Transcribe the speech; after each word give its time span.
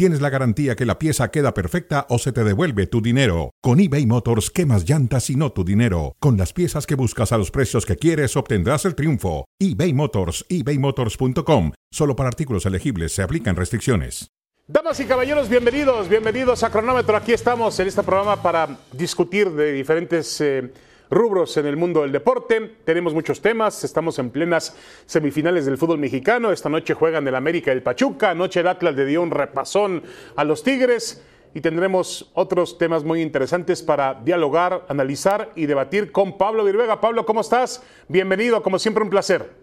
tienes 0.00 0.22
la 0.22 0.30
garantía 0.30 0.76
que 0.76 0.86
la 0.86 0.98
pieza 0.98 1.30
queda 1.30 1.52
perfecta 1.52 2.06
o 2.08 2.18
se 2.18 2.32
te 2.32 2.42
devuelve 2.42 2.86
tu 2.86 3.02
dinero. 3.02 3.50
Con 3.60 3.80
eBay 3.80 4.06
Motors, 4.06 4.50
quemas 4.50 4.88
llantas 4.88 5.28
y 5.28 5.36
no 5.36 5.52
tu 5.52 5.62
dinero. 5.62 6.16
Con 6.20 6.38
las 6.38 6.54
piezas 6.54 6.86
que 6.86 6.94
buscas 6.94 7.32
a 7.32 7.36
los 7.36 7.50
precios 7.50 7.84
que 7.84 7.96
quieres, 7.96 8.34
obtendrás 8.34 8.86
el 8.86 8.94
triunfo. 8.94 9.44
eBay 9.58 9.92
Motors, 9.92 10.46
ebaymotors.com. 10.48 11.72
Solo 11.90 12.16
para 12.16 12.30
artículos 12.30 12.64
elegibles 12.64 13.12
se 13.12 13.20
aplican 13.22 13.56
restricciones. 13.56 14.30
Damas 14.66 14.98
y 15.00 15.04
caballeros, 15.04 15.50
bienvenidos, 15.50 16.08
bienvenidos 16.08 16.62
a 16.62 16.70
Cronómetro. 16.70 17.14
Aquí 17.14 17.34
estamos 17.34 17.78
en 17.78 17.88
este 17.88 18.02
programa 18.02 18.42
para 18.42 18.78
discutir 18.92 19.50
de 19.50 19.72
diferentes 19.72 20.40
eh, 20.40 20.72
rubros 21.10 21.56
en 21.56 21.66
el 21.66 21.76
mundo 21.76 22.02
del 22.02 22.12
deporte. 22.12 22.76
Tenemos 22.84 23.12
muchos 23.12 23.42
temas, 23.42 23.84
estamos 23.84 24.18
en 24.18 24.30
plenas 24.30 24.76
semifinales 25.06 25.66
del 25.66 25.76
fútbol 25.76 25.98
mexicano. 25.98 26.52
Esta 26.52 26.68
noche 26.68 26.94
juegan 26.94 27.26
el 27.26 27.34
América 27.34 27.70
y 27.70 27.74
el 27.74 27.82
Pachuca, 27.82 28.30
anoche 28.30 28.60
el 28.60 28.68
Atlas 28.68 28.94
le 28.94 29.04
dio 29.04 29.22
un 29.22 29.30
repasón 29.30 30.02
a 30.36 30.44
los 30.44 30.62
Tigres 30.62 31.22
y 31.52 31.60
tendremos 31.60 32.30
otros 32.34 32.78
temas 32.78 33.04
muy 33.04 33.20
interesantes 33.22 33.82
para 33.82 34.14
dialogar, 34.14 34.86
analizar 34.88 35.50
y 35.56 35.66
debatir 35.66 36.12
con 36.12 36.38
Pablo 36.38 36.64
Viruega. 36.64 37.00
Pablo, 37.00 37.26
¿cómo 37.26 37.40
estás? 37.40 37.82
Bienvenido, 38.08 38.62
como 38.62 38.78
siempre 38.78 39.02
un 39.02 39.10
placer. 39.10 39.59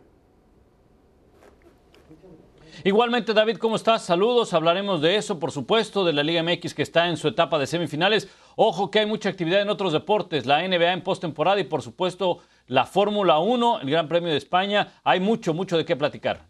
Igualmente, 2.87 3.33
David, 3.33 3.57
¿cómo 3.57 3.75
estás? 3.75 4.05
Saludos, 4.05 4.53
hablaremos 4.53 5.01
de 5.01 5.17
eso, 5.17 5.37
por 5.39 5.51
supuesto, 5.51 6.05
de 6.05 6.13
la 6.13 6.23
Liga 6.23 6.41
MX 6.41 6.73
que 6.73 6.83
está 6.83 7.09
en 7.09 7.17
su 7.17 7.27
etapa 7.27 7.59
de 7.59 7.67
semifinales. 7.67 8.29
Ojo 8.55 8.89
que 8.89 8.99
hay 8.99 9.05
mucha 9.05 9.27
actividad 9.27 9.61
en 9.61 9.69
otros 9.69 9.91
deportes, 9.91 10.45
la 10.45 10.65
NBA 10.65 10.93
en 10.93 11.01
postemporada 11.01 11.59
y, 11.59 11.65
por 11.65 11.81
supuesto, 11.81 12.39
la 12.67 12.85
Fórmula 12.85 13.39
1, 13.39 13.81
el 13.81 13.89
Gran 13.89 14.07
Premio 14.07 14.31
de 14.31 14.37
España. 14.37 14.93
Hay 15.03 15.19
mucho, 15.19 15.53
mucho 15.53 15.77
de 15.77 15.83
qué 15.83 15.97
platicar. 15.97 16.45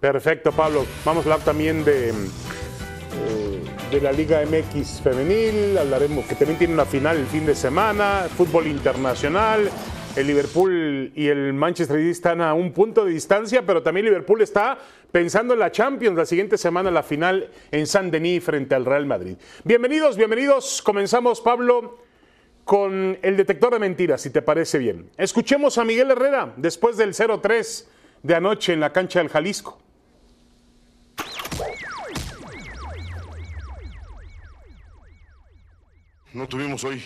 Perfecto, 0.00 0.50
Pablo. 0.50 0.86
Vamos 1.04 1.26
a 1.26 1.30
hablar 1.30 1.44
también 1.44 1.84
de, 1.84 2.08
eh, 2.08 3.62
de 3.90 4.00
la 4.00 4.12
Liga 4.12 4.40
MX 4.46 5.02
femenil, 5.02 5.76
hablaremos 5.76 6.24
que 6.24 6.36
también 6.36 6.58
tiene 6.58 6.72
una 6.72 6.86
final 6.86 7.18
el 7.18 7.26
fin 7.26 7.44
de 7.44 7.54
semana, 7.54 8.28
fútbol 8.34 8.66
internacional, 8.66 9.68
el 10.16 10.26
Liverpool 10.26 11.12
y 11.14 11.28
el 11.28 11.52
Manchester 11.52 11.98
City 11.98 12.10
están 12.10 12.40
a 12.40 12.54
un 12.54 12.72
punto 12.72 13.04
de 13.04 13.12
distancia, 13.12 13.64
pero 13.66 13.82
también 13.82 14.06
Liverpool 14.06 14.40
está 14.40 14.78
pensando 15.12 15.52
en 15.52 15.60
la 15.60 15.70
Champions 15.70 16.16
la 16.16 16.24
siguiente 16.24 16.56
semana, 16.56 16.90
la 16.90 17.02
final 17.02 17.50
en 17.70 17.86
San 17.86 18.10
Denis 18.10 18.42
frente 18.42 18.74
al 18.74 18.86
Real 18.86 19.04
Madrid. 19.04 19.36
Bienvenidos, 19.64 20.16
bienvenidos. 20.16 20.80
Comenzamos, 20.80 21.42
Pablo, 21.42 21.98
con 22.64 23.18
el 23.20 23.36
detector 23.36 23.74
de 23.74 23.78
mentiras, 23.78 24.22
si 24.22 24.30
te 24.30 24.40
parece 24.40 24.78
bien. 24.78 25.10
Escuchemos 25.18 25.76
a 25.76 25.84
Miguel 25.84 26.10
Herrera 26.10 26.54
después 26.56 26.96
del 26.96 27.12
0-3 27.12 27.86
de 28.22 28.34
anoche 28.34 28.72
en 28.72 28.80
la 28.80 28.92
cancha 28.92 29.18
del 29.18 29.28
Jalisco. 29.28 29.78
No 36.32 36.48
tuvimos 36.48 36.84
hoy 36.84 37.02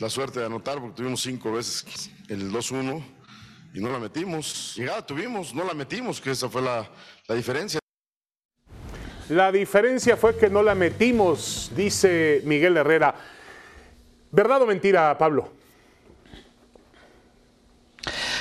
la 0.00 0.10
suerte 0.10 0.40
de 0.40 0.46
anotar 0.46 0.80
porque 0.80 0.96
tuvimos 0.96 1.20
cinco 1.22 1.52
veces 1.52 2.10
el 2.28 2.50
2-1 2.50 3.02
y 3.74 3.80
no 3.80 3.90
la 3.90 3.98
metimos. 3.98 4.74
Llegada 4.76 5.04
tuvimos, 5.04 5.54
no 5.54 5.64
la 5.64 5.74
metimos, 5.74 6.20
que 6.20 6.30
esa 6.30 6.48
fue 6.48 6.62
la, 6.62 6.88
la 7.28 7.34
diferencia. 7.34 7.80
La 9.28 9.50
diferencia 9.50 10.16
fue 10.16 10.36
que 10.36 10.50
no 10.50 10.62
la 10.62 10.74
metimos, 10.74 11.72
dice 11.74 12.42
Miguel 12.44 12.76
Herrera. 12.76 13.14
¿Verdad 14.30 14.62
o 14.62 14.66
mentira, 14.66 15.16
Pablo? 15.16 15.52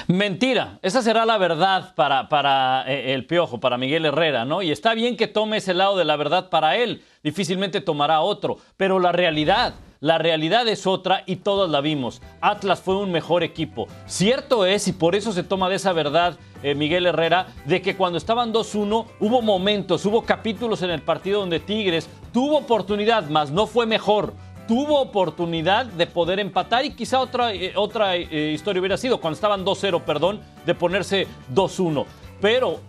Mentira, 0.07 0.79
esa 0.81 1.01
será 1.01 1.25
la 1.25 1.37
verdad 1.37 1.95
para, 1.95 2.27
para 2.27 2.83
eh, 2.87 3.13
el 3.13 3.25
Piojo, 3.25 3.59
para 3.59 3.77
Miguel 3.77 4.05
Herrera, 4.05 4.43
¿no? 4.43 4.61
Y 4.61 4.71
está 4.71 4.93
bien 4.93 5.15
que 5.15 5.27
tome 5.27 5.57
ese 5.57 5.73
lado 5.73 5.97
de 5.97 6.03
la 6.03 6.17
verdad 6.17 6.49
para 6.49 6.75
él, 6.75 7.03
difícilmente 7.23 7.79
tomará 7.79 8.19
otro, 8.19 8.57
pero 8.75 8.99
la 8.99 9.13
realidad, 9.13 9.75
la 10.03 10.17
realidad 10.17 10.67
es 10.67 10.85
otra 10.85 11.23
y 11.25 11.37
todos 11.37 11.69
la 11.69 11.79
vimos. 11.79 12.21
Atlas 12.41 12.81
fue 12.81 12.97
un 12.97 13.09
mejor 13.09 13.41
equipo. 13.41 13.87
Cierto 14.05 14.65
es, 14.65 14.89
y 14.89 14.91
por 14.91 15.15
eso 15.15 15.31
se 15.31 15.43
toma 15.43 15.69
de 15.69 15.77
esa 15.77 15.93
verdad 15.93 16.37
eh, 16.61 16.75
Miguel 16.75 17.05
Herrera, 17.05 17.47
de 17.63 17.81
que 17.81 17.95
cuando 17.95 18.17
estaban 18.17 18.53
2-1 18.53 19.05
hubo 19.21 19.41
momentos, 19.41 20.05
hubo 20.05 20.23
capítulos 20.23 20.81
en 20.81 20.89
el 20.89 21.01
partido 21.01 21.39
donde 21.39 21.61
Tigres 21.61 22.09
tuvo 22.33 22.57
oportunidad, 22.57 23.29
mas 23.29 23.49
no 23.49 23.65
fue 23.65 23.85
mejor 23.85 24.33
tuvo 24.67 25.01
oportunidad 25.01 25.85
de 25.85 26.07
poder 26.07 26.39
empatar 26.39 26.85
y 26.85 26.91
quizá 26.91 27.19
otra, 27.19 27.53
eh, 27.53 27.73
otra 27.75 28.15
eh, 28.15 28.51
historia 28.53 28.79
hubiera 28.81 28.97
sido 28.97 29.21
cuando 29.21 29.35
estaban 29.35 29.65
2-0, 29.65 30.03
perdón, 30.03 30.41
de 30.65 30.75
ponerse 30.75 31.27
2-1. 31.53 32.05
Pero 32.41 32.79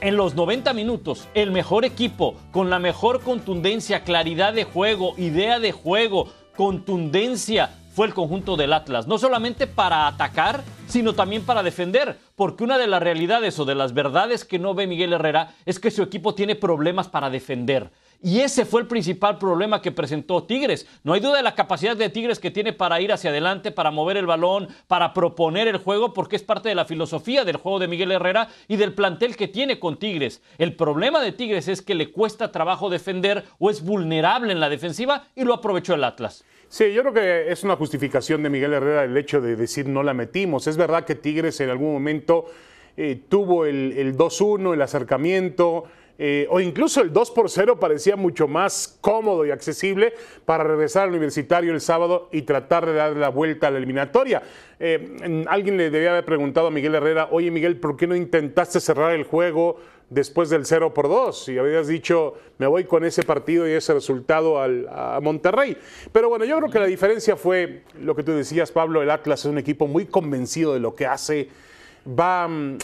en 0.00 0.16
los 0.16 0.34
90 0.34 0.72
minutos, 0.74 1.28
el 1.34 1.50
mejor 1.50 1.84
equipo, 1.84 2.34
con 2.50 2.70
la 2.70 2.78
mejor 2.78 3.20
contundencia, 3.20 4.04
claridad 4.04 4.52
de 4.52 4.64
juego, 4.64 5.14
idea 5.18 5.58
de 5.58 5.72
juego, 5.72 6.28
contundencia, 6.58 7.70
fue 7.94 8.08
el 8.08 8.14
conjunto 8.14 8.56
del 8.56 8.72
Atlas. 8.72 9.06
No 9.06 9.16
solamente 9.16 9.68
para 9.68 10.08
atacar, 10.08 10.64
sino 10.88 11.12
también 11.12 11.44
para 11.44 11.62
defender. 11.62 12.18
Porque 12.34 12.64
una 12.64 12.78
de 12.78 12.88
las 12.88 13.00
realidades 13.00 13.60
o 13.60 13.64
de 13.64 13.76
las 13.76 13.94
verdades 13.94 14.44
que 14.44 14.58
no 14.58 14.74
ve 14.74 14.88
Miguel 14.88 15.12
Herrera 15.12 15.54
es 15.66 15.78
que 15.78 15.92
su 15.92 16.02
equipo 16.02 16.34
tiene 16.34 16.56
problemas 16.56 17.06
para 17.06 17.30
defender. 17.30 17.92
Y 18.20 18.40
ese 18.40 18.64
fue 18.64 18.80
el 18.80 18.88
principal 18.88 19.38
problema 19.38 19.80
que 19.80 19.92
presentó 19.92 20.42
Tigres. 20.42 20.88
No 21.04 21.12
hay 21.12 21.20
duda 21.20 21.36
de 21.36 21.44
la 21.44 21.54
capacidad 21.54 21.96
de 21.96 22.08
Tigres 22.08 22.40
que 22.40 22.50
tiene 22.50 22.72
para 22.72 23.00
ir 23.00 23.12
hacia 23.12 23.30
adelante, 23.30 23.70
para 23.70 23.92
mover 23.92 24.16
el 24.16 24.26
balón, 24.26 24.68
para 24.88 25.14
proponer 25.14 25.68
el 25.68 25.76
juego, 25.76 26.12
porque 26.12 26.34
es 26.34 26.42
parte 26.42 26.68
de 26.68 26.74
la 26.74 26.84
filosofía 26.84 27.44
del 27.44 27.58
juego 27.58 27.78
de 27.78 27.86
Miguel 27.86 28.10
Herrera 28.10 28.48
y 28.66 28.76
del 28.76 28.92
plantel 28.92 29.36
que 29.36 29.46
tiene 29.46 29.78
con 29.78 30.00
Tigres. 30.00 30.42
El 30.58 30.74
problema 30.74 31.20
de 31.20 31.30
Tigres 31.30 31.68
es 31.68 31.80
que 31.80 31.94
le 31.94 32.10
cuesta 32.10 32.50
trabajo 32.50 32.90
defender 32.90 33.44
o 33.60 33.70
es 33.70 33.84
vulnerable 33.84 34.52
en 34.52 34.58
la 34.58 34.68
defensiva 34.68 35.28
y 35.36 35.44
lo 35.44 35.54
aprovechó 35.54 35.94
el 35.94 36.02
Atlas. 36.02 36.44
Sí, 36.68 36.92
yo 36.92 37.02
creo 37.02 37.14
que 37.14 37.52
es 37.52 37.62
una 37.62 37.76
justificación 37.76 38.42
de 38.42 38.50
Miguel 38.50 38.72
Herrera 38.72 39.04
el 39.04 39.16
hecho 39.16 39.40
de 39.40 39.54
decir 39.54 39.88
no 39.88 40.02
la 40.02 40.12
metimos. 40.12 40.66
Es 40.66 40.76
verdad 40.76 41.04
que 41.04 41.14
Tigres 41.14 41.60
en 41.60 41.70
algún 41.70 41.92
momento 41.92 42.46
eh, 42.96 43.22
tuvo 43.28 43.64
el, 43.64 43.92
el 43.96 44.16
2-1, 44.16 44.74
el 44.74 44.82
acercamiento, 44.82 45.84
eh, 46.20 46.48
o 46.50 46.58
incluso 46.58 47.00
el 47.00 47.12
2 47.12 47.30
por 47.30 47.48
0 47.48 47.78
parecía 47.78 48.16
mucho 48.16 48.48
más 48.48 48.98
cómodo 49.00 49.46
y 49.46 49.52
accesible 49.52 50.12
para 50.44 50.64
regresar 50.64 51.04
al 51.04 51.10
universitario 51.10 51.72
el 51.72 51.80
sábado 51.80 52.28
y 52.32 52.42
tratar 52.42 52.86
de 52.86 52.94
dar 52.94 53.16
la 53.16 53.28
vuelta 53.28 53.68
a 53.68 53.70
la 53.70 53.78
eliminatoria. 53.78 54.42
Eh, 54.80 55.44
alguien 55.48 55.76
le 55.76 55.90
debía 55.90 56.10
haber 56.10 56.24
preguntado 56.24 56.66
a 56.66 56.70
Miguel 56.72 56.96
Herrera, 56.96 57.28
oye 57.30 57.52
Miguel, 57.52 57.76
¿por 57.76 57.96
qué 57.96 58.08
no 58.08 58.16
intentaste 58.16 58.80
cerrar 58.80 59.12
el 59.12 59.22
juego 59.22 59.78
después 60.10 60.50
del 60.50 60.66
0 60.66 60.92
por 60.92 61.08
2? 61.08 61.50
Y 61.50 61.58
habías 61.58 61.86
dicho, 61.86 62.34
me 62.58 62.66
voy 62.66 62.82
con 62.82 63.04
ese 63.04 63.22
partido 63.22 63.68
y 63.68 63.72
ese 63.72 63.94
resultado 63.94 64.60
al, 64.60 64.88
a 64.90 65.20
Monterrey. 65.22 65.76
Pero 66.10 66.28
bueno, 66.28 66.44
yo 66.44 66.58
creo 66.58 66.70
que 66.70 66.80
la 66.80 66.86
diferencia 66.86 67.36
fue 67.36 67.84
lo 68.00 68.16
que 68.16 68.24
tú 68.24 68.32
decías, 68.32 68.72
Pablo, 68.72 69.02
el 69.02 69.10
Atlas 69.10 69.40
es 69.40 69.46
un 69.46 69.58
equipo 69.58 69.86
muy 69.86 70.06
convencido 70.06 70.74
de 70.74 70.80
lo 70.80 70.96
que 70.96 71.06
hace, 71.06 71.48
va, 72.08 72.48
mm, 72.48 72.78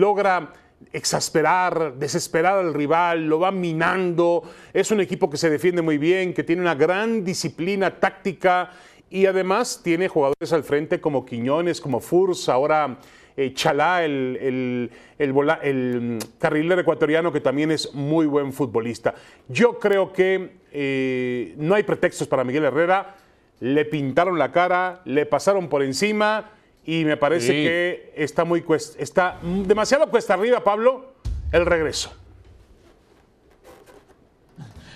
logra 0.00 0.52
exasperar, 0.92 1.94
desesperar 1.94 2.58
al 2.58 2.74
rival, 2.74 3.26
lo 3.26 3.38
va 3.38 3.50
minando. 3.50 4.42
Es 4.72 4.90
un 4.90 5.00
equipo 5.00 5.28
que 5.30 5.36
se 5.36 5.50
defiende 5.50 5.82
muy 5.82 5.98
bien, 5.98 6.34
que 6.34 6.44
tiene 6.44 6.62
una 6.62 6.74
gran 6.74 7.24
disciplina 7.24 7.98
táctica 7.98 8.70
y 9.10 9.26
además 9.26 9.80
tiene 9.84 10.08
jugadores 10.08 10.52
al 10.52 10.64
frente 10.64 11.00
como 11.00 11.26
Quiñones, 11.26 11.80
como 11.80 12.00
Furs, 12.00 12.48
ahora 12.48 12.98
eh, 13.36 13.52
Chalá, 13.54 14.04
el, 14.04 14.38
el, 14.40 14.90
el, 15.18 16.18
carrilero 16.38 16.80
ecuatoriano 16.80 17.32
que 17.32 17.40
también 17.40 17.70
es 17.70 17.94
muy 17.94 18.26
buen 18.26 18.52
futbolista. 18.52 19.14
Yo 19.48 19.78
creo 19.78 20.12
que 20.12 20.56
eh, 20.72 21.54
no 21.58 21.74
hay 21.74 21.82
pretextos 21.82 22.28
para 22.28 22.44
Miguel 22.44 22.64
Herrera. 22.64 23.16
Le 23.60 23.84
pintaron 23.84 24.38
la 24.38 24.50
cara, 24.50 25.02
le 25.04 25.24
pasaron 25.24 25.68
por 25.68 25.82
encima 25.82 26.50
y 26.84 27.04
me 27.04 27.16
parece 27.16 27.52
que 27.52 28.12
está 28.16 28.44
muy 28.44 28.64
está 28.98 29.38
demasiado 29.42 30.08
cuesta 30.08 30.34
arriba, 30.34 30.64
Pablo, 30.64 31.12
el 31.52 31.66
regreso. 31.66 32.12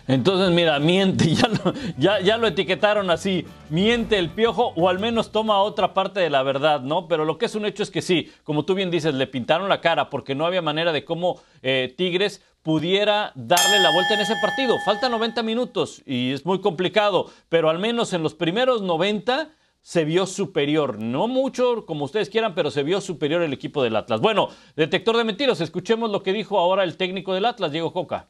Entonces, 0.08 0.50
mira, 0.50 0.78
miente, 0.78 1.34
ya 1.34 1.48
lo, 1.48 1.74
ya, 1.98 2.20
ya 2.20 2.36
lo 2.36 2.46
etiquetaron 2.46 3.10
así, 3.10 3.44
miente 3.70 4.18
el 4.18 4.30
piojo 4.30 4.72
o 4.76 4.88
al 4.88 4.98
menos 4.98 5.32
toma 5.32 5.60
otra 5.62 5.94
parte 5.94 6.20
de 6.20 6.30
la 6.30 6.42
verdad, 6.42 6.80
¿no? 6.80 7.08
Pero 7.08 7.24
lo 7.24 7.38
que 7.38 7.46
es 7.46 7.54
un 7.54 7.66
hecho 7.66 7.82
es 7.82 7.90
que 7.90 8.02
sí, 8.02 8.32
como 8.44 8.64
tú 8.64 8.74
bien 8.74 8.90
dices, 8.90 9.14
le 9.14 9.26
pintaron 9.26 9.68
la 9.68 9.80
cara 9.80 10.08
porque 10.08 10.34
no 10.34 10.46
había 10.46 10.62
manera 10.62 10.92
de 10.92 11.04
cómo 11.04 11.40
eh, 11.62 11.92
Tigres 11.96 12.42
pudiera 12.62 13.32
darle 13.34 13.80
la 13.80 13.92
vuelta 13.92 14.14
en 14.14 14.20
ese 14.20 14.34
partido. 14.40 14.76
Faltan 14.84 15.12
90 15.12 15.42
minutos 15.42 16.02
y 16.04 16.32
es 16.32 16.44
muy 16.44 16.60
complicado, 16.60 17.30
pero 17.48 17.70
al 17.70 17.78
menos 17.78 18.12
en 18.12 18.22
los 18.22 18.34
primeros 18.34 18.82
90 18.82 19.50
se 19.86 20.04
vio 20.04 20.26
superior. 20.26 20.98
No 20.98 21.28
mucho, 21.28 21.86
como 21.86 22.06
ustedes 22.06 22.28
quieran, 22.28 22.56
pero 22.56 22.72
se 22.72 22.82
vio 22.82 23.00
superior 23.00 23.40
el 23.42 23.52
equipo 23.52 23.84
del 23.84 23.94
Atlas. 23.94 24.20
Bueno, 24.20 24.48
detector 24.74 25.16
de 25.16 25.22
mentiras, 25.22 25.60
escuchemos 25.60 26.10
lo 26.10 26.24
que 26.24 26.32
dijo 26.32 26.58
ahora 26.58 26.82
el 26.82 26.96
técnico 26.96 27.32
del 27.32 27.44
Atlas, 27.44 27.70
Diego 27.70 27.92
Coca. 27.92 28.28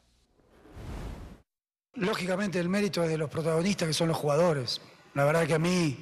Lógicamente 1.95 2.59
el 2.59 2.69
mérito 2.69 3.03
es 3.03 3.09
de 3.09 3.17
los 3.17 3.31
protagonistas, 3.31 3.87
que 3.87 3.95
son 3.95 4.09
los 4.09 4.17
jugadores. 4.17 4.81
La 5.15 5.25
verdad 5.25 5.47
que 5.47 5.55
a 5.55 5.59
mí 5.59 5.97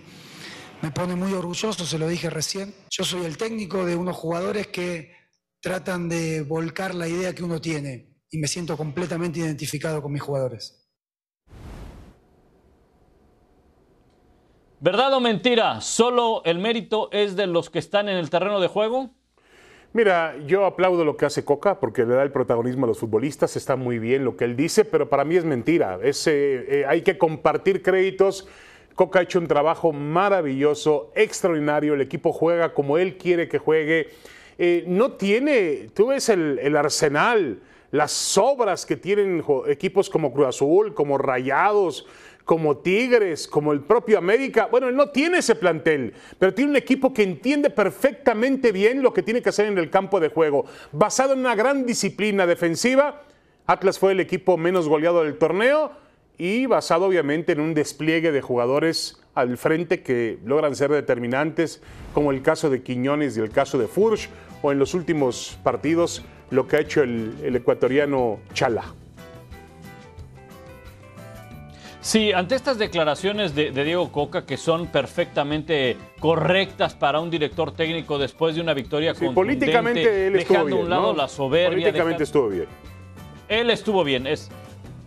me 0.82 0.92
pone 0.92 1.16
muy 1.16 1.32
orgulloso, 1.32 1.86
se 1.86 1.98
lo 1.98 2.10
dije 2.10 2.30
recién. 2.30 2.76
Yo 2.90 3.06
soy 3.06 3.24
el 3.24 3.38
técnico 3.38 3.86
de 3.86 3.96
unos 3.96 4.18
jugadores 4.18 4.68
que 4.68 5.14
tratan 5.62 6.10
de 6.10 6.42
volcar 6.42 6.94
la 6.94 7.08
idea 7.08 7.34
que 7.34 7.46
uno 7.46 7.62
tiene 7.62 8.18
y 8.30 8.40
me 8.40 8.50
siento 8.50 8.76
completamente 8.76 9.40
identificado 9.40 10.02
con 10.02 10.12
mis 10.12 10.22
jugadores. 10.22 10.85
¿Verdad 14.82 15.14
o 15.14 15.22
mentira? 15.22 15.80
¿Solo 15.80 16.42
el 16.44 16.60
mérito 16.60 17.10
es 17.14 17.38
de 17.38 17.48
los 17.48 17.70
que 17.70 17.80
están 17.80 18.10
en 18.10 18.18
el 18.18 18.30
terreno 18.30 18.60
de 18.60 18.68
juego? 18.68 19.10
Mira, 19.94 20.36
yo 20.46 20.66
aplaudo 20.66 21.06
lo 21.06 21.16
que 21.16 21.26
hace 21.26 21.46
Coca 21.46 21.80
porque 21.80 22.06
le 22.06 22.16
da 22.16 22.24
el 22.24 22.32
protagonismo 22.32 22.86
a 22.86 22.90
los 22.90 23.00
futbolistas, 23.00 23.56
está 23.56 23.78
muy 23.78 24.00
bien 24.00 24.26
lo 24.26 24.36
que 24.36 24.44
él 24.44 24.58
dice, 24.58 24.84
pero 24.84 25.08
para 25.08 25.24
mí 25.24 25.38
es 25.38 25.46
mentira. 25.46 25.98
Eh, 26.04 26.86
hay 26.86 27.02
que 27.04 27.18
compartir 27.18 27.82
créditos. 27.82 28.50
Coca 28.96 29.20
ha 29.20 29.22
hecho 29.22 29.40
un 29.40 29.48
trabajo 29.48 29.94
maravilloso, 29.94 31.12
extraordinario, 31.16 31.94
el 31.94 32.02
equipo 32.02 32.34
juega 32.34 32.74
como 32.74 32.98
él 32.98 33.18
quiere 33.18 33.48
que 33.48 33.58
juegue. 33.58 34.10
Eh, 34.58 34.84
no 34.88 35.14
tiene, 35.14 35.90
tú 35.94 36.08
ves 36.08 36.28
el 36.28 36.76
arsenal, 36.76 37.60
las 37.92 38.38
obras 38.38 38.86
que 38.86 38.96
tienen 38.96 39.44
equipos 39.68 40.10
como 40.10 40.34
Cruz 40.34 40.48
Azul, 40.48 40.94
como 40.94 41.18
Rayados, 41.18 42.06
como 42.46 42.78
Tigres, 42.78 43.48
como 43.48 43.74
el 43.74 43.82
propio 43.82 44.18
América. 44.18 44.68
Bueno, 44.70 44.88
él 44.88 44.96
no 44.96 45.10
tiene 45.10 45.40
ese 45.40 45.56
plantel, 45.56 46.14
pero 46.40 46.54
tiene 46.54 46.72
un 46.72 46.78
equipo 46.78 47.14
que 47.14 47.24
entiende 47.24 47.70
perfectamente 47.70 48.72
bien 48.72 49.02
lo 49.02 49.14
que 49.14 49.24
tiene 49.24 49.42
que 49.42 49.50
hacer 49.50 49.66
en 49.66 49.78
el 49.78 49.90
campo 49.90 50.20
de 50.20 50.30
juego. 50.30 50.66
Basado 50.92 51.34
en 51.34 51.40
una 51.40 51.56
gran 51.56 51.86
disciplina 51.86 52.46
defensiva, 52.46 53.24
Atlas 53.66 53.98
fue 53.98 54.12
el 54.12 54.20
equipo 54.20 54.58
menos 54.58 54.88
goleado 54.88 55.24
del 55.24 55.38
torneo 55.38 55.92
y 56.38 56.68
basado 56.68 57.06
obviamente 57.06 57.54
en 57.54 57.62
un 57.62 57.74
despliegue 57.74 58.32
de 58.32 58.42
jugadores 58.42 59.22
al 59.34 59.58
frente 59.58 60.02
que 60.02 60.38
logran 60.46 60.76
ser 60.76 60.92
determinantes, 60.92 61.82
como 62.14 62.32
el 62.32 62.42
caso 62.42 62.70
de 62.70 62.84
Quiñones 62.84 63.36
y 63.36 63.42
el 63.42 63.50
caso 63.50 63.78
de 63.78 63.88
Furch, 63.88 64.30
o 64.66 64.72
en 64.72 64.80
los 64.80 64.94
últimos 64.94 65.58
partidos 65.64 66.24
lo 66.50 66.68
que 66.68 66.78
ha 66.78 66.80
hecho 66.80 67.04
el, 67.04 67.36
el 67.44 67.56
ecuatoriano 67.56 68.40
Chala. 68.54 68.84
Sí, 72.02 72.32
ante 72.32 72.54
estas 72.54 72.78
declaraciones 72.78 73.56
de, 73.56 73.72
Diego 73.72 74.12
Coca 74.12 74.46
que 74.46 74.58
son 74.58 74.88
perfectamente 74.88 75.98
correctas 76.20 76.94
para 76.94 77.20
un 77.20 77.32
director 77.32 77.74
técnico 77.74 78.20
después 78.20 78.56
de 78.56 78.62
una 78.62 78.76
victoria 78.76 79.16
sí, 79.16 79.28
políticamente 79.30 80.28
él 80.28 80.34
dejando 80.34 80.78
a 80.78 80.80
un 80.82 80.90
lado 80.90 81.14
la 81.16 81.28
soberbia. 81.28 81.80
Políticamente 81.80 82.24
estuvo 82.24 82.50
bien. 82.50 82.68
Él 83.48 83.70
estuvo 83.72 84.04
bien, 84.04 84.28
es, 84.28 84.52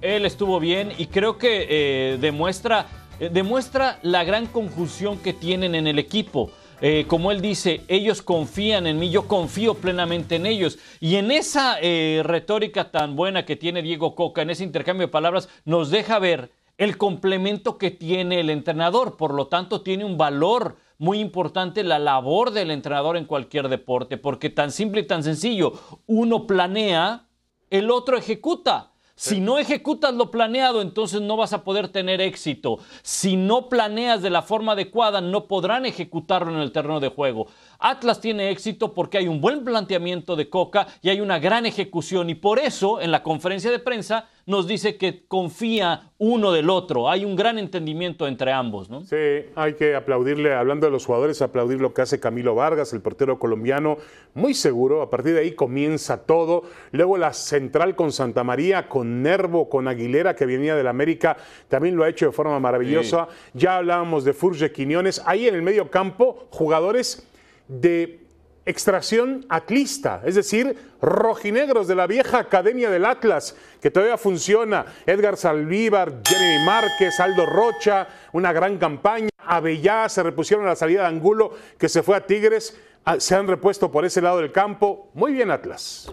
él 0.01 0.27
estuvo 0.27 0.59
bien 0.59 0.93
y 0.99 1.07
creo 1.07 1.39
que 1.39 1.67
eh, 1.69 2.19
demuestra, 2.21 2.87
eh, 3.21 3.31
demuestra 3.33 4.01
la 4.03 4.25
gran 4.25 4.47
conjunción 4.47 5.19
que 5.19 5.33
tienen 5.33 5.77
en 5.77 5.87
el 5.87 6.01
equipo. 6.01 6.51
Eh, 6.81 7.07
como 7.09 7.33
él 7.33 7.41
dice, 7.41 7.83
ellos 7.89 8.23
confían 8.23 8.87
en 8.87 8.99
mí, 8.99 9.11
yo 9.11 9.27
confío 9.27 9.75
plenamente 9.75 10.37
en 10.37 10.47
ellos. 10.47 10.79
Y 11.01 11.17
en 11.17 11.31
esa 11.31 11.79
retórica 12.23 12.91
tan 12.91 13.17
buena 13.17 13.45
que 13.45 13.57
tiene 13.57 13.83
Diego 13.83 14.15
Coca, 14.15 14.43
en 14.43 14.51
ese 14.51 14.65
intercambio 14.65 15.07
de 15.07 15.13
palabras, 15.13 15.49
nos 15.65 15.91
deja 15.91 16.19
ver 16.19 16.51
el 16.79 16.97
complemento 16.97 17.77
que 17.77 17.91
tiene 17.91 18.41
el 18.41 18.51
entrenador. 18.51 19.17
Por 19.17 19.35
lo 19.35 19.49
tanto, 19.49 19.83
tiene 19.83 20.05
un 20.05 20.17
valor 20.17 20.77
muy 20.99 21.21
importante 21.21 21.85
la 21.85 21.99
labor 21.99 22.53
del 22.53 22.71
entrenador 22.71 23.17
en 23.17 23.25
cualquier 23.25 23.69
deporte, 23.69 24.17
porque 24.17 24.51
tan 24.51 24.73
simple 24.73 25.03
y 25.03 25.07
tan 25.07 25.23
sencillo, 25.23 25.73
uno 26.07 26.47
planea, 26.47 27.27
el 27.71 27.91
otro 27.91 28.17
ejecuta. 28.17 28.93
Si 29.19 29.41
no 29.41 29.59
ejecutas 29.59 30.15
lo 30.15 30.31
planeado, 30.31 30.81
entonces 30.81 31.21
no 31.21 31.37
vas 31.37 31.53
a 31.53 31.65
poder 31.65 31.89
tener 31.89 32.21
éxito. 32.21 32.79
Si 33.03 33.37
no 33.37 33.69
planeas 33.69 34.23
de 34.23 34.31
la 34.31 34.43
forma 34.43 34.73
adecuada, 34.73 35.21
no 35.21 35.47
podrán 35.49 35.87
ejecutarlo 35.87 36.53
en 36.53 36.61
el 36.61 36.71
terreno 36.71 37.01
de 37.01 37.09
juego. 37.09 37.49
Atlas 37.79 38.21
tiene 38.21 38.51
éxito 38.51 38.93
porque 38.93 39.19
hay 39.19 39.29
un 39.29 39.41
buen 39.41 39.65
planteamiento 39.65 40.35
de 40.35 40.51
Coca 40.51 40.89
y 41.01 41.11
hay 41.11 41.21
una 41.21 41.39
gran 41.39 41.65
ejecución 41.65 42.29
y 42.29 42.35
por 42.35 42.59
eso 42.59 43.01
en 43.01 43.13
la 43.13 43.23
conferencia 43.23 43.71
de 43.71 43.79
prensa 43.79 44.29
nos 44.47 44.67
dice 44.67 44.97
que 44.97 45.25
confía 45.29 46.11
uno 46.19 46.51
del 46.53 46.71
otro. 46.71 47.09
Hay 47.09 47.25
un 47.25 47.37
gran 47.37 47.59
entendimiento 47.59 48.27
entre 48.27 48.51
ambos, 48.51 48.91
¿no? 48.91 49.05
Sí, 49.05 49.17
hay 49.55 49.75
que 49.75 49.95
aplaudirle, 49.95 50.55
hablando 50.55 50.87
de 50.87 50.91
los 50.91 51.07
jugadores, 51.07 51.41
aplaudir 51.43 51.81
lo 51.81 51.95
que 51.95 52.03
hace 52.03 52.19
Camilo 52.19 52.55
Vargas, 52.55 52.93
el 52.95 53.01
portero 53.01 53.39
colombiano, 53.39 53.99
muy 54.35 54.55
seguro. 54.55 55.03
A 55.03 55.11
partir 55.11 55.35
de 55.35 55.41
ahí 55.41 55.53
comienza 55.53 56.25
todo. 56.25 56.63
Luego 56.91 57.17
la 57.19 57.33
central 57.33 57.95
con 57.95 58.11
Santa 58.11 58.43
María, 58.43 58.89
con 58.89 59.23
Nervo, 59.23 59.69
con 59.69 59.87
Aguilera, 59.87 60.35
que 60.35 60.47
venía 60.47 60.75
del 60.75 60.87
América, 60.89 61.37
también 61.69 61.95
lo 61.95 62.03
ha 62.03 62.09
hecho 62.09 62.27
de 62.27 62.33
forma 62.33 62.59
maravillosa. 62.59 63.29
Ya 63.53 63.77
hablábamos 63.77 64.25
de 64.25 64.33
Furge 64.33 64.73
Quiñones. 64.73 65.23
Ahí 65.27 65.47
en 65.47 65.55
el 65.55 65.63
medio 65.63 65.91
campo, 65.91 66.49
jugadores 66.51 67.29
de 67.69 68.29
extracción 68.69 69.47
atlista, 69.49 70.21
es 70.27 70.35
decir, 70.35 70.77
rojinegros 71.01 71.89
de 71.89 71.95
la 71.95 72.07
vieja 72.07 72.39
Academia 72.39 72.91
del 72.91 73.07
Atlas, 73.07 73.57
que 73.81 73.91
todavía 73.91 74.19
funciona. 74.19 74.85
Edgar 75.07 75.39
Salvívar, 75.39 76.21
Jeremy 76.27 76.67
Márquez, 76.67 77.19
Aldo 77.19 77.47
Rocha, 77.47 78.09
una 78.33 78.53
gran 78.53 78.77
campaña. 78.77 79.31
Avellá 79.39 80.09
se 80.11 80.23
repusieron 80.23 80.67
a 80.67 80.71
la 80.71 80.77
salida 80.77 81.03
de 81.03 81.09
Angulo, 81.09 81.53
que 81.79 81.89
se 81.89 82.03
fue 82.03 82.17
a 82.17 82.27
Tigres, 82.27 82.79
ah, 83.07 83.19
se 83.19 83.35
han 83.35 83.47
repuesto 83.47 83.91
por 83.91 84.05
ese 84.05 84.21
lado 84.21 84.39
del 84.39 84.53
campo. 84.53 85.11
Muy 85.15 85.33
bien, 85.33 85.51
Atlas. 85.51 86.13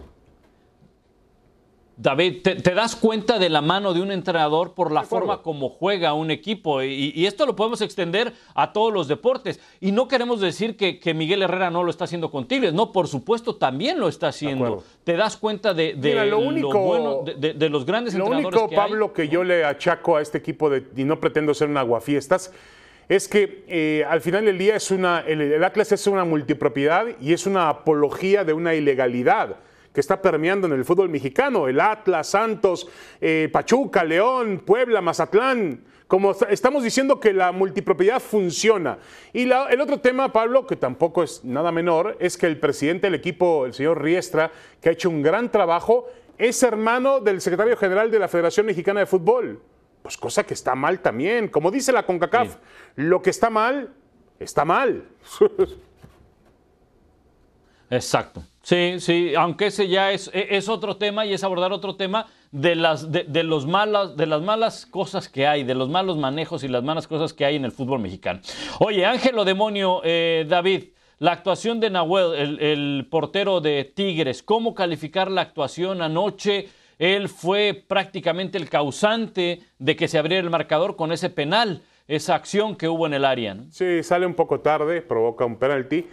David, 1.97 2.41
te, 2.43 2.71
das 2.71 2.95
cuenta 2.95 3.39
de 3.39 3.49
la 3.49 3.61
mano 3.61 3.93
de 3.93 4.01
un 4.01 4.11
entrenador 4.11 4.73
por 4.73 4.91
la 4.91 5.03
forma 5.03 5.41
como 5.41 5.69
juega 5.69 6.13
un 6.13 6.29
equipo 6.29 6.83
y, 6.83 7.25
esto 7.25 7.45
lo 7.45 7.55
podemos 7.55 7.79
extender 7.81 8.33
a 8.53 8.73
todos 8.73 8.93
los 8.93 9.07
deportes. 9.07 9.61
Y 9.79 9.91
no 9.91 10.07
queremos 10.07 10.41
decir 10.41 10.75
que, 10.75 11.13
Miguel 11.13 11.41
Herrera 11.41 11.69
no 11.69 11.83
lo 11.83 11.89
está 11.89 12.03
haciendo 12.03 12.31
con 12.31 12.47
Tigres, 12.47 12.73
no, 12.73 12.91
por 12.91 13.07
supuesto 13.07 13.55
también 13.55 13.99
lo 13.99 14.09
está 14.09 14.27
haciendo. 14.27 14.83
te 15.03 15.15
das 15.15 15.37
cuenta 15.37 15.73
de, 15.73 15.93
lo, 16.29 16.39
bueno, 16.79 17.23
de, 17.23 17.69
los 17.69 17.85
grandes 17.85 18.13
entrenadores. 18.13 18.53
Lo 18.53 18.65
único, 18.65 18.75
Pablo, 18.75 19.13
que 19.13 19.29
yo 19.29 19.43
le 19.43 19.63
achaco 19.63 20.17
a 20.17 20.21
este 20.21 20.37
equipo 20.37 20.69
y 20.75 21.05
no 21.05 21.19
pretendo 21.21 21.53
ser 21.53 21.69
un 21.69 21.77
aguafiestas, 21.77 22.51
es 23.07 23.27
que 23.27 23.63
eh, 23.67 24.03
al 24.09 24.19
final 24.19 24.45
del 24.45 24.57
día 24.57 24.75
es 24.75 24.91
una, 24.91 25.19
el 25.19 25.63
Atlas 25.63 25.91
es 25.91 26.07
una 26.07 26.25
multipropiedad 26.25 27.05
y 27.21 27.33
es 27.33 27.45
una 27.45 27.69
apología 27.69 28.43
de 28.43 28.53
una 28.53 28.73
ilegalidad 28.73 29.57
que 29.95 30.01
está 30.01 30.21
permeando 30.21 30.67
en 30.67 30.73
el 30.73 30.85
fútbol 30.85 31.09
mexicano, 31.09 31.67
el 31.67 31.79
Atlas, 31.79 32.27
Santos, 32.27 32.87
eh, 33.21 33.49
Pachuca, 33.51 34.03
León, 34.03 34.61
Puebla, 34.63 35.01
Mazatlán. 35.01 35.83
Como 36.05 36.33
estamos 36.49 36.83
diciendo 36.83 37.19
que 37.19 37.33
la 37.33 37.51
multipropiedad 37.51 38.19
funciona. 38.19 38.99
Y 39.33 39.49
el 39.49 39.81
otro 39.81 39.99
tema, 40.01 40.31
Pablo, 40.31 40.67
que 40.67 40.75
tampoco 40.75 41.23
es 41.23 41.43
nada 41.43 41.71
menor, 41.71 42.15
es 42.19 42.37
que 42.37 42.45
el 42.45 42.59
presidente 42.59 43.07
del 43.07 43.15
equipo, 43.15 43.65
el 43.65 43.73
señor 43.73 44.03
Riestra, 44.03 44.51
que 44.81 44.89
ha 44.89 44.91
hecho 44.91 45.09
un 45.09 45.23
gran 45.23 45.49
trabajo, 45.49 46.05
es 46.37 46.61
hermano 46.61 47.21
del 47.21 47.41
secretario 47.41 47.77
general 47.77 48.11
de 48.11 48.19
la 48.19 48.27
Federación 48.27 48.67
Mexicana 48.67 48.99
de 48.99 49.05
Fútbol. 49.07 49.63
Pues 50.03 50.17
cosa 50.17 50.43
que 50.43 50.53
está 50.53 50.75
mal 50.75 50.99
también. 50.99 51.47
Como 51.47 51.71
dice 51.71 51.91
la 51.91 52.05
CONCACAF, 52.05 52.57
lo 52.97 53.21
que 53.21 53.31
está 53.31 53.49
mal, 53.49 53.91
está 54.39 54.65
mal. 54.65 55.05
Exacto. 57.89 58.43
Sí, 58.65 58.95
sí, 58.97 59.35
aunque 59.37 59.67
ese 59.67 59.87
ya 59.87 60.11
es, 60.11 60.27
e, 60.33 60.47
es 60.57 60.69
otro 60.69 60.97
tema 60.97 61.23
y 61.23 61.33
es 61.33 61.43
abordar 61.43 61.71
otro 61.71 61.97
tema 61.97 62.25
de 62.51 62.73
las, 62.73 63.11
de, 63.11 63.43
los 63.43 63.67
malas, 63.67 64.17
de 64.17 64.25
las 64.25 64.41
malas 64.41 64.87
cosas 64.87 65.29
que 65.29 65.45
hay, 65.45 65.63
de 65.63 65.75
los 65.75 65.87
malos 65.87 66.17
manejos 66.17 66.63
y 66.63 66.67
las 66.67 66.83
malas 66.83 67.07
cosas 67.07 67.31
que 67.31 67.45
hay 67.45 67.57
en 67.57 67.65
el 67.65 67.71
fútbol 67.71 67.99
mexicano. 67.99 68.39
Oye, 68.79 69.05
Ángelo 69.05 69.45
Demonio, 69.45 70.01
eh, 70.03 70.47
David, 70.49 70.85
la 71.19 71.33
actuación 71.33 71.79
de 71.79 71.91
Nahuel, 71.91 72.59
el, 72.59 73.07
portero 73.11 73.61
de 73.61 73.83
Tigres, 73.83 74.41
¿cómo 74.41 74.73
calificar 74.73 75.29
la 75.29 75.41
actuación 75.41 76.01
anoche? 76.01 76.67
Él 76.97 77.29
fue 77.29 77.83
prácticamente 77.87 78.57
el 78.57 78.67
causante 78.67 79.61
de 79.77 79.95
que 79.95 80.07
se 80.07 80.17
abriera 80.17 80.43
el 80.43 80.49
marcador 80.49 80.95
con 80.95 81.11
ese 81.11 81.29
penal, 81.29 81.83
esa 82.07 82.33
acción 82.33 82.75
que 82.75 82.89
hubo 82.89 83.05
en 83.05 83.13
el 83.13 83.25
área. 83.25 83.57
Sí, 83.69 84.01
sale 84.01 84.25
un 84.25 84.33
poco 84.33 84.59
tarde, 84.61 85.03
provoca 85.03 85.45
un 85.45 85.57
penalti 85.57 86.07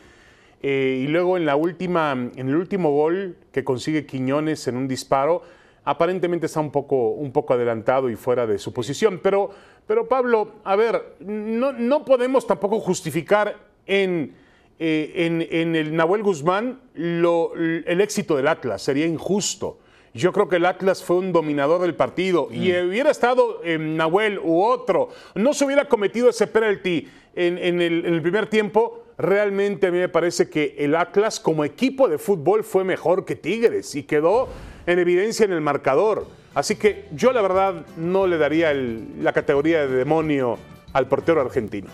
eh, 0.62 1.02
y 1.04 1.08
luego 1.08 1.36
en, 1.36 1.44
la 1.44 1.56
última, 1.56 2.12
en 2.12 2.48
el 2.48 2.54
último 2.54 2.92
gol 2.92 3.36
que 3.50 3.64
consigue 3.64 4.06
Quiñones 4.06 4.68
en 4.68 4.76
un 4.76 4.86
disparo, 4.86 5.42
aparentemente 5.84 6.46
está 6.46 6.60
un 6.60 6.70
poco, 6.70 7.10
un 7.10 7.32
poco 7.32 7.54
adelantado 7.54 8.08
y 8.08 8.14
fuera 8.14 8.46
de 8.46 8.58
su 8.58 8.72
posición. 8.72 9.20
Pero, 9.22 9.50
pero 9.86 10.08
Pablo, 10.08 10.52
a 10.62 10.76
ver, 10.76 11.16
no, 11.20 11.72
no 11.72 12.04
podemos 12.04 12.46
tampoco 12.46 12.78
justificar 12.78 13.56
en, 13.86 14.34
eh, 14.78 15.12
en, 15.16 15.46
en, 15.50 15.74
el 15.74 15.96
Nahuel 15.96 16.22
Guzmán 16.22 16.80
lo, 16.94 17.52
el 17.56 18.00
éxito 18.00 18.36
del 18.36 18.46
Atlas, 18.46 18.82
sería 18.82 19.06
injusto. 19.06 19.78
Yo 20.14 20.32
creo 20.32 20.48
que 20.48 20.56
el 20.56 20.66
Atlas 20.66 21.02
fue 21.02 21.16
un 21.16 21.32
dominador 21.32 21.80
del 21.80 21.94
partido 21.94 22.48
y 22.52 22.70
Mm. 22.70 22.88
hubiera 22.88 23.10
estado 23.10 23.62
Nahuel 23.64 24.38
u 24.38 24.62
otro, 24.62 25.08
no 25.34 25.54
se 25.54 25.64
hubiera 25.64 25.88
cometido 25.88 26.28
ese 26.28 26.46
penalti 26.46 27.08
en, 27.34 27.56
en 27.58 27.80
el, 27.80 28.04
en 28.04 28.14
el 28.14 28.22
primer 28.22 28.46
tiempo. 28.46 29.04
Realmente 29.22 29.86
a 29.86 29.90
mí 29.92 29.98
me 29.98 30.08
parece 30.08 30.50
que 30.50 30.74
el 30.78 30.96
Atlas 30.96 31.38
como 31.38 31.64
equipo 31.64 32.08
de 32.08 32.18
fútbol 32.18 32.64
fue 32.64 32.82
mejor 32.82 33.24
que 33.24 33.36
Tigres 33.36 33.94
y 33.94 34.02
quedó 34.02 34.48
en 34.84 34.98
evidencia 34.98 35.44
en 35.44 35.52
el 35.52 35.60
marcador. 35.60 36.26
Así 36.54 36.74
que 36.74 37.06
yo 37.12 37.32
la 37.32 37.40
verdad 37.40 37.86
no 37.96 38.26
le 38.26 38.36
daría 38.36 38.72
el- 38.72 39.22
la 39.22 39.32
categoría 39.32 39.86
de 39.86 39.94
demonio 39.94 40.58
al 40.92 41.06
portero 41.06 41.40
argentino. 41.40 41.88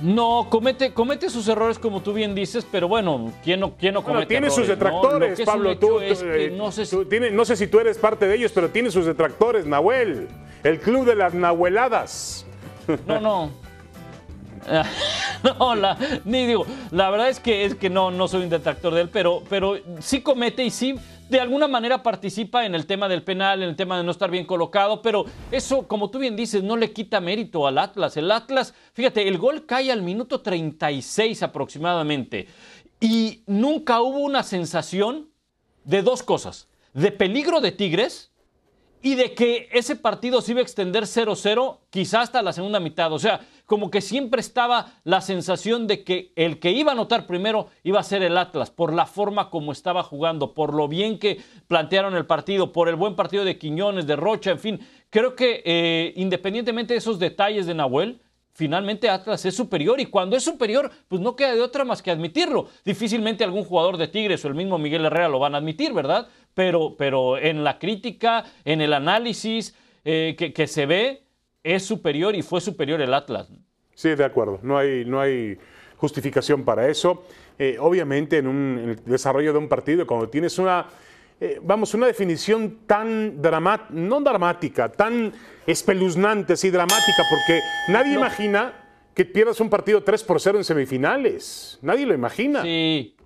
No, 0.00 0.48
comete, 0.50 0.92
comete 0.92 1.28
sus 1.30 1.46
errores 1.46 1.78
como 1.78 2.02
tú 2.02 2.12
bien 2.14 2.34
dices, 2.34 2.66
pero 2.70 2.88
bueno, 2.88 3.32
¿quién 3.44 3.60
no, 3.60 3.76
quién 3.76 3.92
no 3.94 4.00
Bueno, 4.00 4.14
comete 4.16 4.28
tiene 4.28 4.48
sus 4.50 4.68
errores, 4.68 4.78
detractores, 4.78 5.40
Pablo. 5.42 5.78
Tú, 5.78 6.00
es 6.00 6.18
tú, 6.20 6.24
que 6.24 6.44
eh, 6.46 6.50
no 6.50 6.72
sé 6.72 6.84
si- 6.86 6.96
tú 6.96 7.06
no 7.32 7.44
sé 7.44 7.56
si 7.56 7.66
tú 7.68 7.80
eres 7.80 7.98
parte 7.98 8.26
de 8.26 8.34
ellos, 8.34 8.50
pero 8.52 8.70
tiene 8.70 8.90
sus 8.90 9.06
detractores, 9.06 9.66
Nahuel. 9.66 10.26
El 10.62 10.80
club 10.80 11.04
de 11.04 11.14
las 11.14 11.34
nahueladas. 11.34 12.46
No, 13.06 13.20
no. 13.20 13.50
No, 15.58 15.74
la, 15.74 15.98
ni 16.24 16.46
digo, 16.46 16.64
la 16.90 17.10
verdad 17.10 17.28
es 17.28 17.38
que 17.38 17.66
es 17.66 17.74
que 17.74 17.90
no, 17.90 18.10
no 18.10 18.28
soy 18.28 18.44
un 18.44 18.48
detractor 18.48 18.94
de 18.94 19.02
él, 19.02 19.10
pero, 19.12 19.42
pero 19.50 19.76
sí 20.00 20.22
comete 20.22 20.64
y 20.64 20.70
sí 20.70 20.94
de 21.28 21.40
alguna 21.40 21.68
manera 21.68 22.02
participa 22.02 22.64
en 22.64 22.74
el 22.74 22.86
tema 22.86 23.08
del 23.08 23.22
penal, 23.22 23.62
en 23.62 23.70
el 23.70 23.76
tema 23.76 23.96
de 23.96 24.04
no 24.04 24.10
estar 24.10 24.30
bien 24.30 24.44
colocado, 24.44 25.02
pero 25.02 25.24
eso, 25.50 25.86
como 25.88 26.10
tú 26.10 26.18
bien 26.18 26.36
dices, 26.36 26.62
no 26.62 26.76
le 26.76 26.92
quita 26.92 27.20
mérito 27.20 27.66
al 27.66 27.78
Atlas. 27.78 28.16
El 28.16 28.30
Atlas, 28.30 28.74
fíjate, 28.92 29.26
el 29.26 29.38
gol 29.38 29.66
cae 29.66 29.90
al 29.90 30.02
minuto 30.02 30.40
36 30.40 31.42
aproximadamente 31.42 32.46
y 33.00 33.42
nunca 33.46 34.00
hubo 34.00 34.18
una 34.18 34.42
sensación 34.42 35.30
de 35.84 36.02
dos 36.02 36.22
cosas, 36.22 36.68
de 36.92 37.10
peligro 37.10 37.60
de 37.60 37.72
Tigres 37.72 38.30
y 39.02 39.16
de 39.16 39.34
que 39.34 39.68
ese 39.72 39.96
partido 39.96 40.40
se 40.40 40.52
iba 40.52 40.60
a 40.60 40.62
extender 40.62 41.04
0-0 41.04 41.78
quizás 41.90 42.22
hasta 42.22 42.42
la 42.42 42.52
segunda 42.52 42.80
mitad. 42.80 43.12
O 43.12 43.18
sea, 43.18 43.40
como 43.66 43.90
que 43.90 44.00
siempre 44.00 44.40
estaba 44.40 44.92
la 45.04 45.20
sensación 45.20 45.86
de 45.86 46.04
que 46.04 46.32
el 46.36 46.58
que 46.58 46.72
iba 46.72 46.92
a 46.92 46.94
anotar 46.94 47.26
primero 47.26 47.68
iba 47.82 48.00
a 48.00 48.04
ser 48.04 48.22
el 48.22 48.36
Atlas, 48.36 48.70
por 48.70 48.92
la 48.92 49.06
forma 49.06 49.50
como 49.50 49.72
estaba 49.72 50.02
jugando, 50.02 50.52
por 50.54 50.74
lo 50.74 50.88
bien 50.88 51.18
que 51.18 51.40
plantearon 51.66 52.14
el 52.14 52.26
partido, 52.26 52.72
por 52.72 52.88
el 52.88 52.96
buen 52.96 53.16
partido 53.16 53.44
de 53.44 53.58
Quiñones, 53.58 54.06
de 54.06 54.16
Rocha, 54.16 54.50
en 54.50 54.58
fin. 54.58 54.80
Creo 55.10 55.34
que 55.34 55.62
eh, 55.64 56.12
independientemente 56.16 56.94
de 56.94 56.98
esos 56.98 57.18
detalles 57.18 57.66
de 57.66 57.74
Nahuel, 57.74 58.20
finalmente 58.52 59.08
Atlas 59.08 59.44
es 59.44 59.56
superior 59.56 60.00
y 60.00 60.06
cuando 60.06 60.36
es 60.36 60.44
superior, 60.44 60.90
pues 61.08 61.20
no 61.20 61.34
queda 61.34 61.54
de 61.54 61.62
otra 61.62 61.84
más 61.84 62.02
que 62.02 62.10
admitirlo. 62.10 62.68
Difícilmente 62.84 63.44
algún 63.44 63.64
jugador 63.64 63.96
de 63.96 64.08
Tigres 64.08 64.44
o 64.44 64.48
el 64.48 64.54
mismo 64.54 64.78
Miguel 64.78 65.04
Herrera 65.04 65.28
lo 65.28 65.38
van 65.38 65.54
a 65.54 65.58
admitir, 65.58 65.92
¿verdad? 65.92 66.28
Pero, 66.52 66.96
pero 66.96 67.38
en 67.38 67.64
la 67.64 67.78
crítica, 67.78 68.44
en 68.64 68.80
el 68.80 68.92
análisis 68.92 69.74
eh, 70.04 70.34
que, 70.38 70.52
que 70.52 70.66
se 70.66 70.86
ve, 70.86 71.23
es 71.64 71.84
superior 71.84 72.36
y 72.36 72.42
fue 72.42 72.60
superior 72.60 73.00
el 73.00 73.12
Atlas. 73.12 73.48
Sí, 73.94 74.14
de 74.14 74.24
acuerdo. 74.24 74.60
No 74.62 74.76
hay, 74.76 75.04
no 75.04 75.20
hay 75.20 75.58
justificación 75.96 76.64
para 76.64 76.88
eso. 76.88 77.24
Eh, 77.58 77.76
obviamente, 77.80 78.38
en, 78.38 78.46
un, 78.46 78.78
en 78.78 78.88
el 78.90 79.04
desarrollo 79.04 79.52
de 79.52 79.58
un 79.58 79.68
partido, 79.68 80.06
cuando 80.06 80.28
tienes 80.28 80.58
una, 80.58 80.86
eh, 81.40 81.58
vamos, 81.62 81.94
una 81.94 82.06
definición 82.06 82.80
tan 82.86 83.40
dramática, 83.40 83.88
no 83.92 84.20
dramática, 84.20 84.92
tan 84.92 85.32
espeluznante, 85.66 86.56
sí, 86.56 86.70
dramática, 86.70 87.22
porque 87.30 87.60
nadie 87.88 88.14
imagina 88.14 88.72
que 89.14 89.24
pierdas 89.24 89.60
un 89.60 89.70
partido 89.70 90.02
3 90.02 90.22
por 90.24 90.40
0 90.40 90.58
en 90.58 90.64
semifinales. 90.64 91.78
Nadie 91.80 92.04
lo 92.04 92.14
imagina. 92.14 92.62
Sí. 92.62 93.16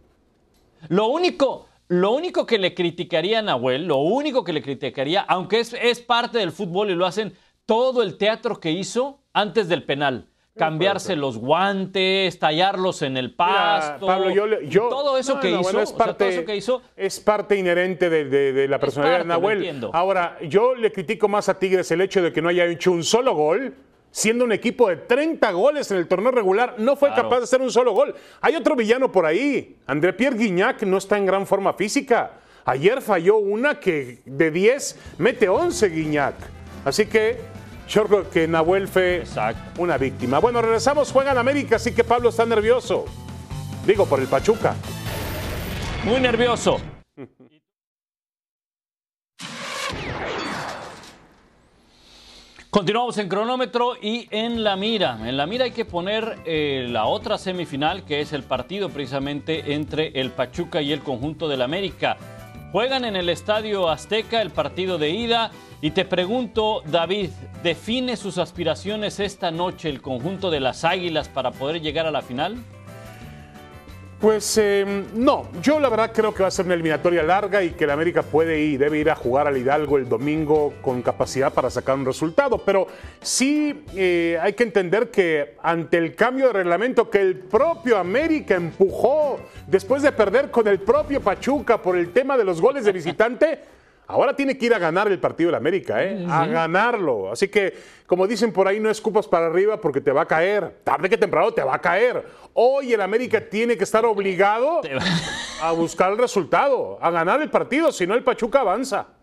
Lo 0.88 1.06
único, 1.08 1.66
lo 1.88 2.12
único 2.12 2.46
que 2.46 2.58
le 2.58 2.74
criticaría 2.74 3.40
a 3.40 3.42
Nahuel, 3.42 3.86
lo 3.86 3.96
único 3.96 4.44
que 4.44 4.52
le 4.52 4.62
criticaría, 4.62 5.22
aunque 5.22 5.60
es, 5.60 5.74
es 5.80 6.00
parte 6.00 6.38
del 6.38 6.52
fútbol 6.52 6.90
y 6.90 6.94
lo 6.94 7.06
hacen 7.06 7.32
todo 7.68 8.02
el 8.02 8.16
teatro 8.16 8.60
que 8.60 8.70
hizo 8.70 9.18
antes 9.34 9.68
del 9.68 9.82
penal. 9.84 10.26
Cambiarse 10.56 11.16
los 11.16 11.36
guantes, 11.36 12.38
tallarlos 12.38 13.02
en 13.02 13.18
el 13.18 13.26
Mira, 13.26 13.36
pasto. 13.36 14.06
Pablo, 14.06 14.30
yo, 14.30 14.46
yo- 14.62 14.88
todo 14.88 15.18
eso 15.18 15.34
no, 15.34 15.40
que 15.40 15.50
no, 15.50 15.60
hizo, 15.60 15.62
bueno, 15.64 15.80
es 15.82 15.90
o 15.90 15.96
sea, 15.96 15.98
parte, 16.06 16.24
todo 16.24 16.28
eso 16.30 16.44
que 16.46 16.56
hizo, 16.56 16.82
es 16.96 17.20
parte 17.20 17.56
inherente 17.56 18.08
de, 18.08 18.24
de- 18.24 18.52
de 18.54 18.68
la 18.68 18.80
personalidad 18.80 19.18
parte, 19.18 19.56
de 19.64 19.72
Nahuel. 19.74 19.90
Ahora, 19.92 20.38
yo 20.48 20.74
le 20.74 20.90
critico 20.90 21.28
más 21.28 21.50
a 21.50 21.58
Tigres 21.58 21.90
el 21.90 22.00
hecho 22.00 22.22
de 22.22 22.32
que 22.32 22.40
no 22.40 22.48
haya 22.48 22.64
hecho 22.64 22.90
un 22.90 23.04
solo 23.04 23.34
gol, 23.34 23.74
siendo 24.10 24.44
un 24.46 24.52
equipo 24.52 24.88
de 24.88 24.96
30 24.96 25.50
goles 25.52 25.90
en 25.90 25.98
el 25.98 26.08
torneo 26.08 26.30
regular, 26.32 26.74
no 26.78 26.96
fue 26.96 27.10
Claro. 27.10 27.24
capaz 27.24 27.36
de 27.38 27.44
hacer 27.44 27.60
un 27.60 27.70
solo 27.70 27.92
gol. 27.92 28.14
Hay 28.40 28.56
otro 28.56 28.74
villano 28.74 29.12
por 29.12 29.26
ahí. 29.26 29.76
André 29.86 30.14
Pierre 30.14 30.38
Guignac 30.38 30.82
no 30.84 30.96
está 30.96 31.18
en 31.18 31.26
gran 31.26 31.46
forma 31.46 31.74
física. 31.74 32.32
Ayer 32.64 33.00
falló 33.02 33.36
una 33.36 33.78
que 33.78 34.22
de 34.24 34.50
10 34.50 34.98
mete 35.18 35.48
11 35.50 35.88
Guignac. 35.90 36.34
Así 36.84 37.06
que 37.06 37.36
yo 37.88 38.04
creo 38.04 38.30
que 38.30 38.46
Nahuel 38.46 38.86
fue 38.88 39.18
Exacto. 39.18 39.82
una 39.82 39.96
víctima. 39.98 40.38
Bueno, 40.38 40.60
regresamos, 40.62 41.10
juegan 41.10 41.38
América, 41.38 41.76
así 41.76 41.94
que 41.94 42.04
Pablo 42.04 42.28
está 42.28 42.44
nervioso. 42.44 43.06
Digo, 43.86 44.06
por 44.06 44.20
el 44.20 44.26
Pachuca. 44.26 44.74
muy 46.04 46.20
nervioso. 46.20 46.78
Continuamos 52.70 53.16
en 53.16 53.28
cronómetro 53.30 53.94
y 54.00 54.28
en 54.30 54.62
la 54.62 54.76
mira. 54.76 55.18
En 55.26 55.38
la 55.38 55.46
mira 55.46 55.64
hay 55.64 55.70
que 55.70 55.86
poner 55.86 56.38
eh, 56.44 56.86
la 56.90 57.06
otra 57.06 57.38
semifinal, 57.38 58.04
que 58.04 58.20
es 58.20 58.34
el 58.34 58.42
partido 58.42 58.90
precisamente 58.90 59.72
entre 59.72 60.08
el 60.20 60.30
Pachuca 60.32 60.82
y 60.82 60.92
el 60.92 61.00
conjunto 61.02 61.48
del 61.48 61.62
América. 61.62 62.18
Juegan 62.70 63.06
en 63.06 63.16
el 63.16 63.30
Estadio 63.30 63.88
Azteca 63.88 64.42
el 64.42 64.50
partido 64.50 64.98
de 64.98 65.08
ida 65.08 65.50
y 65.80 65.92
te 65.92 66.04
pregunto, 66.04 66.82
David, 66.84 67.30
¿define 67.62 68.14
sus 68.16 68.36
aspiraciones 68.36 69.20
esta 69.20 69.50
noche 69.50 69.88
el 69.88 70.02
conjunto 70.02 70.50
de 70.50 70.60
las 70.60 70.84
Águilas 70.84 71.30
para 71.30 71.50
poder 71.50 71.80
llegar 71.80 72.06
a 72.06 72.10
la 72.10 72.20
final? 72.20 72.62
Pues 74.20 74.58
eh, 74.58 75.04
no, 75.14 75.48
yo 75.62 75.78
la 75.78 75.88
verdad 75.88 76.10
creo 76.12 76.34
que 76.34 76.42
va 76.42 76.48
a 76.48 76.50
ser 76.50 76.64
una 76.64 76.74
eliminatoria 76.74 77.22
larga 77.22 77.62
y 77.62 77.70
que 77.70 77.84
el 77.84 77.90
América 77.90 78.22
puede 78.22 78.60
y 78.60 78.76
debe 78.76 78.98
ir 78.98 79.10
a 79.10 79.14
jugar 79.14 79.46
al 79.46 79.56
Hidalgo 79.56 79.96
el 79.96 80.08
domingo 80.08 80.74
con 80.82 81.02
capacidad 81.02 81.52
para 81.52 81.70
sacar 81.70 81.94
un 81.94 82.04
resultado. 82.04 82.58
Pero 82.58 82.88
sí 83.22 83.84
eh, 83.94 84.36
hay 84.42 84.54
que 84.54 84.64
entender 84.64 85.12
que 85.12 85.54
ante 85.62 85.98
el 85.98 86.16
cambio 86.16 86.48
de 86.48 86.52
reglamento 86.54 87.08
que 87.08 87.20
el 87.20 87.36
propio 87.36 87.96
América 87.96 88.56
empujó 88.56 89.38
después 89.68 90.02
de 90.02 90.10
perder 90.10 90.50
con 90.50 90.66
el 90.66 90.80
propio 90.80 91.20
Pachuca 91.20 91.80
por 91.80 91.96
el 91.96 92.12
tema 92.12 92.36
de 92.36 92.42
los 92.42 92.60
goles 92.60 92.84
de 92.84 92.90
visitante, 92.90 93.60
ahora 94.08 94.34
tiene 94.34 94.56
que 94.58 94.66
ir 94.66 94.74
a 94.74 94.78
ganar 94.78 95.06
el 95.12 95.20
partido 95.20 95.48
del 95.48 95.54
América, 95.54 96.02
¿eh? 96.02 96.26
a 96.28 96.46
ganarlo. 96.46 97.30
Así 97.30 97.48
que, 97.48 97.74
como 98.06 98.26
dicen 98.26 98.52
por 98.52 98.66
ahí, 98.66 98.80
no 98.80 98.90
escupas 98.90 99.28
para 99.28 99.46
arriba 99.46 99.80
porque 99.80 100.00
te 100.00 100.10
va 100.10 100.22
a 100.22 100.26
caer. 100.26 100.80
Tarde 100.82 101.08
que 101.08 101.18
temprano 101.18 101.52
te 101.52 101.62
va 101.62 101.74
a 101.74 101.80
caer. 101.80 102.26
Hoy 102.54 102.92
el 102.92 103.00
América 103.02 103.40
tiene 103.48 103.76
que 103.76 103.84
estar 103.84 104.04
obligado 104.06 104.80
a 105.62 105.72
buscar 105.72 106.10
el 106.10 106.18
resultado, 106.18 106.98
a 107.00 107.10
ganar 107.10 107.40
el 107.42 107.50
partido, 107.50 107.92
si 107.92 108.06
no 108.06 108.14
el 108.14 108.24
Pachuca 108.24 108.60
avanza. 108.60 109.17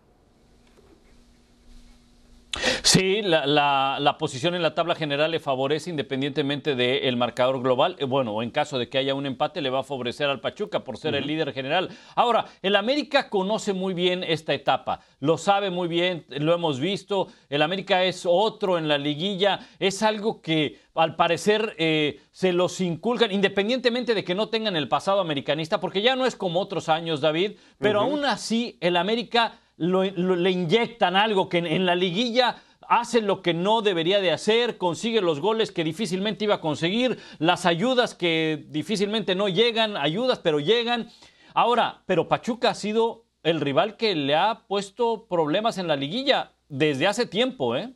Sí, 2.86 3.20
la, 3.20 3.46
la- 3.46 3.98
la 4.00 4.16
posición 4.16 4.54
en 4.54 4.62
la 4.62 4.72
tabla 4.76 4.94
general 4.94 5.32
le 5.32 5.40
favorece 5.40 5.90
independientemente 5.90 6.76
del 6.76 7.16
marcador 7.16 7.60
global. 7.60 7.96
Eh, 7.98 8.04
Bueno, 8.04 8.32
o 8.32 8.44
en 8.44 8.50
caso 8.52 8.78
de 8.78 8.88
que 8.88 8.96
haya 8.96 9.12
un 9.16 9.26
empate, 9.26 9.60
le 9.60 9.70
va 9.70 9.80
a 9.80 9.82
favorecer 9.82 10.30
al 10.30 10.38
Pachuca 10.40 10.84
por 10.84 10.96
ser 10.96 11.16
el 11.16 11.26
líder 11.26 11.52
general. 11.52 11.88
Ahora, 12.14 12.44
el 12.62 12.76
América 12.76 13.28
conoce 13.28 13.72
muy 13.72 13.92
bien 13.92 14.22
esta 14.22 14.54
etapa, 14.54 15.00
lo 15.18 15.36
sabe 15.36 15.70
muy 15.70 15.88
bien, 15.88 16.26
lo 16.28 16.54
hemos 16.54 16.78
visto. 16.78 17.26
El 17.50 17.62
América 17.62 18.04
es 18.04 18.22
otro 18.24 18.78
en 18.78 18.86
la 18.86 18.98
liguilla, 18.98 19.58
es 19.80 20.04
algo 20.04 20.40
que 20.40 20.78
al 20.94 21.16
parecer 21.16 21.74
eh, 21.78 22.20
se 22.30 22.52
los 22.52 22.80
inculcan, 22.80 23.32
independientemente 23.32 24.14
de 24.14 24.22
que 24.22 24.36
no 24.36 24.48
tengan 24.48 24.76
el 24.76 24.86
pasado 24.88 25.20
americanista, 25.20 25.80
porque 25.80 26.02
ya 26.02 26.14
no 26.14 26.24
es 26.24 26.36
como 26.36 26.60
otros 26.60 26.88
años, 26.88 27.20
David, 27.20 27.52
pero 27.80 28.00
aún 28.02 28.24
así 28.24 28.78
el 28.80 28.96
América 28.96 29.58
lo- 29.76 30.04
lo- 30.04 30.36
le 30.36 30.50
inyectan 30.52 31.16
algo 31.16 31.48
que 31.50 31.58
en, 31.58 31.66
en 31.66 31.84
la 31.84 31.94
liguilla 31.94 32.56
hace 32.88 33.20
lo 33.20 33.42
que 33.42 33.54
no 33.54 33.82
debería 33.82 34.20
de 34.20 34.32
hacer, 34.32 34.78
consigue 34.78 35.20
los 35.20 35.40
goles 35.40 35.72
que 35.72 35.84
difícilmente 35.84 36.44
iba 36.44 36.56
a 36.56 36.60
conseguir, 36.60 37.18
las 37.38 37.66
ayudas 37.66 38.14
que 38.14 38.64
difícilmente 38.68 39.34
no 39.34 39.48
llegan, 39.48 39.96
ayudas 39.96 40.38
pero 40.38 40.60
llegan. 40.60 41.08
Ahora, 41.54 42.02
pero 42.06 42.28
Pachuca 42.28 42.70
ha 42.70 42.74
sido 42.74 43.24
el 43.42 43.60
rival 43.60 43.96
que 43.96 44.14
le 44.14 44.34
ha 44.34 44.66
puesto 44.66 45.26
problemas 45.28 45.78
en 45.78 45.86
la 45.86 45.96
liguilla 45.96 46.52
desde 46.68 47.06
hace 47.06 47.26
tiempo, 47.26 47.76
¿eh? 47.76 47.92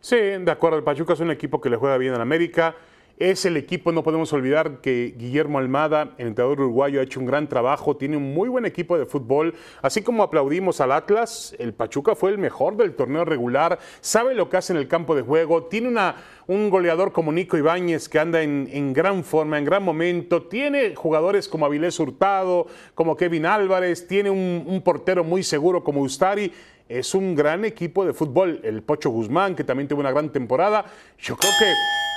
Sí, 0.00 0.16
de 0.16 0.50
acuerdo, 0.50 0.78
el 0.78 0.84
Pachuca 0.84 1.12
es 1.12 1.20
un 1.20 1.30
equipo 1.30 1.60
que 1.60 1.70
le 1.70 1.76
juega 1.76 1.96
bien 1.96 2.14
en 2.14 2.20
América. 2.20 2.74
Es 3.30 3.44
el 3.44 3.56
equipo, 3.56 3.92
no 3.92 4.02
podemos 4.02 4.32
olvidar 4.32 4.80
que 4.80 5.14
Guillermo 5.16 5.58
Almada, 5.58 6.14
el 6.18 6.26
entrenador 6.26 6.60
uruguayo, 6.60 6.98
ha 6.98 7.04
hecho 7.04 7.20
un 7.20 7.26
gran 7.26 7.48
trabajo, 7.48 7.96
tiene 7.96 8.16
un 8.16 8.34
muy 8.34 8.48
buen 8.48 8.64
equipo 8.64 8.98
de 8.98 9.06
fútbol. 9.06 9.54
Así 9.80 10.02
como 10.02 10.24
aplaudimos 10.24 10.80
al 10.80 10.90
Atlas, 10.90 11.54
el 11.60 11.72
Pachuca 11.72 12.16
fue 12.16 12.30
el 12.30 12.38
mejor 12.38 12.76
del 12.76 12.94
torneo 12.94 13.24
regular, 13.24 13.78
sabe 14.00 14.34
lo 14.34 14.48
que 14.48 14.56
hace 14.56 14.72
en 14.72 14.78
el 14.80 14.88
campo 14.88 15.14
de 15.14 15.22
juego, 15.22 15.64
tiene 15.64 15.86
una, 15.86 16.16
un 16.48 16.68
goleador 16.68 17.12
como 17.12 17.30
Nico 17.30 17.56
Ibáñez 17.56 18.08
que 18.08 18.18
anda 18.18 18.42
en, 18.42 18.92
gran 18.92 19.22
forma, 19.22 19.56
en 19.56 19.66
gran 19.66 19.84
momento, 19.84 20.42
tiene 20.42 20.96
jugadores 20.96 21.48
como 21.48 21.64
Avilés 21.64 22.00
Hurtado, 22.00 22.66
como 22.96 23.16
Kevin 23.16 23.46
Álvarez, 23.46 24.08
tiene 24.08 24.30
un, 24.30 24.64
un 24.66 24.82
portero 24.82 25.22
muy 25.22 25.44
seguro 25.44 25.84
como 25.84 26.00
Ustari 26.00 26.52
es 26.88 27.14
un 27.14 27.34
gran 27.34 27.64
equipo 27.64 28.04
de 28.04 28.12
fútbol. 28.12 28.60
El 28.62 28.82
Pocho 28.82 29.08
Guzmán, 29.08 29.54
que 29.54 29.64
también 29.64 29.88
tuvo 29.88 30.00
una 30.00 30.10
gran 30.10 30.30
temporada. 30.30 30.84
Yo 31.18 31.36
creo 31.36 31.52
que 31.58 31.72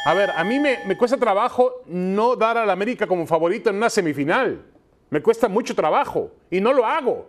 a 0.06 0.14
ver, 0.14 0.30
a 0.30 0.44
mí 0.44 0.60
me, 0.60 0.96
cuesta 0.98 1.18
trabajo 1.18 1.82
no 1.88 2.36
dar 2.36 2.60
al 2.60 2.70
América 2.70 3.08
como 3.08 3.26
favorito 3.26 3.72
en 3.72 3.78
una 3.78 3.90
semifinal. 3.90 4.62
Me 5.10 5.20
cuesta 5.20 5.50
mucho 5.50 5.74
trabajo 5.74 6.32
y 6.52 6.62
no 6.62 6.74
lo 6.74 6.86
hago. 6.86 7.28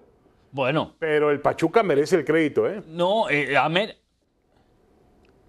Bueno. 0.53 0.95
Pero 0.99 1.31
el 1.31 1.41
Pachuca 1.41 1.83
merece 1.83 2.17
el 2.17 2.25
crédito, 2.27 2.69
¿eh? 2.69 2.83
No, 2.87 3.31
eh, 3.31 3.57
América. 3.57 3.99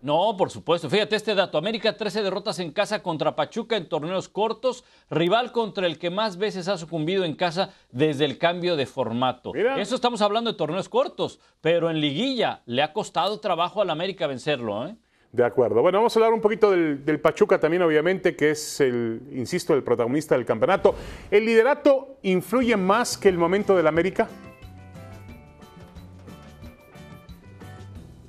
No, 0.01 0.38
por 0.38 0.50
supuesto. 0.50 0.89
Fíjate 0.89 1.17
este 1.17 1.36
dato. 1.36 1.57
América 1.57 1.98
13 1.98 2.24
derrotas 2.24 2.60
en 2.60 2.72
casa 2.72 3.03
contra 3.03 3.36
Pachuca 3.36 3.75
en 3.75 3.89
torneos 3.89 4.29
cortos, 4.29 4.86
rival 5.10 5.51
contra 5.51 5.86
el 5.86 6.00
que 6.00 6.10
más 6.10 6.38
veces 6.38 6.69
ha 6.69 6.77
sucumbido 6.77 7.25
en 7.25 7.36
casa 7.36 7.74
desde 7.91 8.24
el 8.24 8.38
cambio 8.38 8.77
de 8.77 8.86
formato. 8.86 9.53
Eso 9.53 9.96
estamos 9.96 10.22
hablando 10.22 10.53
de 10.53 10.57
torneos 10.57 10.88
cortos, 10.88 11.41
pero 11.60 11.89
en 11.89 12.00
liguilla 12.00 12.62
le 12.65 12.84
ha 12.84 12.93
costado 12.93 13.41
trabajo 13.41 13.81
al 13.81 13.89
América 13.89 14.27
vencerlo. 14.27 14.88
¿eh? 14.88 14.96
De 15.31 15.43
acuerdo. 15.43 15.81
Bueno, 15.81 16.00
vamos 16.00 16.15
a 16.15 16.19
hablar 16.19 16.34
un 16.34 16.41
poquito 16.41 16.72
del, 16.72 17.19
Pachuca 17.19 17.60
también, 17.60 17.84
obviamente, 17.84 18.36
que 18.36 18.51
es 18.51 18.79
el, 18.79 19.22
insisto, 19.34 19.74
el 19.74 19.84
protagonista 19.84 20.36
del 20.36 20.46
campeonato. 20.46 20.96
¿El 21.29 21.46
liderato 21.46 22.17
influye 22.24 22.77
más 22.77 23.17
que 23.17 23.29
el 23.29 23.38
momento 23.38 23.75
del 23.75 23.88
América? 23.88 24.27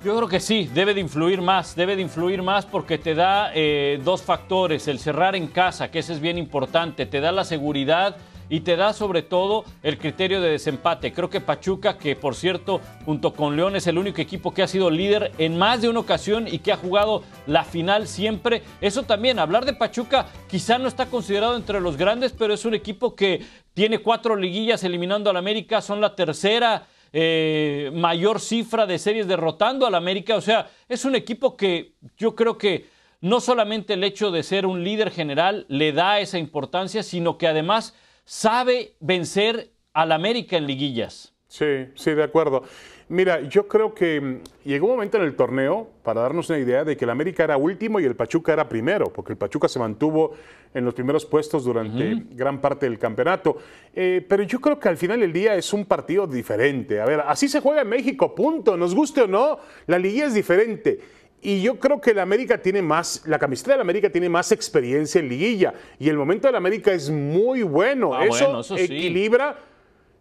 Yo 0.03 0.15
creo 0.15 0.29
que 0.29 0.39
sí, 0.39 0.69
debe 0.73 0.93
de 0.93 1.01
influir 1.01 1.41
más, 1.41 1.75
debe 1.75 1.95
de 1.95 2.01
influir 2.01 2.41
más 2.41 2.65
porque 2.65 2.97
te 2.97 3.15
da 3.15 3.51
eh, 3.53 3.99
dos 4.03 4.21
factores, 4.21 4.87
el 4.87 4.97
cerrar 4.97 5.35
en 5.35 5.47
casa, 5.47 5.91
que 5.91 5.99
ese 5.99 6.13
es 6.13 6.21
bien 6.21 6.37
importante, 6.37 7.05
te 7.05 7.19
da 7.19 7.33
la 7.33 7.43
seguridad 7.43 8.15
y 8.49 8.61
te 8.61 8.75
da 8.75 8.93
sobre 8.93 9.21
todo 9.21 9.63
el 9.83 9.97
criterio 9.97 10.41
de 10.41 10.49
desempate. 10.49 11.13
Creo 11.13 11.29
que 11.29 11.39
Pachuca, 11.39 11.97
que 11.97 12.15
por 12.15 12.35
cierto, 12.35 12.81
junto 13.05 13.33
con 13.33 13.55
León 13.55 13.75
es 13.75 13.87
el 13.87 13.97
único 13.97 14.21
equipo 14.21 14.53
que 14.53 14.63
ha 14.63 14.67
sido 14.67 14.89
líder 14.89 15.31
en 15.37 15.57
más 15.57 15.81
de 15.81 15.89
una 15.89 15.99
ocasión 15.99 16.47
y 16.47 16.59
que 16.59 16.71
ha 16.71 16.77
jugado 16.77 17.23
la 17.45 17.63
final 17.63 18.07
siempre. 18.07 18.63
Eso 18.81 19.03
también, 19.03 19.39
hablar 19.39 19.65
de 19.65 19.73
Pachuca 19.73 20.27
quizá 20.49 20.77
no 20.77 20.87
está 20.87 21.05
considerado 21.05 21.55
entre 21.55 21.79
los 21.79 21.95
grandes, 21.95 22.33
pero 22.33 22.53
es 22.53 22.65
un 22.65 22.73
equipo 22.73 23.15
que 23.15 23.45
tiene 23.73 23.99
cuatro 23.99 24.35
liguillas 24.35 24.83
eliminando 24.83 25.29
al 25.29 25.37
América, 25.37 25.81
son 25.81 26.01
la 26.01 26.15
tercera. 26.15 26.87
Eh, 27.11 27.89
mayor 27.95 28.39
cifra 28.39 28.85
de 28.85 28.99
series 28.99 29.27
derrotando 29.27 29.87
al 29.87 29.95
América. 29.95 30.35
O 30.35 30.41
sea, 30.41 30.69
es 30.87 31.05
un 31.05 31.15
equipo 31.15 31.57
que 31.57 31.93
yo 32.17 32.35
creo 32.35 32.55
que 32.55 32.85
no 33.21 33.39
solamente 33.41 33.93
el 33.93 34.03
hecho 34.03 34.29
de 34.31 34.43
ser 34.43 34.65
un 34.65 34.83
líder 34.83 35.11
general 35.11 35.65
le 35.69 35.91
da 35.91 36.19
esa 36.19 36.37
importancia, 36.37 37.01
sino 37.03 37.37
que 37.37 37.47
además 37.47 37.95
sabe 38.29 38.93
vencer 38.99 39.71
al 39.91 40.11
América 40.11 40.55
en 40.55 40.67
liguillas. 40.67 41.33
Sí, 41.47 41.87
sí, 41.95 42.11
de 42.11 42.21
acuerdo. 42.21 42.61
Mira, 43.07 43.41
yo 43.41 43.67
creo 43.67 43.95
que 43.95 44.21
mm, 44.21 44.41
llegó 44.65 44.85
un 44.85 44.93
momento 44.93 45.17
en 45.17 45.23
el 45.23 45.35
torneo, 45.35 45.89
para 46.03 46.21
darnos 46.21 46.47
una 46.51 46.59
idea, 46.59 46.83
de 46.83 46.95
que 46.95 47.05
el 47.05 47.09
América 47.09 47.43
era 47.43 47.57
último 47.57 47.99
y 47.99 48.05
el 48.05 48.15
Pachuca 48.15 48.53
era 48.53 48.69
primero, 48.69 49.11
porque 49.11 49.31
el 49.31 49.37
Pachuca 49.39 49.67
se 49.67 49.79
mantuvo 49.79 50.35
en 50.75 50.85
los 50.85 50.93
primeros 50.93 51.25
puestos 51.25 51.63
durante 51.63 52.23
gran 52.29 52.61
parte 52.61 52.87
del 52.87 52.99
campeonato. 52.99 53.57
Eh, 53.95 54.23
pero 54.29 54.43
yo 54.43 54.61
creo 54.61 54.79
que 54.79 54.89
al 54.89 54.97
final 54.97 55.21
del 55.21 55.33
día 55.33 55.55
es 55.55 55.73
un 55.73 55.85
partido 55.85 56.27
diferente. 56.27 57.01
A 57.01 57.05
ver, 57.05 57.21
así 57.21 57.47
se 57.47 57.61
juega 57.61 57.81
en 57.81 57.89
México, 57.89 58.35
punto. 58.35 58.77
Nos 58.77 58.93
guste 58.93 59.21
o 59.23 59.27
no, 59.27 59.57
la 59.87 59.97
liguilla 59.97 60.27
es 60.27 60.35
diferente. 60.35 60.99
Y 61.41 61.61
yo 61.61 61.79
creo 61.79 62.01
que 62.01 62.11
el 62.11 62.19
América 62.19 62.61
tiene 62.61 62.81
más, 62.81 63.23
la 63.25 63.39
camiseta 63.39 63.71
del 63.71 63.81
América 63.81 64.09
tiene 64.09 64.27
más 64.27 64.51
experiencia 64.51 65.19
en 65.19 65.29
liguilla. 65.29 65.73
Y 65.97 66.09
el 66.09 66.17
momento 66.17 66.47
del 66.47 66.55
América 66.55 66.91
es 66.91 67.09
muy 67.09 67.63
bueno. 67.63 68.13
Ah, 68.13 68.25
eso, 68.25 68.61
equilibra 68.75 69.57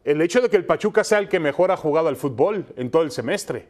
el 0.04 0.22
hecho 0.22 0.40
de 0.40 0.48
que 0.48 0.56
el 0.56 0.64
Pachuca 0.64 1.02
sea 1.02 1.18
el 1.18 1.28
que 1.28 1.40
mejor 1.40 1.70
ha 1.70 1.76
jugado 1.76 2.08
al 2.08 2.16
fútbol 2.16 2.64
en 2.76 2.90
todo 2.90 3.02
el 3.02 3.10
semestre. 3.10 3.66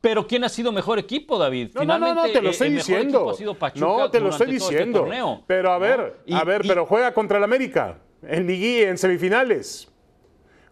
Pero 0.00 0.26
¿quién 0.26 0.44
ha 0.44 0.48
sido 0.48 0.70
mejor 0.70 0.98
equipo, 0.98 1.38
David? 1.38 1.70
No, 1.74 1.84
no, 1.84 2.14
no, 2.14 2.22
te 2.30 2.40
lo 2.40 2.50
estoy 2.50 2.70
diciendo. 2.70 3.34
no, 3.74 4.10
te 4.10 4.20
lo 4.20 4.28
estoy 4.28 4.54
este 4.54 4.64
diciendo. 4.72 5.08
pero 5.46 5.72
a 5.72 5.78
ver, 5.78 6.20
a 6.32 6.44
ver, 6.44 6.62
pero 6.66 6.86
juega 6.86 7.12
contra 7.12 7.38
el 7.38 7.44
América 7.44 7.98
en 8.22 8.46
liguilla, 8.46 8.90
en 8.90 8.98
semifinales. 8.98 9.90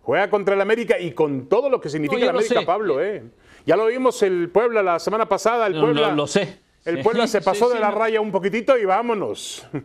Juega 0.02 0.30
contra 0.30 0.54
el 0.54 0.60
América 0.60 0.98
y 1.00 1.10
con 1.10 1.48
todo 1.48 1.68
lo 1.68 1.80
que 1.80 1.88
significa 1.88 2.22
el 2.22 2.28
América, 2.28 2.64
Pablo, 2.64 3.02
¿eh? 3.02 3.24
Ya 3.66 3.76
lo 3.76 3.86
vimos 3.86 4.22
el 4.22 4.48
Puebla 4.48 4.82
la 4.82 4.98
semana 5.00 5.28
pasada, 5.28 5.66
el 5.66 5.78
Puebla. 5.78 6.12
Lo, 6.12 6.26
sé. 6.28 6.60
El 6.84 7.02
Puebla 7.02 7.26
se 7.26 7.40
pasó 7.40 7.68
de 7.68 7.80
la 7.80 7.90
raya 7.90 8.20
un 8.20 8.30
poquitito 8.30 8.78
y 8.78 8.84
vámonos. 8.84 9.66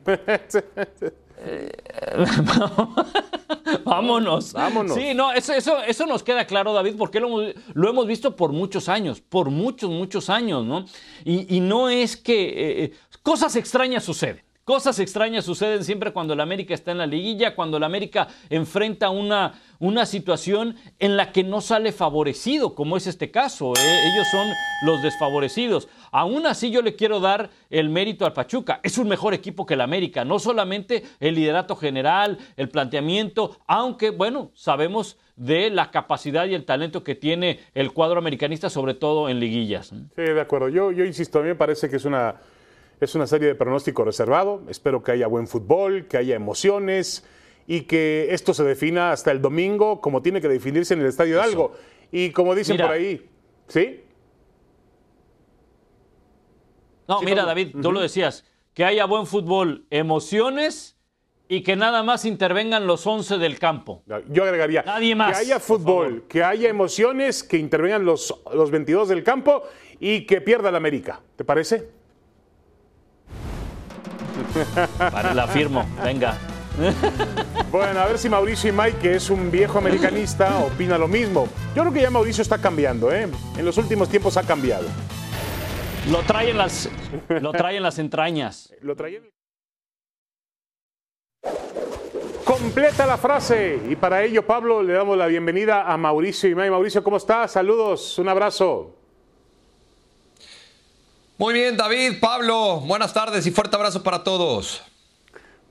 Vámonos. 3.84 4.54
Vámonos. 4.54 4.94
Sí, 4.96 5.14
no, 5.16 5.34
eso, 5.34 5.54
eso, 5.54 5.82
eso, 5.82 6.06
nos 6.06 6.22
queda 6.22 6.46
claro, 6.46 6.74
David, 6.74 6.96
porque 6.98 7.20
lo, 7.20 7.30
lo, 7.74 7.90
hemos 7.90 8.06
visto 8.06 8.36
por 8.36 8.52
muchos 8.52 8.88
años, 8.88 9.22
por 9.22 9.50
muchos, 9.50 9.90
muchos 9.90 10.30
años, 10.30 10.64
¿no? 10.64 10.86
Y, 11.26 11.60
no 11.62 11.90
es 11.90 12.16
que 12.18 12.44
eh, 12.44 12.84
eh, 12.84 12.94
cosas 13.24 13.56
extrañas 13.56 14.04
suceden. 14.04 14.44
Cosas 14.72 15.00
extrañas 15.00 15.44
suceden 15.44 15.84
siempre 15.84 16.14
cuando 16.14 16.32
el 16.32 16.40
América 16.40 16.74
está 16.74 16.92
en 16.92 17.00
la 17.00 17.06
liguilla, 17.06 17.56
cuando 17.56 17.76
el 17.76 17.84
América 17.84 18.30
enfrenta 18.50 19.10
una, 19.10 19.60
una 19.80 20.06
situación 20.06 20.78
en 20.98 21.18
la 21.18 21.34
que 21.34 21.44
no 21.44 21.60
sale 21.60 21.92
favorecido, 21.92 22.74
como 22.74 22.96
es 22.96 23.06
este 23.06 23.32
caso. 23.32 23.74
¿eh? 23.74 24.00
Ellos 24.14 24.28
son 24.32 24.48
los 24.84 25.04
desfavorecidos. 25.04 25.90
Aún 26.14 26.46
así 26.46 26.72
yo 26.72 26.82
le 26.82 26.96
quiero 26.96 27.20
dar 27.20 27.50
el 27.70 27.90
mérito 27.90 28.26
al 28.26 28.32
Pachuca. 28.32 28.80
Es 28.82 28.98
un 28.98 29.10
mejor 29.10 29.34
equipo 29.34 29.66
que 29.66 29.74
el 29.74 29.82
América. 29.82 30.24
No 30.24 30.40
solamente 30.40 31.04
el 31.20 31.36
liderato 31.36 31.76
general, 31.76 32.38
el 32.56 32.70
planteamiento, 32.70 33.58
aunque, 33.68 34.10
bueno, 34.12 34.52
sabemos 34.54 35.18
de 35.36 35.70
la 35.70 35.92
capacidad 35.92 36.46
y 36.46 36.54
el 36.54 36.64
talento 36.64 37.04
que 37.04 37.16
tiene 37.16 37.60
el 37.74 37.92
cuadro 37.92 38.20
americanista, 38.20 38.70
sobre 38.70 38.94
todo 38.94 39.28
en 39.28 39.42
liguillas. 39.42 39.88
Sí, 39.90 40.22
de 40.22 40.40
acuerdo. 40.40 40.70
Yo, 40.70 40.94
yo 40.94 41.04
insisto, 41.04 41.40
a 41.40 41.42
mí 41.42 41.50
me 41.50 41.56
parece 41.56 41.90
que 41.90 41.98
es 41.98 42.06
una 42.06 42.36
es 43.02 43.16
una 43.16 43.26
serie 43.26 43.48
de 43.48 43.56
pronóstico 43.56 44.04
reservado. 44.04 44.62
Espero 44.70 45.04
que 45.04 45.12
haya 45.12 45.26
buen 45.26 45.48
fútbol, 45.48 46.08
que 46.08 46.18
haya 46.18 46.36
emociones 46.36 47.26
y 47.66 47.82
que 47.82 48.28
esto 48.30 48.54
se 48.54 48.64
defina 48.64 49.12
hasta 49.12 49.32
el 49.32 49.42
domingo 49.42 50.02
como 50.02 50.22
tiene 50.22 50.40
que 50.40 50.48
definirse 50.48 50.94
en 50.94 51.02
el 51.02 51.08
Estadio 51.08 51.38
de 51.38 51.42
Algo. 51.42 51.74
Y 52.12 52.30
como 52.30 52.54
dicen 52.54 52.78
por 52.78 52.92
ahí, 52.92 53.28
¿sí? 53.68 54.04
No, 57.08 57.22
mira, 57.24 57.44
David, 57.44 57.76
tú 57.82 57.92
lo 57.92 58.00
decías, 58.02 58.46
que 58.74 58.86
haya 58.86 59.06
buen 59.06 59.26
fútbol, 59.26 59.86
emociones 59.90 60.98
y 61.50 61.64
que 61.64 61.76
nada 61.76 62.04
más 62.04 62.24
intervengan 62.24 62.86
los 62.86 63.08
11 63.08 63.40
del 63.40 63.58
campo. 63.58 64.04
Yo 64.30 64.44
agregaría 64.44 64.84
Nadie 64.84 65.16
más, 65.16 65.32
que 65.32 65.46
haya 65.46 65.60
fútbol, 65.60 66.26
que 66.30 66.44
haya 66.44 66.70
emociones, 66.70 67.44
que 67.44 67.58
intervengan 67.58 68.06
los, 68.06 68.42
los 68.54 68.70
22 68.70 69.10
del 69.10 69.24
campo 69.24 69.64
y 70.00 70.26
que 70.28 70.40
pierda 70.40 70.72
la 70.72 70.78
América. 70.78 71.20
¿Te 71.36 71.44
parece? 71.44 72.01
Vale, 74.98 75.34
la 75.34 75.48
firmo, 75.48 75.86
venga. 76.04 76.38
Bueno, 77.70 78.00
a 78.00 78.06
ver 78.06 78.18
si 78.18 78.30
Mauricio 78.30 78.70
y 78.70 78.74
Mike, 78.74 78.98
que 79.02 79.16
es 79.16 79.30
un 79.30 79.52
viejo 79.52 79.78
americanista, 79.78 80.60
opina 80.60 80.98
lo 80.98 81.08
mismo. 81.08 81.48
Yo 81.76 81.84
creo 81.84 81.94
que 81.94 82.02
ya 82.02 82.10
Mauricio 82.10 82.42
está 82.42 82.58
cambiando, 82.58 83.12
¿eh? 83.12 83.28
En 83.58 83.66
los 83.66 83.78
últimos 83.78 84.10
tiempos 84.10 84.38
ha 84.38 84.44
cambiado. 84.44 84.88
Lo 86.10 86.20
traen 86.24 86.58
las, 86.58 86.90
lo 87.30 87.52
traen 87.52 87.84
las 87.84 88.00
entrañas. 88.00 88.74
Lo 88.82 88.96
traen. 88.96 89.30
Completa 92.44 93.06
la 93.06 93.18
frase. 93.18 93.80
Y 93.90 93.96
para 93.96 94.24
ello, 94.24 94.46
Pablo, 94.46 94.82
le 94.82 94.94
damos 94.94 95.18
la 95.18 95.28
bienvenida 95.28 95.92
a 95.92 95.98
Mauricio 95.98 96.50
y 96.50 96.56
Mike. 96.56 96.72
Mauricio, 96.72 97.04
¿cómo 97.04 97.18
estás? 97.18 97.52
Saludos, 97.52 98.18
un 98.18 98.30
abrazo. 98.30 99.01
Muy 101.42 101.56
bien, 101.56 101.76
David, 101.76 102.20
Pablo, 102.22 102.82
buenas 102.82 103.14
tardes 103.14 103.48
y 103.48 103.50
fuerte 103.50 103.76
abrazo 103.76 104.04
para 104.04 104.24
todos. 104.24 104.84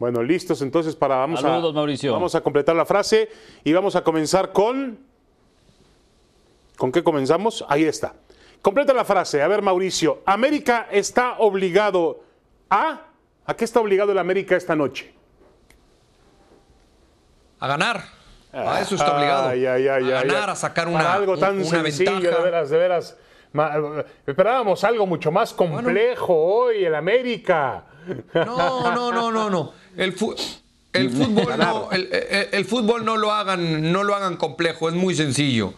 Bueno, 0.00 0.20
listos 0.20 0.62
entonces 0.62 0.96
para 0.96 1.14
vamos 1.14 1.42
Saludos, 1.42 1.72
Mauricio. 1.72 2.12
Vamos 2.12 2.34
a 2.34 2.40
completar 2.40 2.74
la 2.74 2.84
frase 2.84 3.28
y 3.62 3.72
vamos 3.72 3.94
a 3.94 4.02
comenzar 4.02 4.50
con 4.50 4.98
¿Con 6.76 6.90
qué 6.90 7.04
comenzamos? 7.04 7.64
Ahí 7.68 7.84
está. 7.84 8.14
Completa 8.60 8.92
la 8.92 9.04
frase. 9.04 9.42
A 9.42 9.46
ver, 9.46 9.62
Mauricio, 9.62 10.22
América 10.26 10.88
está 10.90 11.36
obligado 11.38 12.24
a 12.68 13.02
¿A 13.46 13.54
qué 13.54 13.64
está 13.64 13.78
obligado 13.78 14.10
el 14.10 14.18
América 14.18 14.56
esta 14.56 14.74
noche? 14.74 15.14
A 17.60 17.68
ganar. 17.68 18.02
A 18.52 18.80
eso 18.80 18.96
está 18.96 19.16
obligado. 19.16 19.50
a 19.50 19.54
ganar, 19.54 20.50
a 20.50 20.56
sacar 20.56 20.88
una, 20.88 21.12
algo 21.12 21.38
tan 21.38 21.64
sencillo, 21.64 22.18
de 22.18 22.42
veras, 22.42 22.70
de 22.70 22.76
veras 22.76 23.16
esperábamos 24.26 24.84
algo 24.84 25.06
mucho 25.06 25.30
más 25.30 25.52
complejo 25.52 26.34
hoy, 26.34 26.84
el 26.84 26.94
América. 26.94 27.84
No, 28.34 28.94
no, 28.94 29.12
no, 29.12 29.30
no, 29.30 29.50
no. 29.50 29.72
El, 29.96 30.14
el 30.92 31.10
fútbol 31.10 31.58
no, 31.58 31.88
el, 31.92 32.64
fútbol 32.64 33.04
no 33.04 33.16
lo 33.16 33.32
hagan, 33.32 33.92
no 33.92 34.02
lo 34.02 34.14
hagan 34.14 34.36
complejo, 34.36 34.88
es 34.88 34.94
muy 34.94 35.14
sencillo. 35.14 35.74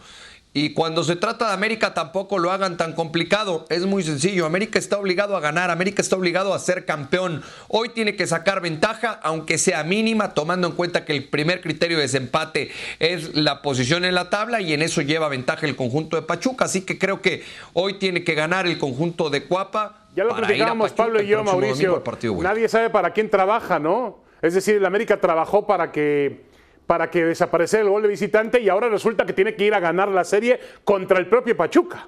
Y 0.55 0.73
cuando 0.73 1.03
se 1.03 1.15
trata 1.15 1.47
de 1.47 1.53
América 1.53 1.95
tampoco 1.95 2.37
lo 2.37 2.51
hagan 2.51 2.77
tan 2.77 2.93
complicado. 2.93 3.65
Es 3.69 3.87
muy 3.87 4.03
sencillo. 4.03 4.45
América 4.45 4.77
está 4.77 4.99
obligado 4.99 5.35
a 5.35 5.39
ganar. 5.39 5.71
América 5.71 6.03
está 6.03 6.15
obligado 6.15 6.53
a 6.53 6.59
ser 6.59 6.85
campeón. 6.85 7.41
Hoy 7.69 7.89
tiene 7.89 8.15
que 8.15 8.27
sacar 8.27 8.61
ventaja, 8.61 9.19
aunque 9.23 9.57
sea 9.57 9.83
mínima, 9.83 10.35
tomando 10.35 10.67
en 10.67 10.75
cuenta 10.75 11.05
que 11.05 11.13
el 11.13 11.27
primer 11.27 11.61
criterio 11.61 11.97
de 11.97 12.03
desempate 12.03 12.69
es 12.99 13.33
la 13.33 13.63
posición 13.63 14.05
en 14.05 14.13
la 14.13 14.29
tabla 14.29 14.61
y 14.61 14.73
en 14.73 14.83
eso 14.83 15.01
lleva 15.01 15.27
ventaja 15.27 15.65
el 15.65 15.75
conjunto 15.75 16.17
de 16.17 16.21
Pachuca. 16.21 16.65
Así 16.65 16.81
que 16.81 16.99
creo 16.99 17.19
que 17.19 17.43
hoy 17.73 17.95
tiene 17.95 18.23
que 18.23 18.35
ganar 18.35 18.67
el 18.67 18.77
conjunto 18.77 19.31
de 19.31 19.45
Cuapa. 19.45 20.05
Ya 20.15 20.23
lo 20.23 20.35
platicábamos 20.35 20.91
Pablo 20.91 21.19
y 21.19 21.27
yo, 21.27 21.43
Mauricio. 21.43 22.03
Nadie 22.41 22.69
sabe 22.69 22.91
para 22.91 23.11
quién 23.11 23.31
trabaja, 23.31 23.79
¿no? 23.79 24.19
Es 24.43 24.53
decir, 24.53 24.75
el 24.75 24.85
América 24.85 25.19
trabajó 25.19 25.65
para 25.65 25.91
que 25.91 26.52
para 26.87 27.09
que 27.09 27.25
desapareciera 27.25 27.83
el 27.83 27.89
gol 27.89 28.01
de 28.01 28.07
visitante 28.07 28.61
y 28.61 28.69
ahora 28.69 28.89
resulta 28.89 29.25
que 29.25 29.33
tiene 29.33 29.55
que 29.55 29.65
ir 29.65 29.73
a 29.73 29.79
ganar 29.79 30.09
la 30.09 30.23
serie 30.23 30.59
contra 30.83 31.19
el 31.19 31.27
propio 31.27 31.55
Pachuca. 31.55 32.07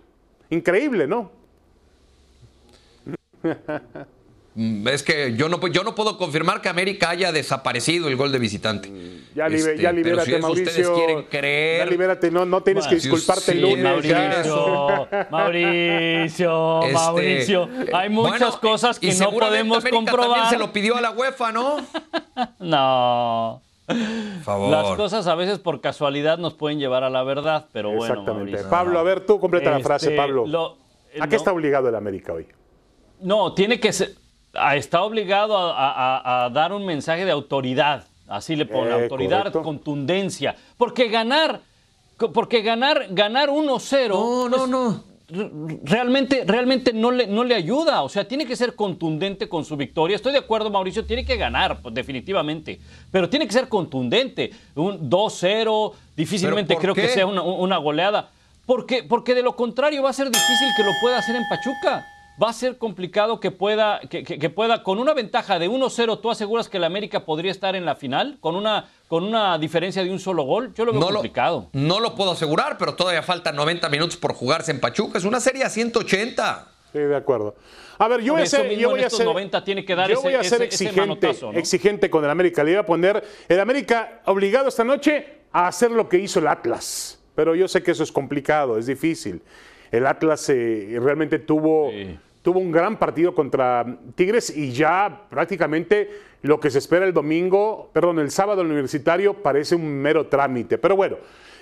Increíble, 0.49 1.07
¿no? 1.07 1.31
Mm, 4.55 4.88
es 4.88 5.03
que 5.03 5.35
yo 5.35 5.49
no, 5.49 5.65
yo 5.67 5.83
no 5.83 5.95
puedo 5.95 6.17
confirmar 6.17 6.61
que 6.61 6.69
América 6.69 7.09
haya 7.09 7.33
desaparecido 7.33 8.07
el 8.07 8.15
gol 8.15 8.31
de 8.31 8.39
visitante. 8.39 8.89
Ya, 9.35 9.47
este, 9.47 9.77
ya 9.77 9.91
libérate, 9.91 10.33
si 10.33 10.41
Mauricio. 10.41 10.69
Ustedes 10.69 10.89
quieren 10.89 11.23
creer. 11.23 11.79
Ya 11.79 11.91
libérate, 11.91 12.31
no, 12.31 12.45
no 12.45 12.63
tienes 12.63 12.88
que 12.88 12.95
disculparte 12.95 13.51
el 13.51 13.61
lunes. 13.61 13.83
Mauricio, 13.83 15.07
Mauricio, 15.29 16.81
este, 16.83 16.93
Mauricio. 16.93 17.69
Hay 17.93 18.09
muchas 18.09 18.55
cosas 18.55 18.97
que 18.97 19.13
no 19.13 19.31
podemos 19.31 19.79
América 19.79 19.97
comprobar. 19.97 20.29
También 20.29 20.49
se 20.49 20.57
lo 20.57 20.71
pidió 20.71 20.95
a 20.95 21.01
la 21.01 21.11
UEFA, 21.11 21.51
¿no? 21.51 21.77
no. 22.59 23.61
Favor. 24.43 24.71
Las 24.71 24.95
cosas 24.95 25.27
a 25.27 25.35
veces 25.35 25.59
por 25.59 25.81
casualidad 25.81 26.37
nos 26.37 26.53
pueden 26.53 26.79
llevar 26.79 27.03
a 27.03 27.09
la 27.09 27.23
verdad, 27.23 27.67
pero 27.71 27.91
bueno. 27.91 28.13
Exactamente. 28.13 28.63
Pablo, 28.63 28.99
a 28.99 29.03
ver, 29.03 29.25
tú 29.25 29.39
completa 29.39 29.71
la 29.71 29.79
frase, 29.79 30.07
este, 30.07 30.17
Pablo. 30.17 30.77
¿A 31.19 31.27
qué 31.27 31.35
está 31.35 31.51
obligado 31.51 31.89
el 31.89 31.95
América 31.95 32.33
hoy? 32.33 32.47
No, 33.21 33.53
tiene 33.53 33.79
que 33.79 33.93
ser. 33.93 34.11
Está 34.73 35.03
obligado 35.03 35.55
a, 35.57 36.49
dar 36.53 36.73
un 36.73 36.85
mensaje 36.85 37.25
de 37.25 37.31
autoridad. 37.31 38.05
Así 38.27 38.55
le 38.55 38.65
pone, 38.65 38.89
eh, 38.89 39.03
autoridad, 39.03 39.51
contundencia. 39.53 40.55
Porque 40.77 41.09
ganar, 41.09 41.61
porque 42.33 42.61
ganar, 42.61 43.07
ganar 43.11 43.49
1-0. 43.49 44.09
No, 44.09 44.49
no, 44.49 44.67
no 44.67 45.14
realmente, 45.27 46.43
realmente 46.45 46.93
no 46.93 47.11
le, 47.11 47.27
no 47.27 47.43
le 47.43 47.55
ayuda. 47.55 48.03
O 48.03 48.09
sea, 48.09 48.27
tiene 48.27 48.45
que 48.45 48.55
ser 48.55 48.75
contundente 48.75 49.49
con 49.49 49.65
su 49.65 49.75
victoria. 49.77 50.15
Estoy 50.15 50.31
de 50.31 50.39
acuerdo, 50.39 50.69
Mauricio, 50.69 51.05
tiene 51.05 51.25
que 51.25 51.38
ganar, 51.38 51.81
pues, 51.81 51.93
definitivamente. 51.93 52.79
Pero 53.11 53.29
tiene 53.29 53.45
que 53.45 53.53
ser 53.53 53.67
contundente. 53.67 54.51
Un 54.75 55.09
2-0, 55.09 55.93
difícilmente 56.15 56.75
creo 56.77 56.93
que 56.93 57.09
sea 57.09 57.25
una, 57.25 57.41
una 57.41 57.77
goleada. 57.77 58.29
Porque, 58.65 59.03
porque 59.03 59.35
de 59.35 59.43
lo 59.43 59.55
contrario 59.55 60.01
va 60.01 60.09
a 60.09 60.13
ser 60.13 60.31
difícil 60.31 60.67
que 60.75 60.83
lo 60.83 60.91
pueda 61.01 61.19
hacer 61.19 61.35
en 61.35 61.43
Pachuca 61.47 62.05
va 62.41 62.49
a 62.49 62.53
ser 62.53 62.77
complicado 62.77 63.39
que 63.39 63.51
pueda, 63.51 63.99
que, 64.01 64.49
pueda, 64.49 64.83
con 64.83 64.99
una 64.99 65.13
ventaja 65.13 65.59
de 65.59 65.69
1-0, 65.69 66.21
¿tú 66.21 66.31
aseguras 66.31 66.69
que 66.69 66.77
el 66.77 66.83
América 66.83 67.25
podría 67.25 67.51
estar 67.51 67.75
en 67.75 67.85
la 67.85 67.95
final? 67.95 68.37
Con 68.41 68.55
una, 68.55 68.89
con 69.07 69.23
una 69.23 69.57
diferencia 69.57 70.03
de 70.03 70.11
un 70.11 70.19
solo 70.19 70.43
gol, 70.43 70.73
yo 70.73 70.85
lo 70.85 70.91
veo 70.93 71.01
complicado. 71.01 71.69
no 71.73 71.99
lo 71.99 72.15
puedo 72.15 72.31
asegurar, 72.31 72.77
pero 72.77 72.95
todavía 72.95 73.23
faltan 73.23 73.55
90 73.55 73.89
minutos 73.89 74.17
por 74.17 74.33
jugarse 74.33 74.71
en 74.71 74.79
Pachuca. 74.79 75.17
Es 75.17 75.25
una 75.25 75.39
serie 75.39 75.63
a 75.63 75.69
180. 75.69 76.67
Sí, 76.91 76.99
de 76.99 77.15
acuerdo. 77.15 77.55
A 77.97 78.07
ver, 78.07 78.21
yo 78.21 78.33
voy 78.33 78.43
a 78.43 78.45
ser, 78.45 78.69
yo 78.77 78.89
voy 78.89 79.01
a 79.01 79.09
ser, 79.09 79.25
90 79.25 79.63
tiene 79.63 79.85
que 79.85 79.95
dar 79.95 80.09
yo 80.09 80.21
voy 80.21 80.33
a 80.33 80.43
ser 80.43 80.61
exigente, 80.61 81.31
exigente 81.53 82.09
con 82.09 82.23
el 82.23 82.29
América. 82.29 82.63
Le 82.63 82.71
iba 82.71 82.81
a 82.81 82.85
poner 82.85 83.23
el 83.47 83.59
América 83.59 84.21
obligado 84.25 84.67
esta 84.69 84.83
noche 84.83 85.43
a 85.51 85.67
hacer 85.67 85.91
lo 85.91 86.09
que 86.09 86.17
hizo 86.19 86.39
el 86.39 86.47
Atlas. 86.47 87.19
Pero 87.35 87.55
yo 87.55 87.67
sé 87.67 87.83
que 87.83 87.91
eso 87.91 88.03
es 88.03 88.11
complicado, 88.11 88.77
es 88.77 88.85
difícil. 88.85 89.41
El 89.91 90.07
Atlas 90.07 90.49
eh, 90.49 90.97
realmente 91.01 91.39
tuvo, 91.39 91.91
tuvo 92.45 92.60
un 92.60 92.71
gran 92.71 92.99
partido 92.99 93.34
contra 93.34 93.97
Tigres 94.13 94.55
y 94.55 94.71
ya 94.71 95.25
prácticamente 95.31 96.12
lo 96.43 96.60
que 96.60 96.69
se 96.69 96.77
espera 96.77 97.03
el 97.03 97.12
domingo, 97.12 97.89
perdón, 97.91 98.19
el 98.19 98.29
sábado 98.29 98.62
universitario 98.62 99.41
parece 99.41 99.73
un 99.73 99.84
mero 99.84 100.27
trámite. 100.27 100.77
Pero 100.77 100.95
bueno, 100.95 101.17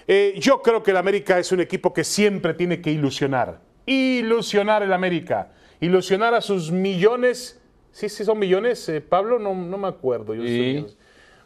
eh, 0.10 0.34
yo 0.38 0.62
creo 0.62 0.84
que 0.84 0.92
el 0.92 0.98
América 0.98 1.40
es 1.40 1.54
un 1.54 1.62
equipo 1.62 1.94
que 1.94 2.04
siempre 2.04 2.54
tiene 2.54 2.82
que 2.82 2.92
ilusionar. 2.92 3.62
Ilusionar 3.86 4.84
el 4.84 4.92
América. 4.92 5.54
Ilusionar 5.80 6.34
a 6.34 6.42
sus 6.42 6.70
millones. 6.70 7.62
Sí, 7.94 8.10
sí, 8.10 8.26
son 8.26 8.38
millones, 8.38 8.90
eh, 8.90 9.00
Pablo, 9.00 9.40
no, 9.40 9.56
no 9.56 9.78
me 9.78 9.88
acuerdo. 9.88 10.36
Yo 10.36 10.86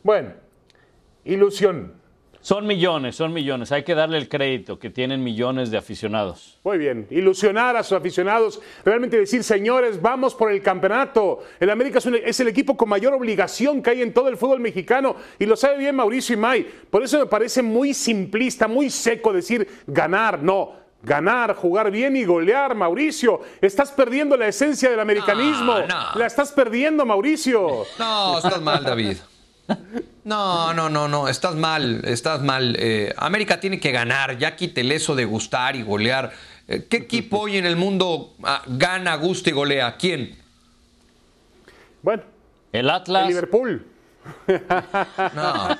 Bueno, 0.02 0.32
ilusión. 1.26 1.94
Son 2.48 2.66
millones, 2.66 3.18
son 3.18 3.34
millones. 3.34 3.74
Hay 3.74 3.84
que 3.84 3.94
darle 3.94 4.18
el 4.18 4.30
crédito 4.30 4.80
que 4.80 4.90
tienen 4.90 5.22
millones 5.22 5.70
de 5.70 5.78
aficionados. 5.78 6.58
Muy 6.64 6.78
bien, 6.78 7.06
ilusionar 7.10 7.76
a 7.76 7.84
sus 7.84 7.98
aficionados, 7.98 8.62
realmente 8.86 9.18
decir, 9.20 9.44
señores, 9.44 10.02
vamos 10.02 10.34
por 10.34 10.50
el 10.50 10.62
campeonato. 10.62 11.40
El 11.60 11.70
América 11.70 12.00
es, 12.00 12.40
el 12.40 12.48
equipo 12.48 12.78
con 12.78 12.88
mayor 12.88 13.14
obligación 13.14 13.82
que 13.82 13.90
hay 13.90 14.02
en 14.02 14.14
todo 14.14 14.30
el 14.30 14.38
fútbol 14.38 14.62
mexicano 14.62 15.18
y 15.38 15.46
lo 15.46 15.58
sabe 15.58 15.78
bien 15.78 15.98
Mauricio 15.98 16.36
y 16.36 16.38
May. 16.38 16.64
Por 16.90 17.04
eso 17.04 17.20
me 17.20 17.26
parece 17.26 17.62
muy 17.62 17.94
simplista, 17.94 18.70
muy 18.70 18.90
seco 18.90 19.34
decir 19.34 19.68
ganar, 19.86 20.42
no. 20.42 20.72
Ganar, 21.04 21.54
jugar 21.54 21.92
bien 21.92 22.16
y 22.16 22.24
golear, 22.24 22.76
Mauricio. 22.76 23.42
Estás 23.60 23.92
perdiendo 23.92 24.38
la 24.38 24.48
esencia 24.48 24.90
del 24.90 25.02
americanismo. 25.02 25.80
La 26.16 26.26
estás 26.26 26.54
perdiendo, 26.54 27.06
Mauricio. 27.06 27.84
No, 28.00 28.38
estás 28.38 28.62
mal, 28.62 28.86
David. 28.86 29.18
No, 30.24 30.74
no, 30.74 30.90
no, 30.90 31.08
no, 31.08 31.30
estás 31.30 31.56
mal, 31.56 32.02
estás 32.04 32.42
mal. 32.42 32.76
Eh, 32.78 33.14
América 33.16 33.62
tiene 33.62 33.80
que 33.80 33.92
ganar, 33.92 34.38
ya 34.38 34.58
quítele 34.58 34.96
eso 34.96 35.16
de 35.16 35.24
gustar 35.24 35.78
y 35.78 35.84
golear. 35.84 36.34
Eh, 36.68 36.86
¿Qué 36.90 36.98
equipo 37.08 37.40
hoy 37.40 37.58
en 37.58 37.66
el 37.66 37.78
mundo 37.78 38.36
ah, 38.44 38.62
gana, 38.68 39.16
gusta 39.16 39.50
y 39.50 39.54
golea? 39.54 39.96
¿Quién? 39.98 40.36
Bueno, 42.02 42.24
el 42.74 42.90
Atlas. 42.90 43.24
El 43.24 43.30
Liverpool. 43.30 43.86
No. 45.36 45.78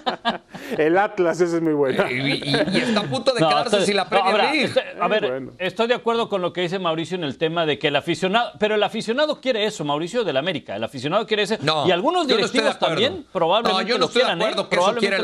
El 0.78 0.98
Atlas, 0.98 1.40
ese 1.42 1.58
es 1.58 1.62
muy 1.62 1.74
bueno. 1.74 2.10
Y, 2.10 2.56
está 2.78 3.02
a 3.02 3.04
punto 3.04 3.32
de 3.34 3.40
quedarse 3.40 3.86
si 3.86 3.94
la 3.94 4.08
Premier 4.08 4.72
a 5.00 5.08
ver, 5.08 5.50
estoy 5.58 5.88
de 5.88 5.94
acuerdo 5.94 6.30
con 6.30 6.42
lo 6.42 6.54
que 6.54 6.62
dice 6.62 6.80
Mauricio 6.80 7.18
en 7.18 7.24
el 7.24 7.38
tema 7.38 7.66
de 7.66 7.80
que 7.80 7.88
el 7.88 7.96
aficionado, 7.96 8.52
pero 8.60 8.76
el 8.76 8.84
aficionado 8.84 9.40
quiere 9.42 9.66
eso, 9.66 9.86
Mauricio 9.86 10.24
del 10.24 10.38
América. 10.38 10.76
El 10.76 10.84
aficionado 10.84 11.26
quiere 11.26 11.44
eso. 11.44 11.56
y 11.86 11.92
algunos 11.92 12.28
directivos 12.28 12.78
también 12.80 13.26
probablemente 13.32 13.84
no, 13.84 13.90
yo 13.90 13.98
no 13.98 14.06
estoy 14.06 14.24
De 14.24 14.32
acuerdo 14.32 14.64
¿eh? 14.64 14.68
que 14.70 14.76
eso 14.78 14.96
quiere 14.96 15.20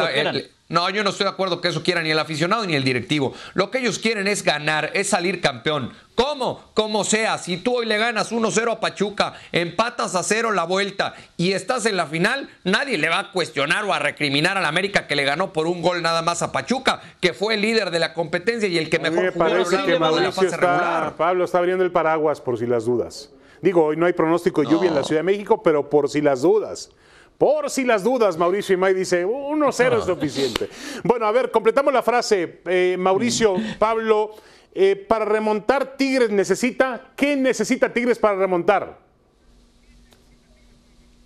no, 0.70 0.90
yo 0.90 1.04
no 1.04 1.10
estoy 1.10 1.26
de 1.26 1.32
acuerdo 1.32 1.62
que 1.62 1.68
eso 1.68 1.84
quiera 1.84 2.02
ni 2.02 2.10
el 2.10 2.20
aficionado 2.20 2.66
ni 2.66 2.76
el 2.76 2.84
directivo. 2.84 3.34
Lo 3.54 3.70
que 3.70 3.80
ellos 3.80 4.00
quieren 4.00 4.28
es 4.28 4.44
ganar, 4.44 4.92
es 4.94 5.10
salir 5.10 5.42
campeón. 5.42 5.92
¿Cómo? 6.16 6.64
Como 6.74 7.04
sea. 7.04 7.38
Si 7.38 7.58
tú 7.58 7.78
hoy 7.78 7.86
le 7.86 7.98
ganas 7.98 8.32
1-0 8.32 8.72
a 8.72 8.80
Pachuca, 8.80 9.34
empatas 9.52 10.16
a 10.16 10.24
0 10.24 10.52
la 10.52 10.64
vuelta 10.64 11.16
y 11.38 11.52
estás 11.52 11.86
en 11.86 11.98
la 11.98 12.06
final, 12.06 12.50
nadie 12.64 12.98
le 12.98 13.10
va 13.10 13.20
a 13.20 13.32
cuestionar 13.32 13.84
o 13.84 13.94
a 13.94 14.00
recriminar 14.00 14.58
al 14.58 14.66
América 14.66 15.06
que 15.06 15.16
le 15.16 15.26
ganó 15.26 15.52
por 15.52 15.68
un 15.68 15.82
gol 15.82 16.02
nada 16.02 16.22
más 16.22 16.42
a 16.42 16.52
Pachuca, 16.52 17.02
que 17.20 17.34
fue 17.34 17.56
el 17.56 17.62
líder 17.62 17.92
de 17.92 18.00
la 18.00 18.14
competencia 18.14 18.70
y 18.70 18.78
el 18.78 18.90
que 18.90 19.00
mejor 19.00 19.34
jugó 19.34 20.20
la 20.20 20.32
fase 20.32 20.58
regular. 20.58 21.16
Pablo 21.18 21.44
está 21.44 21.58
abriendo 21.58 21.84
el 21.84 21.92
paraguas 21.92 22.40
por 22.40 22.58
si 22.58 22.66
las 22.66 22.86
dudas. 22.86 23.30
Digo, 23.62 23.86
hoy 23.86 23.98
no 23.98 24.06
hay 24.06 24.14
pronóstico 24.14 24.62
de 24.62 24.68
lluvia 24.68 24.90
en 24.90 24.96
la 24.96 25.04
Ciudad 25.04 25.20
de 25.20 25.24
México, 25.24 25.62
pero 25.62 25.90
por 25.90 26.10
si 26.10 26.22
las 26.22 26.42
dudas. 26.42 26.90
Por 27.38 27.70
si 27.70 27.84
las 27.84 28.04
dudas, 28.04 28.38
Mauricio 28.38 28.74
y 28.74 28.78
May 28.78 28.94
dice, 28.94 29.26
1-0 29.26 30.00
es 30.00 30.06
suficiente. 30.06 30.70
Bueno, 31.04 31.26
a 31.26 31.32
ver, 31.32 31.52
completamos 31.52 31.94
la 31.94 32.04
frase. 32.04 32.62
Eh, 32.66 32.96
Mauricio, 32.98 33.56
Pablo, 33.80 34.36
eh, 34.74 34.96
para 34.96 35.26
remontar 35.26 35.98
Tigres 35.98 36.30
necesita, 36.30 37.12
¿qué 37.16 37.36
necesita 37.36 37.92
Tigres 37.92 38.20
para 38.20 38.36
remontar? 38.36 38.98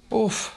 Uf, 0.10 0.50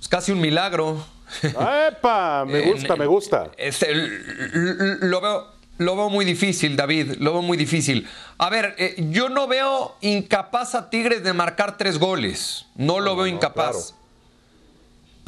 es 0.00 0.08
casi 0.08 0.32
un 0.32 0.40
milagro. 0.40 1.04
¡Epa! 1.42 2.44
Me 2.46 2.60
gusta, 2.72 2.96
me 2.96 3.06
gusta. 3.06 3.50
Este, 3.58 3.94
lo, 3.94 5.20
veo, 5.20 5.46
lo 5.76 5.96
veo 5.96 6.08
muy 6.08 6.24
difícil, 6.24 6.74
David, 6.74 7.16
lo 7.18 7.32
veo 7.34 7.42
muy 7.42 7.58
difícil. 7.58 8.08
A 8.38 8.48
ver, 8.48 8.74
eh, 8.78 8.94
yo 9.10 9.28
no 9.28 9.46
veo 9.46 9.96
incapaz 10.00 10.74
a 10.74 10.88
Tigres 10.88 11.22
de 11.22 11.32
marcar 11.34 11.76
tres 11.76 11.98
goles. 11.98 12.66
No 12.74 13.00
lo 13.00 13.14
veo 13.14 13.26
incapaz 13.26 13.94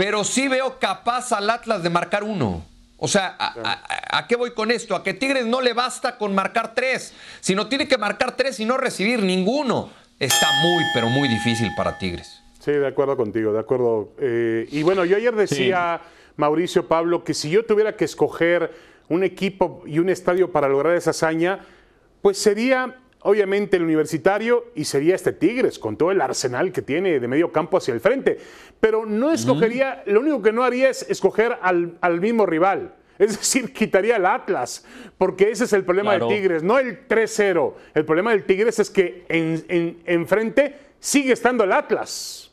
pero 0.01 0.25
sí 0.25 0.49
veo 0.49 0.79
capaz 0.79 1.31
al 1.31 1.51
Atlas 1.51 1.83
de 1.83 1.91
marcar 1.91 2.25
uno. 2.25 2.65
O 2.97 3.07
sea, 3.07 3.37
a, 3.39 4.27
qué 4.27 4.35
voy 4.35 4.55
con 4.55 4.71
esto? 4.71 4.97
A 4.97 5.03
que 5.03 5.13
Tigres 5.13 5.45
no 5.45 5.61
le 5.61 5.75
basta 5.75 6.17
con 6.17 6.35
marcar 6.35 6.75
tres, 6.75 7.13
sino 7.41 7.69
tiene 7.69 7.87
que 7.87 7.99
marcar 7.99 8.35
tres 8.35 8.59
y 8.61 8.65
no 8.65 8.79
recibir 8.79 9.23
ninguno. 9.23 9.91
Está 10.19 10.47
muy, 10.63 10.85
pero 10.95 11.11
muy 11.11 11.29
difícil 11.29 11.69
para 11.77 11.99
Tigres. 11.99 12.41
Sí, 12.61 12.73
de 12.73 12.87
acuerdo 12.87 13.15
contigo, 13.15 13.53
de 13.53 13.61
acuerdo. 13.61 14.15
Eh, 14.19 14.67
y 14.73 14.83
bueno, 14.83 15.05
yo 15.05 15.19
ayer 15.19 15.37
decía, 15.37 16.01
Mauricio 16.37 16.89
Pablo, 16.89 17.23
que 17.23 17.35
si 17.35 17.51
yo 17.51 17.67
tuviera 17.67 17.95
que 17.95 18.07
escoger 18.07 18.73
un 19.11 19.23
equipo 19.23 19.83
y 19.85 19.99
un 19.99 20.09
estadio 20.09 20.51
para 20.51 20.67
lograr 20.67 20.97
esa 20.97 21.11
hazaña, 21.11 21.67
pues 22.23 22.39
sería 22.39 22.97
obviamente 23.23 23.77
el 23.77 23.83
universitario 23.85 24.67
y 24.75 24.85
sería 24.85 25.15
este 25.15 25.33
Tigres 25.33 25.79
con 25.79 25.97
todo 25.97 26.11
el 26.11 26.21
arsenal 26.21 26.73
que 26.73 26.83
tiene 26.83 27.21
de 27.21 27.29
medio 27.29 27.53
campo 27.53 27.77
hacia 27.77 27.93
el 27.95 28.01
frente. 28.01 28.39
Pero 28.81 29.05
no 29.07 29.33
escogería, 29.33 30.03
lo 30.07 30.21
único 30.21 30.43
que 30.43 30.53
no 30.53 30.65
haría 30.65 30.89
es 30.91 31.05
escoger 31.09 31.57
al, 31.63 31.99
al 32.01 32.21
mismo 32.21 32.47
rival. 32.47 32.95
Es 33.19 33.37
decir, 33.39 33.73
quitaría 33.73 34.17
el 34.17 34.25
Atlas, 34.27 34.85
porque 35.19 35.51
ese 35.51 35.65
es 35.65 35.73
el 35.75 35.85
problema 35.85 36.13
Claro. 36.13 36.29
del 36.29 36.37
Tigres, 36.39 36.63
no 36.63 36.79
el 36.79 37.07
3-0. 37.07 37.75
El 37.95 38.05
problema 38.07 38.31
del 38.31 38.45
Tigres 38.45 38.79
es 38.79 38.89
que 38.91 39.25
en, 39.29 39.63
en- 39.69 39.99
enfrente 40.07 40.75
sigue 40.99 41.33
estando 41.33 41.65
el 41.65 41.73
Atlas. 41.73 42.50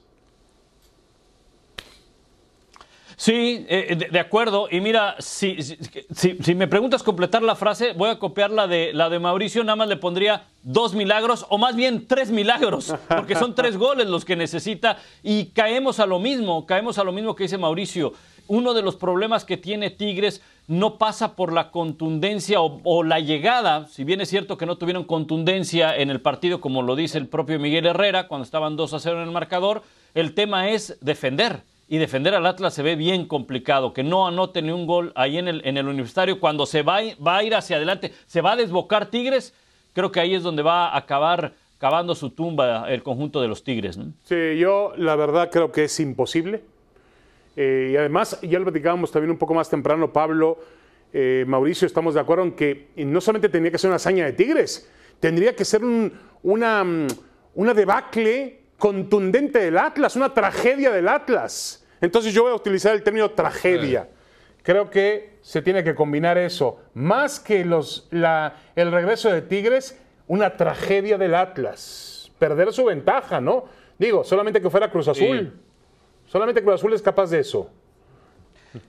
Sí, 3.20 3.66
eh, 3.68 3.96
de, 3.98 4.10
de 4.10 4.20
acuerdo. 4.20 4.68
Y 4.70 4.80
mira, 4.80 5.16
si, 5.18 5.60
si, 5.64 5.76
si- 6.14 6.38
si 6.40 6.54
me 6.56 6.68
preguntas 6.68 7.02
completar 7.02 7.42
la 7.42 7.56
frase, 7.56 7.94
voy 7.94 8.10
a 8.12 8.20
copiar 8.20 8.52
la 8.52 8.68
de, 8.68 8.94
la 8.94 9.10
de 9.10 9.18
Mauricio, 9.18 9.64
nada 9.64 9.76
más 9.76 9.88
le 9.88 9.98
pondría 9.98 10.44
dos 10.62 10.94
milagros, 10.94 11.44
o 11.50 11.58
más 11.58 11.76
bien 11.76 12.06
tres 12.08 12.30
milagros, 12.30 12.94
porque 13.08 13.34
son 13.36 13.56
tres 13.56 13.76
goles 13.80 14.06
los 14.08 14.24
que 14.24 14.36
necesita. 14.36 14.98
Y 15.24 15.46
caemos 15.48 16.00
a 16.00 16.06
lo 16.06 16.20
mismo, 16.20 16.68
caemos 16.68 17.00
a 17.00 17.04
lo 17.04 17.12
mismo 17.12 17.36
que 17.36 17.46
dice 17.46 17.58
Mauricio. 17.58 18.14
Uno 18.50 18.76
de 18.76 18.84
los 18.84 18.96
problemas 18.96 19.46
que 19.46 19.58
tiene 19.58 19.90
Tigres 19.90 20.42
no 20.68 20.98
pasa 21.00 21.36
por 21.36 21.52
la 21.52 21.72
contundencia 21.72 22.62
o, 22.62 22.80
o 22.84 23.04
la 23.04 23.20
llegada, 23.20 23.88
si 23.88 24.04
bien 24.04 24.22
es 24.22 24.30
cierto 24.30 24.58
que 24.60 24.68
no 24.68 24.78
tuvieron 24.78 25.04
contundencia 25.06 25.96
en 25.98 26.12
el 26.12 26.22
partido, 26.22 26.62
como 26.62 26.84
lo 26.84 26.96
dice 26.96 27.18
el 27.18 27.28
propio 27.28 27.60
Miguel 27.60 27.88
Herrera, 27.88 28.28
cuando 28.28 28.46
estaban 28.46 28.76
2 28.78 28.94
a 28.94 29.00
0 29.00 29.18
en 29.22 29.28
el 29.28 29.34
marcador, 29.34 29.82
el 30.14 30.36
tema 30.36 30.70
es 30.70 30.98
defender. 31.02 31.64
Y 31.90 31.98
defender 32.00 32.36
al 32.36 32.46
Atlas 32.46 32.74
se 32.74 32.84
ve 32.84 32.96
bien 32.98 33.26
complicado, 33.28 33.94
que 33.94 34.04
no 34.04 34.28
anote 34.28 34.62
ni 34.62 34.72
un 34.72 34.86
gol 34.86 35.14
ahí 35.16 35.38
en 35.38 35.48
el, 35.48 35.62
en 35.66 35.78
el 35.78 35.88
universitario. 35.88 36.40
Cuando 36.40 36.66
se 36.66 36.82
va, 36.84 37.00
va 37.26 37.38
a 37.38 37.44
ir 37.44 37.56
hacia 37.56 37.78
adelante, 37.78 38.12
se 38.26 38.42
va 38.42 38.52
a 38.54 38.56
desbocar 38.58 39.10
Tigres, 39.10 39.54
creo 39.94 40.12
que 40.12 40.20
ahí 40.20 40.36
es 40.36 40.44
donde 40.44 40.64
va 40.64 40.90
a 40.90 40.98
acabar 40.98 41.54
cavando 41.78 42.14
su 42.16 42.32
tumba 42.32 42.92
el 42.92 43.04
conjunto 43.04 43.40
de 43.42 43.48
los 43.48 43.64
Tigres. 43.64 43.98
Sí, 44.24 44.58
yo 44.58 44.92
la 44.98 45.16
verdad 45.16 45.50
creo 45.50 45.72
que 45.72 45.86
es 45.86 46.00
imposible. 46.02 46.62
Eh, 47.56 47.92
y 47.94 47.96
además, 47.96 48.38
ya 48.42 48.60
lo 48.60 48.66
platicábamos 48.66 49.12
también 49.12 49.32
un 49.32 49.38
poco 49.38 49.54
más 49.54 49.70
temprano, 49.70 50.12
Pablo, 50.12 50.60
eh, 51.14 51.46
Mauricio, 51.48 51.86
estamos 51.86 52.14
de 52.16 52.20
acuerdo 52.20 52.44
en 52.44 52.52
que 52.52 52.90
no 52.98 53.22
solamente 53.22 53.50
tendría 53.50 53.72
que 53.72 53.78
ser 53.78 53.90
una 53.90 53.96
hazaña 53.96 54.26
de 54.26 54.34
Tigres, 54.34 54.92
tendría 55.20 55.56
que 55.56 55.64
ser 55.66 55.84
un- 55.86 56.12
una, 56.44 56.84
mm, 56.84 57.08
una 57.56 57.74
debacle 57.74 58.60
contundente 58.78 59.60
del 59.60 59.78
Atlas, 59.78 60.16
una 60.16 60.34
tragedia 60.34 60.92
del 60.92 61.08
Atlas. 61.08 61.86
Entonces 62.02 62.34
yo 62.34 62.44
voy 62.44 62.52
a 62.52 62.56
utilizar 62.56 62.94
el 62.94 63.04
término 63.04 63.32
tragedia. 63.32 64.10
Creo 64.64 64.90
que 64.90 65.38
se 65.42 65.62
tiene 65.62 65.84
que 65.84 65.96
combinar 65.96 66.38
eso. 66.38 66.80
Más 66.94 67.40
que 67.40 67.64
los, 67.66 68.08
la- 68.12 68.56
el 68.76 68.92
regreso 68.92 69.32
de 69.32 69.42
Tigres, 69.42 70.00
una 70.28 70.58
tragedia 70.58 71.18
del 71.18 71.34
Atlas. 71.36 72.32
Perder 72.38 72.72
su 72.74 72.84
ventaja, 72.86 73.40
¿no? 73.42 73.66
Digo, 73.98 74.24
solamente 74.24 74.62
que 74.62 74.70
fuera 74.70 74.92
Cruz 74.92 75.08
Azul. 75.08 75.60
Solamente 76.28 76.62
Cruz 76.62 76.76
Azul 76.76 76.94
es 76.94 77.02
capaz 77.02 77.30
de 77.30 77.40
eso. 77.40 77.70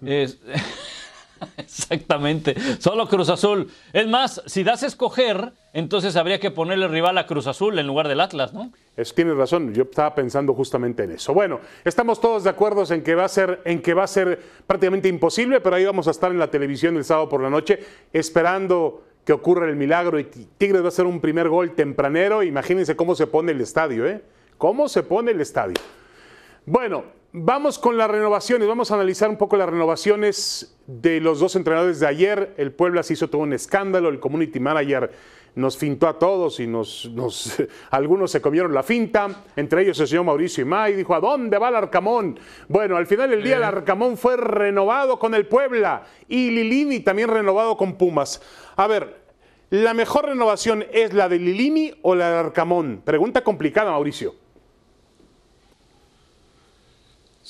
Es- 0.05 0.39
Exactamente, 1.57 2.55
solo 2.79 3.09
Cruz 3.09 3.29
Azul. 3.29 3.71
Es 3.93 4.07
más, 4.07 4.43
si 4.47 4.65
das 4.65 4.83
a 4.83 4.87
escoger, 4.87 5.53
entonces 5.73 6.17
habría 6.17 6.41
que 6.41 6.51
ponerle 6.51 6.89
rival 6.89 7.19
a 7.19 7.27
Cruz 7.27 7.47
Azul 7.47 7.79
en 7.79 7.87
lugar 7.87 8.09
del 8.09 8.21
Atlas, 8.21 8.53
¿no? 8.53 8.73
Eso 8.97 9.15
tienes 9.15 9.37
razón, 9.37 9.73
yo 9.75 9.85
estaba 9.85 10.15
pensando 10.15 10.55
justamente 10.55 11.05
en 11.05 11.13
eso. 11.13 11.33
Bueno, 11.33 11.61
estamos 11.85 12.21
todos 12.21 12.45
de 12.45 12.51
acuerdo 12.51 12.85
en 12.93 13.03
que 13.03 13.15
va 13.15 13.25
a 13.25 13.29
ser, 13.29 13.61
en 13.65 13.81
que 13.81 13.95
va 13.95 14.05
a 14.05 14.09
ser 14.09 14.41
prácticamente 14.67 15.09
imposible, 15.09 15.61
pero 15.61 15.77
ahí 15.77 15.85
vamos 15.85 16.09
a 16.09 16.11
estar 16.11 16.31
en 16.31 16.39
la 16.39 16.51
televisión 16.51 16.97
el 16.97 17.05
sábado 17.05 17.29
por 17.29 17.43
la 17.43 17.51
noche 17.51 17.79
esperando 18.13 19.05
que 19.25 19.33
ocurra 19.35 19.69
el 19.69 19.77
milagro 19.77 20.19
y 20.19 20.25
Tigres 20.25 20.81
va 20.81 20.87
a 20.87 20.89
hacer 20.89 21.05
un 21.05 21.21
primer 21.21 21.51
gol 21.51 21.75
tempranero. 21.75 22.43
Imagínense 22.43 22.97
cómo 22.97 23.15
se 23.15 23.27
pone 23.27 23.53
el 23.53 23.61
estadio, 23.61 24.07
¿eh? 24.07 24.23
¿Cómo 24.57 24.89
se 24.89 25.03
pone 25.03 25.33
el 25.33 25.41
estadio? 25.43 25.77
Bueno, 26.65 27.05
vamos 27.33 27.79
con 27.79 27.97
las 27.97 28.11
renovaciones. 28.11 28.67
Vamos 28.69 28.91
a 28.91 28.95
analizar 28.95 29.29
un 29.29 29.37
poco 29.37 29.57
las 29.57 29.69
renovaciones 29.69 30.77
de 30.87 31.21
los 31.21 31.41
dos 31.41 31.57
entrenadores 31.57 32.01
de 32.01 32.07
ayer. 32.07 32.55
El 32.57 32.73
Puebla 32.73 33.03
se 33.03 33.15
hizo 33.15 33.29
todo 33.29 33.43
un 33.43 33.53
escándalo. 33.53 34.09
El 34.09 34.21
community 34.21 34.61
manager 34.61 35.11
nos 35.55 35.77
fintó 35.77 36.07
a 36.07 36.19
todos 36.19 36.61
y 36.61 36.67
nos, 36.67 37.11
nos- 37.13 37.57
algunos 37.91 38.31
se 38.31 38.41
comieron 38.41 38.73
la 38.73 38.83
finta. 38.83 39.45
Entre 39.57 39.83
ellos 39.83 39.99
el 40.01 40.07
señor 40.09 40.25
Mauricio 40.25 40.63
Imay 40.63 40.95
dijo: 40.95 41.15
¿A 41.15 41.21
dónde 41.21 41.59
va 41.59 41.69
el 41.69 41.77
Arcamón? 41.77 42.39
Bueno, 42.69 42.97
al 42.97 43.07
final 43.07 43.31
del 43.31 43.43
día 43.43 43.57
el 43.57 43.65
Arcamón 43.65 44.17
fue 44.17 44.37
renovado 44.37 45.19
con 45.19 45.35
el 45.35 45.47
Puebla 45.47 46.05
y 46.29 46.51
Lilini 46.51 47.01
también 47.01 47.29
renovado 47.29 47.77
con 47.77 47.95
Pumas. 47.97 48.41
A 48.77 48.87
ver, 48.87 49.17
¿la 49.71 49.95
mejor 49.95 50.27
renovación 50.27 50.85
es 50.93 51.13
la 51.13 51.29
de 51.29 51.39
Lilini 51.39 51.93
o 52.03 52.15
la 52.15 52.31
de 52.31 52.37
Arcamón? 52.39 53.03
Pregunta 53.05 53.43
complicada, 53.43 53.91
Mauricio. 53.91 54.35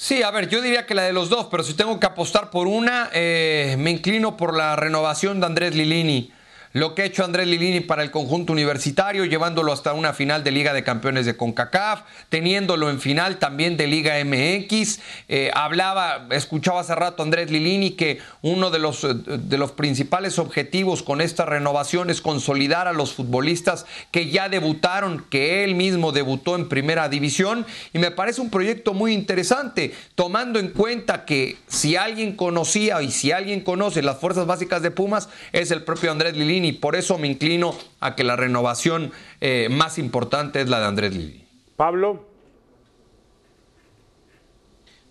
Sí, 0.00 0.22
a 0.22 0.30
ver, 0.30 0.48
yo 0.48 0.62
diría 0.62 0.86
que 0.86 0.94
la 0.94 1.02
de 1.02 1.12
los 1.12 1.28
dos, 1.28 1.48
pero 1.50 1.64
si 1.64 1.74
tengo 1.74 1.98
que 1.98 2.06
apostar 2.06 2.50
por 2.50 2.68
una, 2.68 3.10
eh, 3.12 3.74
me 3.80 3.90
inclino 3.90 4.36
por 4.36 4.56
la 4.56 4.76
renovación 4.76 5.40
de 5.40 5.46
Andrés 5.46 5.74
Lilini. 5.74 6.32
Lo 6.78 6.94
que 6.94 7.02
ha 7.02 7.06
hecho 7.06 7.24
Andrés 7.24 7.48
Lilini 7.48 7.80
para 7.80 8.04
el 8.04 8.12
conjunto 8.12 8.52
universitario, 8.52 9.24
llevándolo 9.24 9.72
hasta 9.72 9.94
una 9.94 10.12
final 10.12 10.44
de 10.44 10.52
Liga 10.52 10.72
de 10.72 10.84
Campeones 10.84 11.26
de 11.26 11.36
CONCACAF, 11.36 12.02
teniéndolo 12.28 12.88
en 12.88 13.00
final 13.00 13.40
también 13.40 13.76
de 13.76 13.88
Liga 13.88 14.14
MX. 14.24 15.00
Eh, 15.28 15.50
hablaba, 15.54 16.28
escuchaba 16.30 16.82
hace 16.82 16.94
rato 16.94 17.24
Andrés 17.24 17.50
Lilini 17.50 17.90
que 17.90 18.20
uno 18.42 18.70
de 18.70 18.78
los, 18.78 19.02
eh, 19.02 19.08
de 19.12 19.58
los 19.58 19.72
principales 19.72 20.38
objetivos 20.38 21.02
con 21.02 21.20
esta 21.20 21.44
renovación 21.44 22.10
es 22.10 22.22
consolidar 22.22 22.86
a 22.86 22.92
los 22.92 23.12
futbolistas 23.12 23.84
que 24.12 24.30
ya 24.30 24.48
debutaron, 24.48 25.26
que 25.30 25.64
él 25.64 25.74
mismo 25.74 26.12
debutó 26.12 26.54
en 26.54 26.68
primera 26.68 27.08
división. 27.08 27.66
Y 27.92 27.98
me 27.98 28.12
parece 28.12 28.40
un 28.40 28.50
proyecto 28.50 28.94
muy 28.94 29.14
interesante, 29.14 29.96
tomando 30.14 30.60
en 30.60 30.68
cuenta 30.68 31.24
que 31.24 31.56
si 31.66 31.96
alguien 31.96 32.36
conocía 32.36 33.02
y 33.02 33.10
si 33.10 33.32
alguien 33.32 33.62
conoce 33.62 34.00
las 34.00 34.18
fuerzas 34.18 34.46
básicas 34.46 34.80
de 34.80 34.92
Pumas, 34.92 35.28
es 35.50 35.72
el 35.72 35.82
propio 35.82 36.12
Andrés 36.12 36.36
Lilini. 36.36 36.67
Por 36.72 36.96
eso 36.96 37.18
me 37.18 37.28
inclino 37.28 37.74
a 38.00 38.14
que 38.14 38.24
la 38.24 38.36
renovación 38.36 39.12
eh, 39.40 39.68
más 39.70 39.98
importante 39.98 40.60
es 40.60 40.68
la 40.68 40.80
de 40.80 40.86
Andrés 40.86 41.16
Lilini. 41.16 41.44
Pablo. 41.76 42.24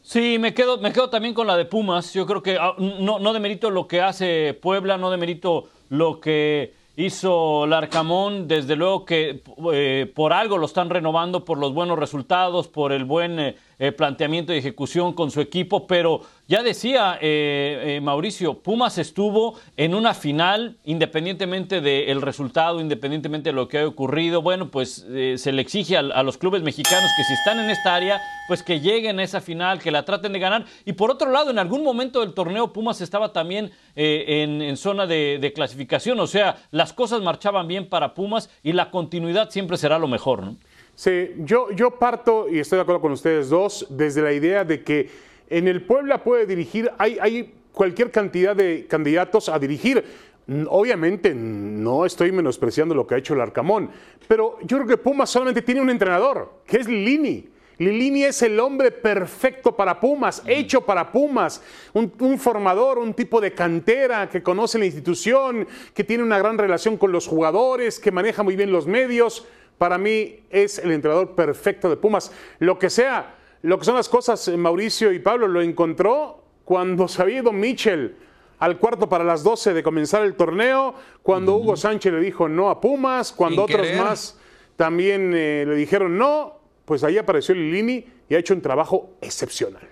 Sí, 0.02 0.38
me 0.40 0.54
quedo, 0.54 0.78
me 0.78 0.94
quedo 0.94 1.10
también 1.10 1.34
con 1.34 1.48
la 1.48 1.58
de 1.58 1.66
Pumas. 1.66 2.14
Yo 2.14 2.26
creo 2.26 2.42
que 2.42 2.58
ah, 2.58 2.76
no, 2.78 3.20
no 3.20 3.34
demerito 3.34 3.70
lo 3.72 3.88
que 3.88 4.02
hace 4.02 4.54
Puebla, 4.54 4.98
no 4.98 5.12
demerito 5.12 5.70
lo 5.90 6.22
que 6.22 6.74
hizo 6.96 7.68
Larcamón. 7.68 8.48
Desde 8.48 8.76
luego 8.76 9.04
que 9.04 9.42
eh, 9.74 10.12
por 10.16 10.34
algo 10.34 10.58
lo 10.58 10.66
están 10.66 10.90
renovando, 10.90 11.44
por 11.44 11.58
los 11.58 11.74
buenos 11.74 12.00
resultados, 12.00 12.68
por 12.68 12.94
el 12.94 13.04
buen 13.04 13.40
eh, 13.40 13.56
eh, 13.80 13.92
planteamiento 13.92 14.56
y 14.56 14.58
ejecución 14.58 15.14
con 15.14 15.30
su 15.30 15.40
equipo. 15.40 15.86
Pero 15.86 16.22
ya 16.48 16.64
decía 16.64 17.20
eh, 17.22 17.98
eh, 17.98 18.02
Mauricio, 18.02 18.56
Pumas 18.64 18.98
estuvo 18.98 19.54
en 19.76 19.94
una 19.94 20.16
final, 20.16 20.78
independientemente 20.84 21.80
del 21.80 22.24
resultado, 22.24 22.82
independientemente 22.82 23.50
de 23.50 23.54
lo 23.54 23.68
que 23.68 23.78
haya 23.78 23.88
ocurrido. 23.88 24.42
Bueno, 24.42 24.72
pues 24.72 25.06
se 25.36 25.52
le 25.52 25.62
exige 25.62 25.96
a, 25.96 26.24
los 26.24 26.40
clubes 26.40 26.64
mexicanos 26.64 27.10
que 27.16 27.24
si 27.24 27.34
están 27.34 27.60
en 27.60 27.70
esta 27.70 27.94
área, 27.94 28.20
pues 28.48 28.64
que 28.64 28.80
lleguen 28.80 29.20
a 29.20 29.24
esa 29.24 29.42
final, 29.42 29.80
que 29.80 29.92
la 29.92 30.04
traten 30.04 30.34
de 30.34 30.40
ganar. 30.40 30.66
Y 30.84 30.94
por 30.94 31.12
otro 31.12 31.30
lado, 31.30 31.52
en 31.52 31.60
algún 31.60 31.84
momento 31.84 32.22
del 32.22 32.34
torneo, 32.34 32.74
Pumas 32.74 33.02
estaba 33.02 33.32
también 33.32 33.70
en, 33.96 34.64
en 34.64 34.78
zona 34.78 35.06
de, 35.06 35.38
de 35.40 35.54
clasificación. 35.54 36.20
O 36.20 36.26
sea, 36.26 36.58
las 36.72 36.94
cosas 36.94 37.22
marchaban 37.22 37.68
bien 37.68 37.88
para 37.88 38.16
Pumas 38.16 38.50
y 38.64 38.74
la 38.74 38.90
continuidad 38.90 39.52
siempre 39.52 39.78
será 39.78 40.00
lo 40.00 40.08
mejor, 40.08 40.42
¿no? 40.42 40.58
Sí, 40.98 41.36
yo, 41.38 41.70
yo 41.70 41.92
parto, 41.92 42.50
y 42.50 42.58
estoy 42.58 42.78
de 42.78 42.82
acuerdo 42.82 43.02
con 43.02 43.12
ustedes 43.12 43.50
dos, 43.50 43.86
desde 43.92 44.24
la 44.24 44.34
idea 44.34 44.64
de 44.64 44.84
que 44.84 45.08
en 45.48 45.68
el 45.68 45.84
Puebla 45.84 46.24
puede 46.24 46.48
dirigir, 46.48 46.90
hay, 46.98 47.20
hay 47.22 47.54
cualquier 47.72 48.10
cantidad 48.10 48.56
de 48.56 48.88
candidatos 48.90 49.48
a 49.48 49.60
dirigir. 49.60 50.04
Mm, 50.48 50.64
Obviamente 50.68 51.36
no 51.36 52.04
estoy 52.04 52.32
menospreciando 52.32 52.96
lo 52.96 53.06
que 53.06 53.14
ha 53.14 53.20
hecho 53.20 53.36
el 53.36 53.42
Arcamón, 53.42 53.92
pero 54.28 54.58
yo 54.64 54.78
creo 54.78 54.88
que 54.88 54.98
Pumas 54.98 55.30
solamente 55.30 55.62
tiene 55.62 55.82
un 55.82 55.92
entrenador, 55.92 56.62
que 56.66 56.78
es 56.78 56.88
Lilini. 56.88 57.48
Lilini 57.78 58.24
es 58.24 58.42
el 58.42 58.60
hombre 58.60 58.90
perfecto 58.90 59.76
para 59.76 60.00
Pumas, 60.00 60.42
hecho 60.48 60.82
para 60.82 61.12
Pumas, 61.12 61.62
un, 61.94 62.12
un 62.22 62.40
formador, 62.40 62.98
un 62.98 63.14
tipo 63.14 63.40
de 63.40 63.54
cantera 63.54 64.28
que 64.28 64.42
conoce 64.42 64.80
la 64.80 64.86
institución, 64.86 65.68
que 65.94 66.04
tiene 66.04 66.24
una 66.24 66.40
gran 66.40 66.58
relación 66.58 66.98
con 66.98 67.12
los 67.12 67.28
jugadores, 67.28 68.00
que 68.00 68.12
maneja 68.12 68.42
muy 68.42 68.56
bien 68.56 68.72
los 68.72 68.88
medios. 68.88 69.48
Para 69.78 69.98
mí 69.98 70.40
es 70.50 70.80
el 70.80 70.92
entrenador 70.92 71.36
perfecto 71.36 71.90
de 71.90 71.98
Pumas. 71.98 72.32
Lo 72.60 72.80
que 72.80 72.90
sea, 72.90 73.36
lo 73.62 73.78
que 73.78 73.86
son 73.86 73.96
las 73.96 74.10
cosas, 74.10 74.48
eh, 74.48 74.58
Mauricio 74.58 75.12
y 75.12 75.20
Pablo 75.20 75.48
lo 75.48 75.62
encontró 75.62 76.44
cuando 76.66 77.08
se 77.08 77.22
había 77.22 77.40
ido 77.40 77.52
Mitchell 77.52 78.16
al 78.60 78.78
cuarto 78.80 79.08
para 79.08 79.24
las 79.24 79.44
12 79.44 79.74
de 79.74 79.84
comenzar 79.84 80.24
el 80.24 80.36
torneo, 80.36 80.96
cuando 81.22 81.56
Hugo 81.56 81.76
Sánchez 81.78 82.12
le 82.12 82.20
dijo 82.20 82.50
no 82.50 82.70
a 82.72 82.82
Pumas, 82.82 83.32
cuando 83.32 83.68
Sin 83.68 83.76
otros 83.76 83.88
querer. 83.88 84.02
más 84.04 84.38
también 84.76 85.32
eh, 85.36 85.64
le 85.68 85.76
dijeron 85.76 86.18
no, 86.18 86.58
pues 86.86 87.04
ahí 87.04 87.18
apareció 87.20 87.54
Lilini 87.54 88.04
y 88.30 88.34
ha 88.36 88.40
hecho 88.40 88.54
un 88.56 88.62
trabajo 88.62 89.12
excepcional. 89.22 89.88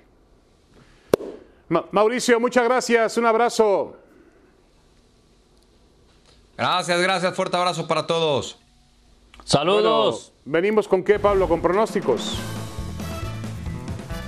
Ma- 1.69 1.85
Mauricio, 1.91 2.39
muchas 2.39 2.63
gracias, 2.63 3.17
un 3.17 3.25
abrazo. 3.27 3.97
Gracias, 6.57 7.01
gracias, 7.01 7.35
fuerte 7.35 7.57
abrazo 7.57 7.87
para 7.87 8.07
todos. 8.07 8.59
Saludos. 9.45 10.33
venimos 10.43 10.87
con 10.87 11.03
qué, 11.03 11.19
Pablo, 11.19 11.47
con 11.47 11.61
pronósticos. 11.61 12.35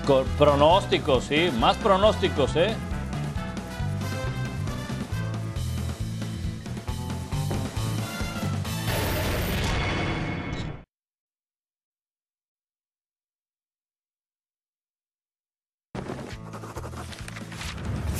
Con 0.05 0.23
pronósticos, 0.37 1.23
sí, 1.23 1.49
más 1.59 1.75
pronósticos, 1.77 2.55
¿eh? 2.55 2.75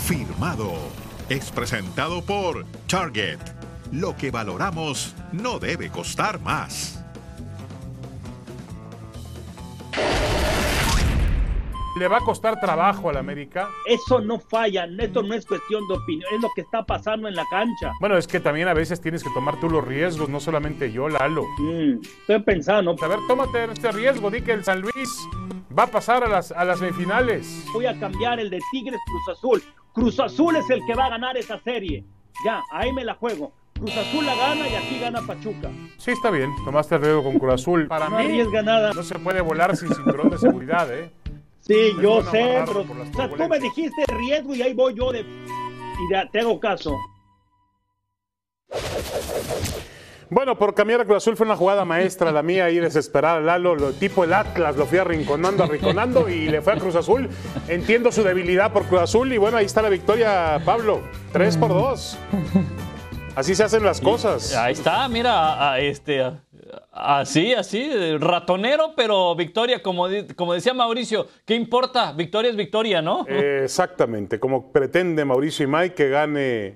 Firmado. 0.08 0.74
Es 1.30 1.52
presentado 1.52 2.24
por 2.24 2.66
Target. 2.88 3.67
Lo 3.92 4.18
que 4.18 4.32
valoramos 4.32 5.16
no 5.32 5.60
debe 5.60 5.90
costar 5.90 6.42
más. 6.42 7.02
¿Le 11.98 12.08
va 12.08 12.18
a 12.18 12.22
costar 12.22 12.60
trabajo 12.60 13.10
al 13.10 13.18
América? 13.18 13.70
Eso 13.86 14.20
no 14.20 14.40
falla, 14.40 14.88
esto 15.00 15.24
no 15.24 15.34
es 15.34 15.48
cuestión 15.48 15.88
de 15.88 15.96
opinión, 15.96 16.32
es 16.36 16.42
lo 16.42 16.50
que 16.54 16.62
está 16.62 16.86
pasando 16.86 17.28
en 17.28 17.36
la 17.36 17.44
cancha. 17.50 17.92
Bueno, 18.00 18.18
es 18.18 18.28
que 18.28 18.40
también 18.40 18.68
a 18.68 18.76
veces 18.76 19.02
tienes 19.02 19.24
que 19.24 19.32
tomar 19.32 19.60
tú 19.60 19.68
los 19.68 19.84
riesgos, 19.84 20.30
no 20.30 20.40
solamente 20.40 20.92
yo, 20.92 21.10
Lalo. 21.10 21.44
Mm, 21.58 22.02
estoy 22.04 22.40
pensando. 22.44 22.96
A 23.02 23.08
ver, 23.08 23.20
tómate 23.28 23.64
este 23.72 23.92
riesgo, 23.92 24.30
di 24.30 24.42
que 24.42 24.52
el 24.52 24.64
San 24.64 24.82
Luis 24.82 25.28
va 25.78 25.84
a 25.84 25.88
pasar 25.88 26.24
a 26.24 26.28
las, 26.28 26.52
a 26.52 26.66
las 26.66 26.78
semifinales. 26.78 27.66
Voy 27.74 27.88
a 27.88 28.00
cambiar 28.00 28.40
el 28.40 28.52
de 28.52 28.60
Tigres 28.70 29.00
Cruz 29.08 29.38
Azul. 29.38 29.64
Cruz 29.94 30.20
Azul 30.20 30.56
es 30.58 30.70
el 30.70 30.86
que 30.86 30.94
va 30.94 31.06
a 31.06 31.10
ganar 31.10 31.36
esa 31.36 31.58
serie. 31.58 32.06
Ya, 32.46 32.62
ahí 32.70 32.94
me 32.94 33.04
la 33.04 33.16
juego. 33.16 33.54
Cruz 33.80 33.96
Azul 33.98 34.26
la 34.26 34.36
gana 34.36 34.68
y 34.68 34.76
aquí 34.76 35.00
gana 35.00 35.22
Pachuca. 35.22 35.70
Sí, 35.98 36.12
está 36.12 36.30
bien. 36.32 36.52
Tomaste 36.66 36.96
el 36.96 37.02
riesgo 37.02 37.24
con 37.24 37.40
Cruz 37.40 37.54
Azul. 37.54 37.88
Para 37.88 38.10
No 38.10 38.18
mí, 38.18 38.24
arriesga 38.26 38.62
nada. 38.62 38.94
no 38.94 39.04
se 39.04 39.16
puede 39.20 39.42
volar 39.42 39.76
sin 39.78 39.94
cinturón 39.94 40.30
de 40.30 40.38
seguridad, 40.38 40.92
¿eh? 40.92 41.12
Sí, 41.62 41.92
yo 42.02 42.22
sé, 42.24 42.64
pero 42.66 42.82
o 42.82 43.16
sea, 43.16 43.30
tú 43.30 43.48
me 43.50 43.60
dijiste 43.60 44.04
riesgo 44.18 44.56
y 44.56 44.62
ahí 44.62 44.74
voy 44.74 44.94
yo 44.96 45.12
de 45.12 45.20
y 45.20 46.14
de- 46.14 46.30
te 46.32 46.40
hago 46.40 46.60
caso. 46.60 46.96
Bueno, 50.30 50.58
por 50.58 50.74
cambiar 50.74 51.00
a 51.02 51.06
Cruz 51.06 51.18
Azul 51.18 51.38
fue 51.38 51.46
una 51.46 51.56
jugada 51.56 51.86
maestra 51.86 52.32
la 52.34 52.44
mía 52.44 52.66
ahí 52.66 52.80
desesperada. 52.80 53.40
Lalo, 53.40 53.76
lo, 53.76 53.92
tipo 53.94 54.24
el 54.26 54.34
Atlas, 54.34 54.76
lo 54.76 54.86
fui 54.86 54.98
arrinconando, 54.98 55.64
arrinconando 55.64 56.28
y 56.28 56.48
le 56.50 56.62
fue 56.62 56.74
a 56.74 56.78
Cruz 56.78 56.96
Azul. 56.96 57.30
Entiendo 57.70 58.12
su 58.12 58.24
debilidad 58.24 58.74
por 58.74 58.84
Cruz 58.86 59.02
Azul 59.02 59.32
y 59.32 59.38
bueno, 59.38 59.56
ahí 59.58 59.66
está 59.66 59.82
la 59.82 59.90
victoria, 59.90 60.62
Pablo. 60.66 61.02
Tres 61.32 61.56
por 61.58 61.70
dos. 61.70 62.18
Así 63.38 63.54
se 63.54 63.64
hacen 63.64 63.84
las 63.84 64.02
cosas. 64.02 64.56
Ahí 64.56 64.74
está, 64.74 65.08
mira, 65.08 65.32
a- 65.54 65.74
a 65.74 65.80
este, 65.80 66.24
a- 66.24 66.40
así, 66.92 67.54
así, 67.54 67.90
ratonero, 68.18 68.94
pero 68.96 69.36
victoria, 69.36 69.82
como, 69.82 70.08
como 70.36 70.54
decía 70.54 70.74
Mauricio, 70.74 71.28
¿qué 71.46 71.56
importa? 71.56 72.12
Victoria 72.14 72.50
es 72.52 72.58
victoria, 72.58 73.02
¿no? 73.02 73.26
Eh, 73.28 73.62
Exactamente, 73.64 74.40
como 74.40 74.72
pretende 74.72 75.24
Mauricio 75.26 75.64
Imay 75.66 75.94
que 75.94 76.10
gane, 76.10 76.76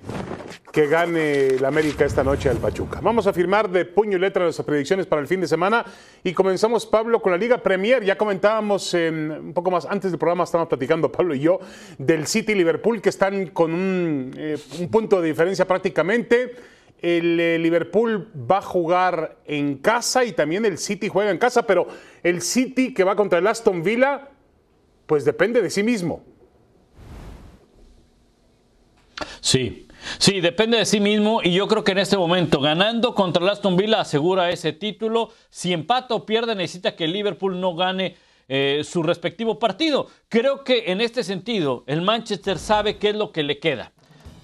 que 0.71 0.87
gane 0.87 1.47
el 1.47 1.65
América 1.65 2.05
esta 2.05 2.23
noche 2.23 2.49
al 2.49 2.57
Pachuca. 2.57 2.99
Vamos 3.01 3.27
a 3.27 3.33
firmar 3.33 3.69
de 3.69 3.85
puño 3.85 4.17
y 4.17 4.19
letra 4.21 4.43
nuestras 4.43 4.65
predicciones 4.65 5.05
para 5.05 5.21
el 5.21 5.27
fin 5.27 5.41
de 5.41 5.47
semana 5.47 5.83
y 6.23 6.33
comenzamos, 6.33 6.85
Pablo, 6.85 7.21
con 7.21 7.31
la 7.31 7.37
Liga 7.37 7.57
Premier. 7.57 8.03
Ya 8.03 8.17
comentábamos 8.17 8.93
en- 8.93 9.31
un 9.31 9.53
poco 9.53 9.71
más 9.71 9.85
antes 9.85 10.11
del 10.11 10.19
programa, 10.19 10.43
estábamos 10.43 10.69
platicando, 10.69 11.11
Pablo 11.11 11.33
y 11.35 11.39
yo, 11.39 11.59
del 11.97 12.27
City 12.27 12.53
y 12.53 12.55
Liverpool 12.55 13.01
que 13.01 13.09
están 13.09 13.47
con 13.47 13.73
un, 13.73 14.33
eh, 14.37 14.57
un 14.79 14.89
punto 14.89 15.21
de 15.21 15.27
diferencia 15.29 15.65
prácticamente. 15.67 16.55
El 17.01 17.39
eh, 17.39 17.57
Liverpool 17.57 18.31
va 18.49 18.59
a 18.59 18.61
jugar 18.61 19.39
en 19.45 19.77
casa 19.77 20.23
y 20.23 20.33
también 20.33 20.65
el 20.65 20.77
City 20.77 21.07
juega 21.09 21.31
en 21.31 21.37
casa, 21.37 21.63
pero 21.63 21.87
el 22.21 22.41
City 22.41 22.93
que 22.93 23.03
va 23.03 23.15
contra 23.15 23.39
el 23.39 23.47
Aston 23.47 23.81
Villa, 23.81 24.29
pues 25.07 25.25
depende 25.25 25.61
de 25.61 25.69
sí 25.69 25.81
mismo. 25.81 26.23
Sí, 29.39 29.87
sí, 30.19 30.41
depende 30.41 30.77
de 30.77 30.85
sí 30.85 30.99
mismo 30.99 31.41
y 31.43 31.53
yo 31.53 31.67
creo 31.67 31.83
que 31.83 31.93
en 31.93 31.97
este 31.97 32.17
momento 32.17 32.59
ganando 32.61 33.15
contra 33.15 33.43
el 33.43 33.49
Aston 33.49 33.75
Villa 33.75 34.01
asegura 34.01 34.51
ese 34.51 34.71
título. 34.71 35.31
Si 35.49 35.73
empata 35.73 36.13
o 36.13 36.25
pierde 36.25 36.53
necesita 36.53 36.95
que 36.95 37.05
el 37.05 37.13
Liverpool 37.13 37.59
no 37.59 37.75
gane 37.75 38.15
eh, 38.47 38.83
su 38.83 39.01
respectivo 39.01 39.57
partido. 39.57 40.07
Creo 40.29 40.63
que 40.63 40.91
en 40.91 41.01
este 41.01 41.23
sentido 41.23 41.83
el 41.87 42.01
Manchester 42.01 42.59
sabe 42.59 42.97
qué 42.97 43.09
es 43.09 43.15
lo 43.15 43.31
que 43.31 43.43
le 43.43 43.59
queda. 43.59 43.93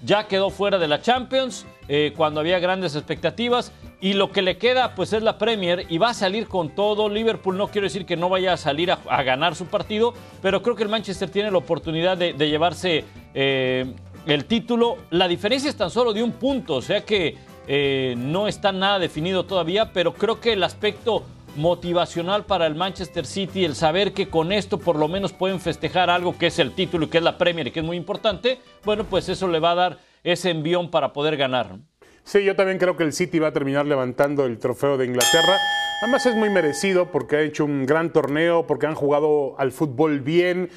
Ya 0.04 0.26
quedó 0.26 0.50
fuera 0.50 0.78
de 0.78 0.88
la 0.88 1.02
Champions 1.02 1.66
eh, 1.88 2.12
cuando 2.16 2.40
había 2.40 2.58
grandes 2.58 2.94
expectativas 2.94 3.72
y 4.00 4.12
lo 4.12 4.30
que 4.30 4.42
le 4.42 4.58
queda 4.58 4.94
pues 4.94 5.12
es 5.12 5.22
la 5.22 5.38
Premier 5.38 5.86
y 5.88 5.98
va 5.98 6.10
a 6.10 6.14
salir 6.14 6.46
con 6.46 6.74
todo. 6.74 7.08
Liverpool 7.08 7.56
no 7.56 7.68
quiero 7.68 7.86
decir 7.86 8.06
que 8.06 8.16
no 8.16 8.28
vaya 8.28 8.52
a 8.52 8.56
salir 8.56 8.92
a, 8.92 9.22
ganar 9.22 9.54
su 9.54 9.66
partido, 9.66 10.14
pero 10.42 10.62
creo 10.62 10.76
que 10.76 10.82
el 10.82 10.88
Manchester 10.88 11.30
tiene 11.30 11.50
la 11.50 11.58
oportunidad 11.58 12.16
de, 12.16 12.32
de 12.32 12.48
llevarse 12.48 13.04
eh, 13.34 13.86
el 14.26 14.44
título. 14.44 14.98
La 15.10 15.26
diferencia 15.28 15.70
es 15.70 15.76
tan 15.76 15.90
solo 15.90 16.12
de 16.12 16.22
un 16.22 16.32
punto, 16.32 16.76
o 16.76 16.82
sea 16.82 17.04
que 17.04 17.36
eh, 17.70 18.14
no 18.16 18.48
está 18.48 18.72
nada 18.72 18.98
definido 18.98 19.44
todavía, 19.44 19.92
pero 19.92 20.14
creo 20.14 20.40
que 20.40 20.54
el 20.54 20.62
aspecto 20.62 21.24
motivacional 21.56 22.44
para 22.46 22.66
el 22.66 22.74
Manchester 22.74 23.26
City, 23.26 23.64
el 23.64 23.74
saber 23.74 24.12
que 24.12 24.28
con 24.28 24.52
esto 24.52 24.78
por 24.78 24.96
lo 24.96 25.06
menos 25.06 25.32
pueden 25.32 25.60
festejar 25.60 26.08
algo 26.08 26.38
que 26.38 26.46
es 26.46 26.58
el 26.58 26.72
título 26.72 27.04
y 27.04 27.08
que 27.08 27.18
es 27.18 27.24
la 27.24 27.36
Premier 27.36 27.66
y 27.66 27.70
que 27.70 27.80
es 27.80 27.86
muy 27.86 27.96
importante, 27.96 28.58
bueno, 28.84 29.04
pues 29.04 29.28
eso 29.28 29.48
le 29.48 29.58
va 29.58 29.72
a 29.72 29.74
dar 29.74 29.98
ese 30.24 30.50
envión 30.50 30.90
para 30.90 31.12
poder 31.12 31.36
ganar. 31.36 31.76
Sí, 32.24 32.44
yo 32.44 32.54
también 32.56 32.78
creo 32.78 32.96
que 32.96 33.04
el 33.04 33.12
City 33.12 33.38
va 33.38 33.48
a 33.48 33.52
terminar 33.52 33.86
levantando 33.86 34.44
el 34.44 34.58
trofeo 34.58 34.98
de 34.98 35.06
Inglaterra. 35.06 35.56
Además 36.02 36.26
es 36.26 36.34
muy 36.34 36.50
merecido 36.50 37.10
porque 37.10 37.36
ha 37.36 37.40
hecho 37.40 37.64
un 37.64 37.86
gran 37.86 38.12
torneo, 38.12 38.66
porque 38.66 38.86
han 38.86 38.94
jugado 38.94 39.58
al 39.58 39.72
fútbol 39.72 40.20
bien. 40.20 40.68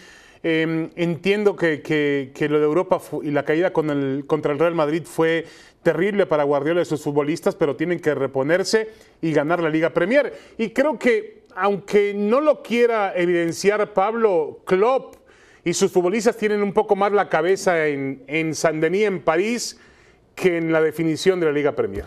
Eh, 0.44 0.90
entiendo 0.96 1.56
que, 1.56 1.82
que- 1.82 2.32
que 2.34 2.50
lo 2.50 2.58
de 2.60 2.66
Europa 2.66 3.00
y 3.22 3.30
la 3.32 3.44
caída 3.46 3.72
contra 3.74 3.94
el 4.54 4.60
Real 4.60 4.74
Madrid 4.74 5.04
fue 5.06 5.46
terrible 5.84 6.26
para 6.26 6.44
Guardiola 6.44 6.82
y 6.82 6.86
sus 6.86 7.04
futbolistas, 7.04 7.56
pero 7.56 7.76
tienen 7.76 8.00
que 8.00 8.16
reponerse 8.16 8.90
y 9.22 9.32
ganar 9.34 9.62
la 9.62 9.70
Liga 9.70 9.92
Premier. 9.92 10.34
Y 10.58 10.70
creo 10.70 10.98
que, 10.98 11.44
aunque 11.56 12.14
no 12.16 12.40
lo 12.42 12.64
quiera 12.64 13.14
evidenciar 13.16 13.94
Pablo, 13.94 14.62
Klopp 14.66 15.16
y 15.64 15.74
sus 15.74 15.92
futbolistas 15.92 16.38
tienen 16.38 16.64
un 16.64 16.74
poco 16.74 16.96
más 16.96 17.12
la 17.12 17.30
cabeza 17.30 17.88
en, 17.88 18.24
en 18.28 18.56
Saint-Denis, 18.56 19.06
en 19.06 19.22
París, 19.24 19.80
que 20.36 20.58
en 20.58 20.72
la 20.72 20.82
definición 20.82 21.40
de 21.40 21.46
la 21.46 21.52
Liga 21.52 21.74
Premier. 21.74 22.06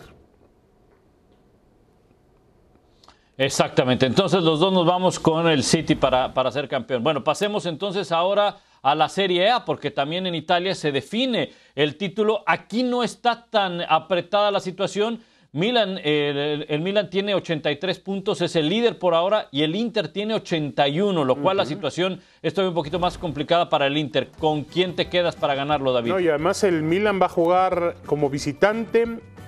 Exactamente, 3.36 4.06
entonces 4.06 4.42
los 4.42 4.60
dos 4.60 4.72
nos 4.72 4.86
vamos 4.86 5.18
con 5.18 5.48
el 5.48 5.64
City 5.64 5.96
para, 5.96 6.32
para 6.32 6.50
ser 6.52 6.68
campeón. 6.68 7.02
Bueno, 7.02 7.24
pasemos 7.24 7.66
entonces 7.66 8.12
ahora 8.12 8.58
a 8.80 8.94
la 8.94 9.08
Serie 9.08 9.50
A, 9.50 9.64
porque 9.64 9.90
también 9.90 10.26
en 10.26 10.34
Italia 10.34 10.74
se 10.74 10.92
define 10.92 11.52
el 11.74 11.96
título. 11.96 12.44
Aquí 12.46 12.82
no 12.82 13.02
está 13.02 13.46
tan 13.46 13.80
apretada 13.80 14.50
la 14.50 14.60
situación. 14.60 15.20
Milan, 15.54 16.00
el, 16.02 16.66
el 16.68 16.80
Milan 16.80 17.08
tiene 17.08 17.32
83 17.32 18.00
puntos, 18.00 18.40
es 18.40 18.56
el 18.56 18.68
líder 18.68 18.98
por 18.98 19.14
ahora, 19.14 19.46
y 19.52 19.62
el 19.62 19.76
Inter 19.76 20.08
tiene 20.08 20.34
81, 20.34 21.24
lo 21.24 21.36
cual 21.36 21.58
la 21.58 21.64
situación 21.64 22.20
es 22.42 22.54
todavía 22.54 22.70
un 22.70 22.74
poquito 22.74 22.98
más 22.98 23.18
complicada 23.18 23.68
para 23.68 23.86
el 23.86 23.96
Inter. 23.96 24.32
¿Con 24.36 24.64
quién 24.64 24.96
te 24.96 25.08
quedas 25.08 25.36
para 25.36 25.54
ganarlo, 25.54 25.92
David? 25.92 26.10
No, 26.10 26.18
y 26.18 26.26
además 26.26 26.64
el 26.64 26.82
Milan 26.82 27.22
va 27.22 27.26
a 27.26 27.28
jugar 27.28 27.94
como 28.04 28.28
visitante, 28.28 29.06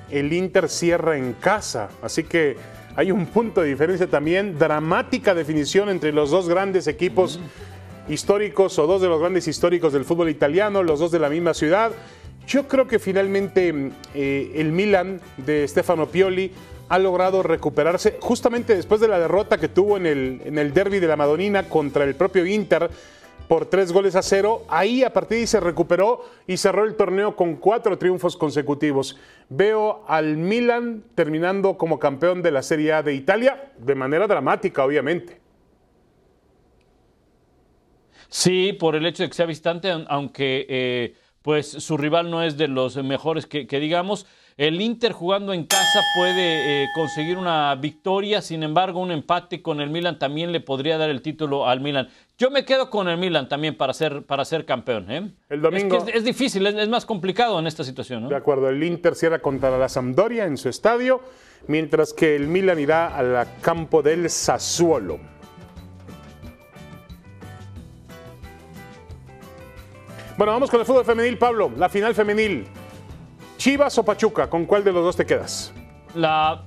el 0.09 0.33
Inter 0.33 0.69
cierra 0.69 1.17
en 1.17 1.33
casa, 1.33 1.89
así 2.01 2.23
que 2.23 2.57
hay 2.95 3.11
un 3.11 3.27
punto 3.27 3.63
de 3.63 3.69
diferencia 3.69 4.07
también, 4.07 4.61
dramática 4.61 5.35
definición 5.35 5.89
entre 5.89 6.13
los 6.13 6.31
dos 6.31 6.49
grandes 6.49 6.87
equipos 6.87 7.41
históricos 8.09 8.79
o 8.79 8.87
dos 8.87 9.03
de 9.03 9.09
los 9.09 9.19
grandes 9.19 9.49
históricos 9.49 9.93
del 9.93 10.05
fútbol 10.05 10.31
italiano, 10.31 10.85
los 10.85 11.01
dos 11.01 11.11
de 11.11 11.19
la 11.19 11.29
misma 11.29 11.53
ciudad. 11.53 11.91
Yo 12.47 12.69
creo 12.69 12.87
que 12.87 12.99
finalmente 12.99 13.91
eh, 14.15 14.53
el 14.55 14.73
Milan 14.73 15.21
de 15.37 15.67
Stefano 15.67 16.07
Pioli 16.07 16.53
ha 16.89 16.99
logrado 16.99 17.43
recuperarse 17.43 18.19
justamente 18.21 18.77
después 18.77 19.01
de 19.01 19.09
la 19.09 19.19
derrota 19.19 19.59
que 19.59 19.69
tuvo 19.69 19.97
en 19.97 20.07
el, 20.07 20.41
en 20.45 20.57
el 20.59 20.73
derby 20.73 21.01
de 21.01 21.09
la 21.09 21.17
Madonina 21.17 21.69
contra 21.69 22.05
el 22.05 22.15
propio 22.15 22.47
Inter 22.47 22.89
por 23.49 23.67
tres 23.67 23.93
goles 23.93 24.15
a 24.15 24.23
cero. 24.23 24.63
Ahí 24.69 25.03
a 25.03 25.13
partir 25.13 25.39
de 25.39 25.41
ahí 25.41 25.47
se 25.49 25.59
recuperó 25.59 26.25
y 26.47 26.57
cerró 26.57 26.85
el 26.85 26.95
torneo 26.95 27.35
con 27.35 27.57
cuatro 27.57 27.99
triunfos 27.99 28.37
consecutivos. 28.37 29.19
Veo 29.49 30.05
al 30.07 30.37
Milan 30.37 31.03
terminando 31.17 31.77
como 31.77 31.99
campeón 31.99 32.43
de 32.43 32.53
la 32.53 32.63
Serie 32.63 32.93
A 32.93 33.03
de 33.03 33.15
Italia 33.15 33.73
de 33.79 33.95
manera 33.97 34.29
dramática, 34.29 34.85
obviamente. 34.85 35.41
Sí, 38.29 38.73
por 38.73 38.95
el 38.97 39.07
hecho 39.07 39.23
de 39.23 39.29
que 39.29 39.35
sea 39.35 39.47
visitante, 39.47 39.91
aun- 39.93 40.07
aunque 40.09 40.67
eh, 40.69 41.15
pues 41.47 41.69
su 41.71 41.97
rival 41.97 42.29
no 42.29 42.43
es 42.43 42.57
de 42.57 42.67
los 42.67 42.97
mejores 42.97 43.47
que, 43.47 43.69
que 43.69 43.79
digamos. 43.79 44.27
El 44.57 44.81
Inter 44.81 45.13
jugando 45.13 45.53
en 45.53 45.65
casa 45.65 46.01
puede 46.17 46.83
eh, 46.83 46.87
conseguir 46.97 47.39
una 47.39 47.73
victoria, 47.77 48.43
sin 48.43 48.65
embargo 48.65 48.99
un 49.01 49.13
empate 49.13 49.63
con 49.63 49.81
el 49.81 49.91
Milan 49.91 50.19
también 50.19 50.51
le 50.51 50.59
podría 50.61 50.99
dar 50.99 51.09
el 51.09 51.23
título 51.23 51.69
al 51.69 51.81
Milan. 51.81 52.09
Yo 52.37 52.51
me 52.51 52.65
quedo 52.65 52.91
con 52.91 53.07
el 53.09 53.17
Milan 53.17 53.49
también 53.49 53.77
para 53.77 53.93
ser, 53.93 54.25
para 54.25 54.45
ser 54.45 54.65
campeón. 54.65 55.09
¿eh? 55.11 55.31
El 55.51 55.61
domingo- 55.63 55.99
Es, 55.99 56.05
que 56.05 56.11
es- 56.11 56.17
es 56.17 56.25
difícil, 56.25 56.67
es, 56.67 56.75
es 56.75 56.89
más 56.89 57.07
complicado 57.07 57.59
en 57.61 57.67
esta 57.69 57.85
situación. 57.85 58.25
¿no? 58.25 58.29
De 58.29 58.35
acuerdo, 58.37 58.69
el 58.69 58.83
Inter 58.83 59.15
cierra 59.15 59.39
contra 59.39 59.79
la 59.79 59.89
Sampdoria 59.89 60.47
en 60.47 60.57
su 60.57 60.69
estadio. 60.69 61.21
mientras 61.69 62.13
que 62.13 62.35
el 62.37 62.47
Milan 62.49 62.79
irá 62.81 63.17
al 63.17 63.47
campo 63.61 64.03
del 64.03 64.31
Sassuolo. 64.31 65.19
Bueno, 70.37 70.53
vamos 70.53 70.69
con 70.69 70.81
el 70.81 70.85
fútbol 70.85 71.05
femenil, 71.07 71.39
Pablo. 71.39 71.73
La 71.79 71.89
final 71.89 72.15
femenil. 72.15 72.67
Chivas 73.57 73.97
o 73.97 74.05
Pachuca, 74.05 74.51
¿con 74.51 74.67
cuál 74.67 74.85
de 74.85 74.93
los 74.93 75.03
dos 75.03 75.17
te 75.17 75.25
quedas? 75.25 75.73
La. 76.15 76.63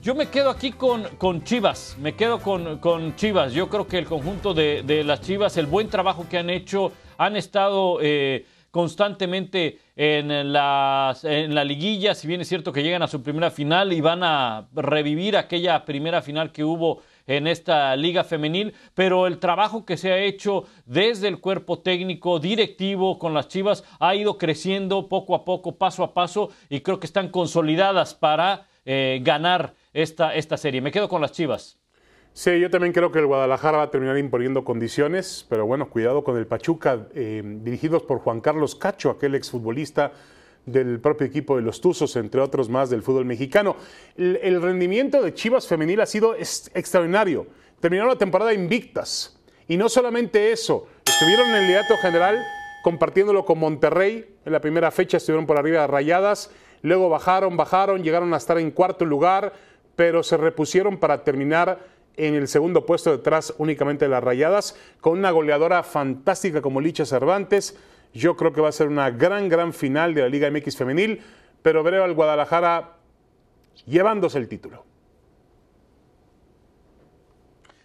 Yo 0.00 0.14
me 0.14 0.28
quedo 0.28 0.50
aquí 0.50 0.70
con, 0.70 1.02
con 1.18 1.42
Chivas, 1.42 1.96
me 2.00 2.14
quedo 2.14 2.38
con, 2.38 2.78
con, 2.78 3.16
Chivas. 3.16 3.52
Yo 3.52 3.68
creo 3.68 3.88
que 3.88 3.98
el 3.98 4.04
conjunto 4.04 4.54
de, 4.54 4.84
de, 4.84 5.02
las 5.02 5.22
Chivas, 5.22 5.56
el 5.56 5.66
buen 5.66 5.88
trabajo 5.88 6.26
que 6.28 6.38
han 6.38 6.50
hecho, 6.50 6.92
han 7.18 7.36
estado 7.36 7.98
eh, 8.00 8.46
constantemente 8.70 9.80
en, 9.96 10.52
las, 10.52 11.24
en 11.24 11.54
la 11.54 11.64
liguilla, 11.64 12.14
si 12.14 12.28
bien 12.28 12.40
es 12.40 12.48
cierto 12.48 12.72
que 12.72 12.82
llegan 12.82 13.02
a 13.02 13.08
su 13.08 13.22
primera 13.22 13.50
final 13.50 13.92
y 13.92 14.00
van 14.00 14.22
a 14.22 14.68
revivir 14.72 15.36
aquella 15.36 15.84
primera 15.84 16.22
final 16.22 16.52
que 16.52 16.64
hubo 16.64 17.02
en 17.26 17.46
esta 17.46 17.94
liga 17.96 18.24
femenil, 18.24 18.74
pero 18.94 19.26
el 19.26 19.38
trabajo 19.38 19.84
que 19.84 19.96
se 19.96 20.12
ha 20.12 20.18
hecho 20.18 20.64
desde 20.86 21.28
el 21.28 21.40
cuerpo 21.40 21.80
técnico, 21.80 22.38
directivo 22.38 23.18
con 23.18 23.34
las 23.34 23.48
Chivas 23.48 23.84
ha 23.98 24.14
ido 24.14 24.38
creciendo 24.38 25.08
poco 25.08 25.34
a 25.34 25.44
poco, 25.44 25.76
paso 25.76 26.02
a 26.04 26.14
paso, 26.14 26.50
y 26.68 26.80
creo 26.80 27.00
que 27.00 27.06
están 27.06 27.28
consolidadas 27.28 28.14
para 28.14 28.66
eh, 28.84 29.20
ganar 29.22 29.74
esta, 29.92 30.34
esta 30.34 30.56
serie. 30.56 30.80
Me 30.80 30.90
quedo 30.90 31.08
con 31.08 31.20
las 31.20 31.32
Chivas. 31.32 31.78
Sí, 32.34 32.58
yo 32.58 32.70
también 32.70 32.94
creo 32.94 33.12
que 33.12 33.18
el 33.18 33.26
Guadalajara 33.26 33.78
va 33.78 33.84
a 33.84 33.90
terminar 33.90 34.16
imponiendo 34.16 34.64
condiciones, 34.64 35.46
pero 35.50 35.66
bueno, 35.66 35.90
cuidado 35.90 36.24
con 36.24 36.38
el 36.38 36.46
Pachuca, 36.46 37.06
eh, 37.14 37.42
dirigidos 37.44 38.04
por 38.04 38.20
Juan 38.20 38.40
Carlos 38.40 38.74
Cacho, 38.74 39.10
aquel 39.10 39.34
exfutbolista 39.34 40.12
del 40.66 41.00
propio 41.00 41.26
equipo 41.26 41.56
de 41.56 41.62
los 41.62 41.80
Tuzos, 41.80 42.16
entre 42.16 42.40
otros 42.40 42.68
más 42.68 42.90
del 42.90 43.02
fútbol 43.02 43.24
mexicano. 43.24 43.76
El, 44.16 44.62
rendimiento 44.62 45.22
de 45.22 45.34
Chivas 45.34 45.66
femenil 45.66 46.00
ha 46.00 46.06
sido 46.06 46.34
extraordinario. 46.34 47.46
Terminaron 47.80 48.10
la 48.10 48.18
temporada 48.18 48.52
invictas. 48.52 49.38
Y 49.68 49.76
no 49.76 49.88
solamente 49.88 50.52
eso, 50.52 50.86
estuvieron 51.04 51.48
en 51.48 51.54
el 51.56 51.66
liderato 51.66 51.96
general 51.96 52.38
compartiéndolo 52.82 53.44
con 53.44 53.58
Monterrey. 53.58 54.36
En 54.44 54.52
la 54.52 54.60
primera 54.60 54.90
fecha 54.90 55.16
estuvieron 55.16 55.46
por 55.46 55.56
arriba 55.56 55.82
de 55.82 55.86
Rayadas, 55.86 56.50
luego 56.82 57.08
bajaron, 57.08 57.56
bajaron, 57.56 58.02
llegaron 58.02 58.34
a 58.34 58.36
estar 58.36 58.58
en 58.58 58.70
cuarto 58.70 59.04
lugar, 59.04 59.52
pero 59.96 60.22
se 60.22 60.36
repusieron 60.36 60.98
para 60.98 61.24
terminar 61.24 61.86
en 62.16 62.34
el 62.34 62.48
segundo 62.48 62.84
puesto 62.84 63.10
detrás 63.10 63.54
únicamente 63.58 64.04
de 64.04 64.10
las 64.10 64.22
Rayadas, 64.22 64.76
con 65.00 65.18
una 65.18 65.30
goleadora 65.30 65.82
fantástica 65.82 66.60
como 66.60 66.80
Licha 66.80 67.06
Cervantes 67.06 67.76
yo 68.12 68.36
creo 68.36 68.52
que 68.52 68.60
va 68.60 68.68
a 68.68 68.72
ser 68.72 68.88
una 68.88 69.10
gran, 69.10 69.48
gran 69.48 69.72
final 69.72 70.14
de 70.14 70.22
la 70.22 70.28
Liga 70.28 70.50
MX 70.50 70.76
femenil, 70.76 71.20
pero 71.62 71.82
veo 71.82 72.04
al 72.04 72.14
Guadalajara 72.14 72.96
llevándose 73.86 74.38
el 74.38 74.48
título. 74.48 74.84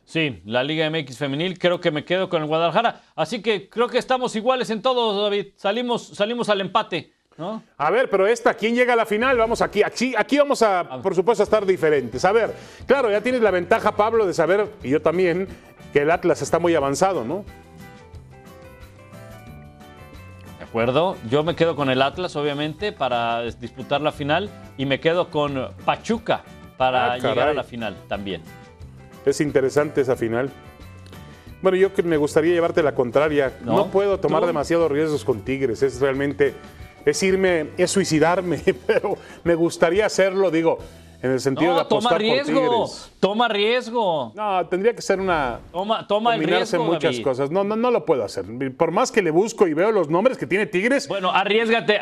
Sí, 0.03 0.41
la 0.45 0.63
Liga 0.63 0.89
MX 0.89 1.17
femenil, 1.17 1.59
creo 1.59 1.81
que 1.81 1.91
me 1.91 2.05
quedo 2.05 2.29
con 2.29 2.41
el 2.41 2.47
Guadalajara. 2.47 3.01
Así 3.15 3.41
que 3.41 3.69
creo 3.69 3.89
que 3.89 3.97
estamos 3.97 4.35
iguales 4.37 4.69
en 4.69 4.81
todos, 4.81 5.21
David. 5.21 5.47
Salimos, 5.57 6.07
salimos 6.07 6.47
al 6.49 6.61
empate. 6.61 7.13
¿No? 7.37 7.61
A 7.77 7.91
ver, 7.91 8.09
pero 8.09 8.25
esta, 8.25 8.55
¿quién 8.55 8.73
llega 8.73 8.93
a 8.93 8.95
la 8.95 9.05
final? 9.05 9.37
Vamos 9.37 9.61
aquí, 9.61 9.83
aquí, 9.83 10.15
aquí 10.17 10.39
vamos 10.39 10.63
a, 10.63 11.01
por 11.03 11.13
supuesto, 11.13 11.43
a 11.43 11.45
estar 11.45 11.65
diferentes. 11.65 12.25
A 12.25 12.31
ver, 12.31 12.51
claro, 12.87 13.11
ya 13.11 13.21
tienes 13.21 13.41
la 13.41 13.51
ventaja, 13.51 13.95
Pablo, 13.95 14.25
de 14.25 14.33
saber, 14.33 14.67
y 14.81 14.89
yo 14.89 15.03
también, 15.03 15.47
que 15.93 16.01
el 16.01 16.09
Atlas 16.09 16.41
está 16.41 16.57
muy 16.57 16.73
avanzado, 16.73 17.23
¿no? 17.23 17.45
Acuerdo. 20.67 21.15
Yo 21.29 21.43
me 21.43 21.55
quedo 21.55 21.75
con 21.75 21.89
el 21.89 22.01
Atlas, 22.01 22.35
obviamente, 22.35 22.91
para 22.91 23.43
disputar 23.43 24.01
la 24.01 24.11
final 24.11 24.49
y 24.77 24.85
me 24.85 24.99
quedo 24.99 25.29
con 25.29 25.71
Pachuca 25.85 26.43
para 26.77 27.13
ah, 27.13 27.17
llegar 27.17 27.49
a 27.49 27.53
la 27.53 27.63
final 27.63 27.95
también. 28.07 28.41
Es 29.25 29.41
interesante 29.41 30.01
esa 30.01 30.15
final. 30.15 30.49
Bueno, 31.61 31.77
yo 31.77 31.93
que 31.93 32.03
me 32.03 32.17
gustaría 32.17 32.53
llevarte 32.53 32.83
la 32.83 32.93
contraria. 32.93 33.53
No, 33.63 33.87
puedo 33.87 34.19
tomar 34.19 34.45
demasiados 34.45 34.91
riesgos 34.91 35.25
con 35.25 35.41
Tigres. 35.41 35.81
Es 35.81 35.99
realmente, 35.99 36.53
es 37.05 37.23
irme, 37.23 37.71
es 37.77 37.89
suicidarme, 37.89 38.61
pero 38.87 39.17
me 39.43 39.55
gustaría 39.55 40.05
hacerlo. 40.05 40.51
Digo, 40.51 40.77
en 41.21 41.31
el 41.31 41.39
sentido 41.39 41.73
de 41.75 41.81
apostar 41.81 42.11
toma 42.11 42.17
riesgo, 42.17 42.91
Toma 43.19 43.47
riesgo. 43.47 44.33
No, 44.35 44.67
tendría 44.67 44.93
que 44.95 45.01
ser 45.01 45.19
una. 45.19 45.59
Toma, 45.71 46.07
toma 46.07 46.35
el 46.35 46.43
riesgo. 46.43 46.83
muchas 46.83 47.19
cosas. 47.19 47.49
No, 47.49 47.63
no, 47.63 47.75
no 47.75 47.91
lo 47.91 48.05
puedo 48.05 48.23
hacer. 48.23 48.45
Por 48.77 48.91
más 48.91 49.11
que 49.11 49.21
le 49.21 49.31
busco 49.31 49.67
y 49.67 49.73
veo 49.73 49.91
los 49.91 50.09
nombres 50.09 50.37
que 50.37 50.45
tiene 50.45 50.67
Tigres. 50.67 51.07
Bueno, 51.07 51.31
arriesgate. 51.31 52.01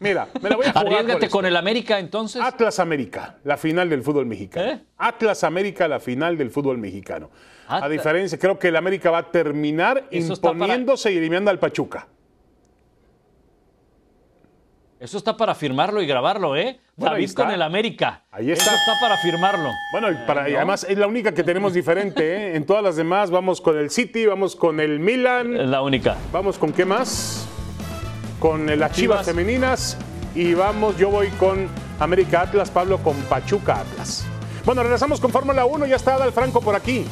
Mira, 0.00 0.28
me 0.42 0.50
la 0.50 0.56
voy 0.56 0.66
a 0.66 0.72
jugar 0.72 0.86
Arriesgate 0.86 1.28
con 1.28 1.46
el 1.46 1.56
América 1.56 1.98
entonces. 1.98 2.42
Atlas 2.42 2.78
América, 2.80 3.36
la 3.44 3.56
final 3.56 3.88
del 3.88 4.02
fútbol 4.02 4.26
mexicano. 4.26 4.66
¿Eh? 4.66 4.80
Atlas 4.98 5.44
América, 5.44 5.86
la 5.88 6.00
final 6.00 6.36
del 6.36 6.50
fútbol 6.50 6.78
mexicano. 6.78 7.30
A 7.68 7.88
diferencia, 7.88 8.38
creo 8.38 8.58
que 8.58 8.68
el 8.68 8.76
América 8.76 9.10
va 9.10 9.18
a 9.18 9.30
terminar 9.30 10.04
imponiéndose 10.10 11.12
y 11.12 11.18
eliminando 11.18 11.50
al 11.50 11.58
Pachuca. 11.58 12.08
Eso 15.00 15.16
está 15.16 15.36
para 15.36 15.54
firmarlo 15.54 16.02
y 16.02 16.06
grabarlo, 16.06 16.56
¿eh? 16.56 16.80
David 16.96 17.30
con 17.32 17.50
el 17.52 17.62
América. 17.62 18.24
Ahí 18.32 18.50
está. 18.50 18.64
Eso 18.64 18.74
está 18.74 19.00
para 19.00 19.16
firmarlo. 19.18 19.70
Bueno, 19.92 20.08
para, 20.26 20.42
además 20.42 20.84
es 20.88 20.98
la 20.98 21.06
única 21.06 21.32
que 21.32 21.44
tenemos 21.44 21.72
diferente, 21.72 22.36
¿eh? 22.36 22.56
En 22.56 22.66
todas 22.66 22.82
las 22.82 22.96
demás 22.96 23.30
vamos 23.30 23.60
con 23.60 23.78
el 23.78 23.90
City, 23.90 24.26
vamos 24.26 24.56
con 24.56 24.80
el 24.80 24.98
Milan. 24.98 25.56
Es 25.56 25.68
la 25.68 25.82
única. 25.82 26.16
Vamos 26.32 26.58
con 26.58 26.72
qué 26.72 26.84
más? 26.84 27.46
Con 28.40 28.66
las 28.66 28.92
Chivas, 28.92 28.96
Chivas 28.96 29.26
femeninas 29.26 29.98
y 30.34 30.54
vamos, 30.54 30.96
yo 30.96 31.10
voy 31.10 31.28
con 31.30 31.68
América 32.00 32.42
Atlas, 32.42 32.70
Pablo 32.70 32.98
con 32.98 33.16
Pachuca 33.22 33.80
Atlas. 33.80 34.24
Bueno, 34.64 34.82
regresamos 34.82 35.20
con 35.20 35.30
Fórmula 35.30 35.64
1, 35.64 35.86
ya 35.86 35.96
está 35.96 36.14
Adal 36.14 36.32
Franco 36.32 36.60
por 36.60 36.74
aquí. 36.74 37.04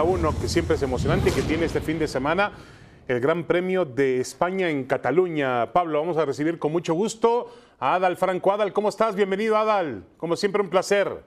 Fórmula 0.00 0.30
1, 0.30 0.40
que 0.40 0.48
siempre 0.48 0.76
es 0.76 0.82
emocionante 0.82 1.28
y 1.28 1.32
que 1.32 1.42
tiene 1.42 1.66
este 1.66 1.80
fin 1.82 1.98
de 1.98 2.08
semana 2.08 2.52
el 3.06 3.20
Gran 3.20 3.44
Premio 3.44 3.84
de 3.84 4.20
España 4.20 4.70
en 4.70 4.84
Cataluña. 4.84 5.72
Pablo, 5.74 6.00
vamos 6.00 6.16
a 6.16 6.24
recibir 6.24 6.58
con 6.58 6.72
mucho 6.72 6.94
gusto 6.94 7.52
a 7.78 7.96
Adal 7.96 8.16
Franco. 8.16 8.50
Adal, 8.50 8.72
¿cómo 8.72 8.88
estás? 8.88 9.14
Bienvenido, 9.14 9.58
Adal. 9.58 10.04
Como 10.16 10.36
siempre, 10.36 10.62
un 10.62 10.70
placer. 10.70 11.22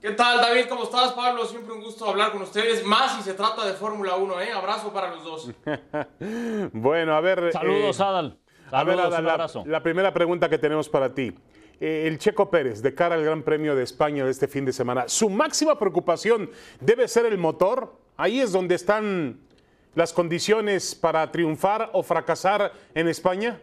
¿Qué, 0.00 0.10
tal, 0.12 0.38
David? 0.38 0.64
¿Cómo 0.68 0.84
estás, 0.84 1.12
Pablo? 1.12 1.44
Siempre 1.44 1.74
un 1.74 1.82
gusto 1.82 2.08
hablar 2.08 2.32
con 2.32 2.42
ustedes, 2.42 2.84
más 2.86 3.16
si 3.16 3.22
se 3.22 3.34
trata 3.34 3.66
de 3.66 3.74
Fórmula 3.74 4.16
1, 4.16 4.40
¿eh? 4.40 4.52
Abrazo 4.52 4.92
para 4.92 5.14
los 5.14 5.24
dos. 5.24 5.50
bueno, 6.72 7.14
a 7.14 7.20
ver... 7.20 7.52
Saludos, 7.52 8.00
eh, 8.00 8.02
Adal. 8.02 8.38
a 8.70 8.84
ver, 8.84 8.98
Adal, 8.98 9.50
la 9.66 9.82
primera 9.82 10.14
pregunta 10.14 10.48
que 10.48 10.58
tenemos 10.58 10.88
para 10.88 11.12
ti. 11.14 11.34
Eh, 11.80 12.06
el 12.06 12.18
Checo 12.18 12.50
Pérez 12.50 12.82
de 12.82 12.94
cara 12.94 13.16
al 13.16 13.24
Gran 13.24 13.42
Premio 13.42 13.74
de 13.74 13.82
España 13.82 14.24
de 14.24 14.30
este 14.30 14.48
fin 14.48 14.64
de 14.64 14.72
semana. 14.72 15.08
Su 15.08 15.28
máxima 15.28 15.78
preocupación 15.78 16.50
debe 16.80 17.08
ser 17.08 17.26
el 17.26 17.38
motor. 17.38 17.96
Ahí 18.16 18.40
es 18.40 18.52
donde 18.52 18.74
están 18.74 19.40
las 19.94 20.12
condiciones 20.12 20.94
para 20.94 21.30
triunfar 21.30 21.90
o 21.92 22.02
fracasar 22.02 22.72
en 22.94 23.08
España. 23.08 23.60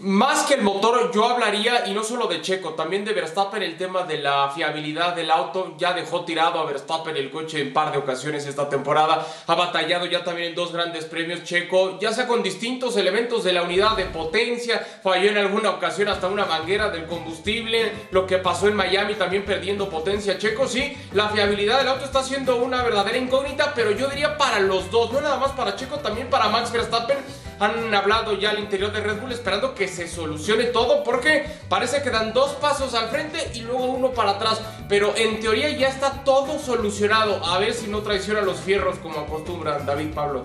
Más 0.00 0.42
que 0.42 0.54
el 0.54 0.62
motor, 0.62 1.10
yo 1.12 1.24
hablaría, 1.28 1.86
y 1.86 1.94
no 1.94 2.04
solo 2.04 2.26
de 2.26 2.42
Checo, 2.42 2.74
también 2.74 3.04
de 3.04 3.12
Verstappen, 3.12 3.62
el 3.62 3.76
tema 3.76 4.02
de 4.02 4.18
la 4.18 4.50
fiabilidad 4.50 5.14
del 5.14 5.30
auto. 5.30 5.74
Ya 5.78 5.92
dejó 5.92 6.24
tirado 6.24 6.60
a 6.60 6.64
Verstappen 6.64 7.16
el 7.16 7.30
coche 7.30 7.60
en 7.60 7.72
par 7.72 7.92
de 7.92 7.98
ocasiones 7.98 8.46
esta 8.46 8.68
temporada. 8.68 9.26
Ha 9.46 9.54
batallado 9.54 10.06
ya 10.06 10.24
también 10.24 10.48
en 10.48 10.54
dos 10.54 10.72
grandes 10.72 11.04
premios 11.06 11.44
Checo, 11.44 11.98
ya 12.00 12.12
sea 12.12 12.26
con 12.26 12.42
distintos 12.42 12.96
elementos 12.96 13.44
de 13.44 13.52
la 13.52 13.62
unidad 13.62 13.96
de 13.96 14.06
potencia. 14.06 14.78
Falló 15.02 15.30
en 15.30 15.38
alguna 15.38 15.70
ocasión 15.70 16.08
hasta 16.08 16.26
una 16.26 16.44
manguera 16.44 16.90
del 16.90 17.06
combustible. 17.06 17.92
Lo 18.10 18.26
que 18.26 18.38
pasó 18.38 18.68
en 18.68 18.74
Miami 18.74 19.14
también 19.14 19.44
perdiendo 19.44 19.88
potencia 19.88 20.38
Checo. 20.38 20.68
Sí, 20.68 20.96
la 21.12 21.28
fiabilidad 21.28 21.78
del 21.78 21.88
auto 21.88 22.04
está 22.04 22.22
siendo 22.22 22.56
una 22.56 22.82
verdadera 22.82 23.16
incógnita, 23.16 23.72
pero 23.74 23.92
yo 23.92 24.08
diría 24.08 24.36
para 24.36 24.60
los 24.60 24.90
dos, 24.90 25.12
no 25.12 25.20
nada 25.20 25.38
más 25.38 25.52
para 25.52 25.76
Checo, 25.76 25.98
también 25.98 26.28
para 26.28 26.48
Max 26.48 26.70
Verstappen. 26.70 27.18
Han 27.62 27.94
hablado 27.94 28.32
ya 28.32 28.50
al 28.50 28.58
interior 28.58 28.90
de 28.90 28.98
Red 28.98 29.20
Bull 29.20 29.30
esperando 29.30 29.72
que 29.72 29.86
se 29.86 30.08
solucione 30.08 30.64
todo 30.64 31.04
porque 31.04 31.46
parece 31.68 32.02
que 32.02 32.10
dan 32.10 32.32
dos 32.32 32.54
pasos 32.54 32.92
al 32.94 33.08
frente 33.08 33.52
y 33.54 33.60
luego 33.60 33.84
uno 33.84 34.10
para 34.10 34.32
atrás. 34.32 34.60
Pero 34.88 35.14
en 35.16 35.38
teoría 35.38 35.70
ya 35.70 35.86
está 35.86 36.24
todo 36.24 36.58
solucionado. 36.58 37.40
A 37.44 37.60
ver 37.60 37.72
si 37.72 37.86
no 37.86 38.00
traiciona 38.00 38.40
los 38.40 38.58
fierros 38.58 38.98
como 38.98 39.20
acostumbran 39.20 39.86
David 39.86 40.12
Pablo. 40.12 40.42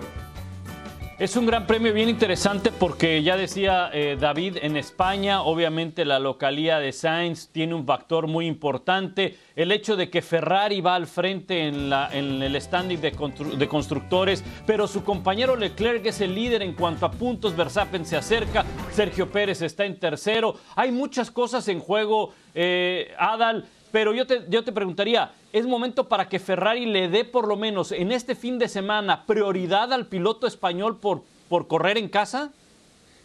Es 1.18 1.34
un 1.34 1.46
gran 1.46 1.66
premio 1.66 1.92
bien 1.92 2.08
interesante 2.08 2.70
porque 2.70 3.24
ya 3.24 3.36
decía 3.36 3.90
eh, 3.92 4.16
David, 4.20 4.58
en 4.62 4.76
España 4.76 5.42
obviamente 5.42 6.04
la 6.04 6.20
localía 6.20 6.78
de 6.78 6.92
Sainz 6.92 7.48
tiene 7.48 7.74
un 7.74 7.84
factor 7.84 8.28
muy 8.28 8.46
importante. 8.46 9.36
El 9.56 9.72
hecho 9.72 9.96
de 9.96 10.10
que 10.10 10.22
Ferrari 10.22 10.80
va 10.80 10.94
al 10.94 11.08
frente 11.08 11.66
en, 11.66 11.90
la, 11.90 12.08
en 12.12 12.40
el 12.40 12.54
standing 12.62 13.00
de, 13.00 13.10
de, 13.10 13.68
constructores, 13.68 14.44
pero 14.64 14.86
su 14.86 15.02
compañero 15.02 15.56
Leclerc 15.56 16.06
es 16.06 16.20
el 16.20 16.36
líder 16.36 16.62
en 16.62 16.74
cuanto 16.74 17.04
a 17.04 17.10
puntos, 17.10 17.56
Verstappen 17.56 18.06
se 18.06 18.16
acerca, 18.16 18.64
Sergio 18.92 19.28
Pérez 19.28 19.60
está 19.60 19.84
en 19.84 19.98
tercero. 19.98 20.54
Hay 20.76 20.92
muchas 20.92 21.32
cosas 21.32 21.66
en 21.66 21.80
juego, 21.80 22.32
eh, 22.54 23.12
Adal. 23.18 23.66
Pero 23.90 24.12
yo 24.12 24.26
te, 24.26 24.44
yo 24.48 24.64
te 24.64 24.72
preguntaría, 24.72 25.32
¿es 25.52 25.66
momento 25.66 26.08
para 26.08 26.28
que 26.28 26.38
Ferrari 26.38 26.86
le 26.86 27.08
dé 27.08 27.24
por 27.24 27.48
lo 27.48 27.56
menos 27.56 27.92
en 27.92 28.12
este 28.12 28.34
fin 28.34 28.58
de 28.58 28.68
semana 28.68 29.24
prioridad 29.26 29.92
al 29.92 30.06
piloto 30.06 30.46
español 30.46 30.98
por, 30.98 31.22
por 31.48 31.66
correr 31.68 31.98
en 31.98 32.08
casa? 32.08 32.52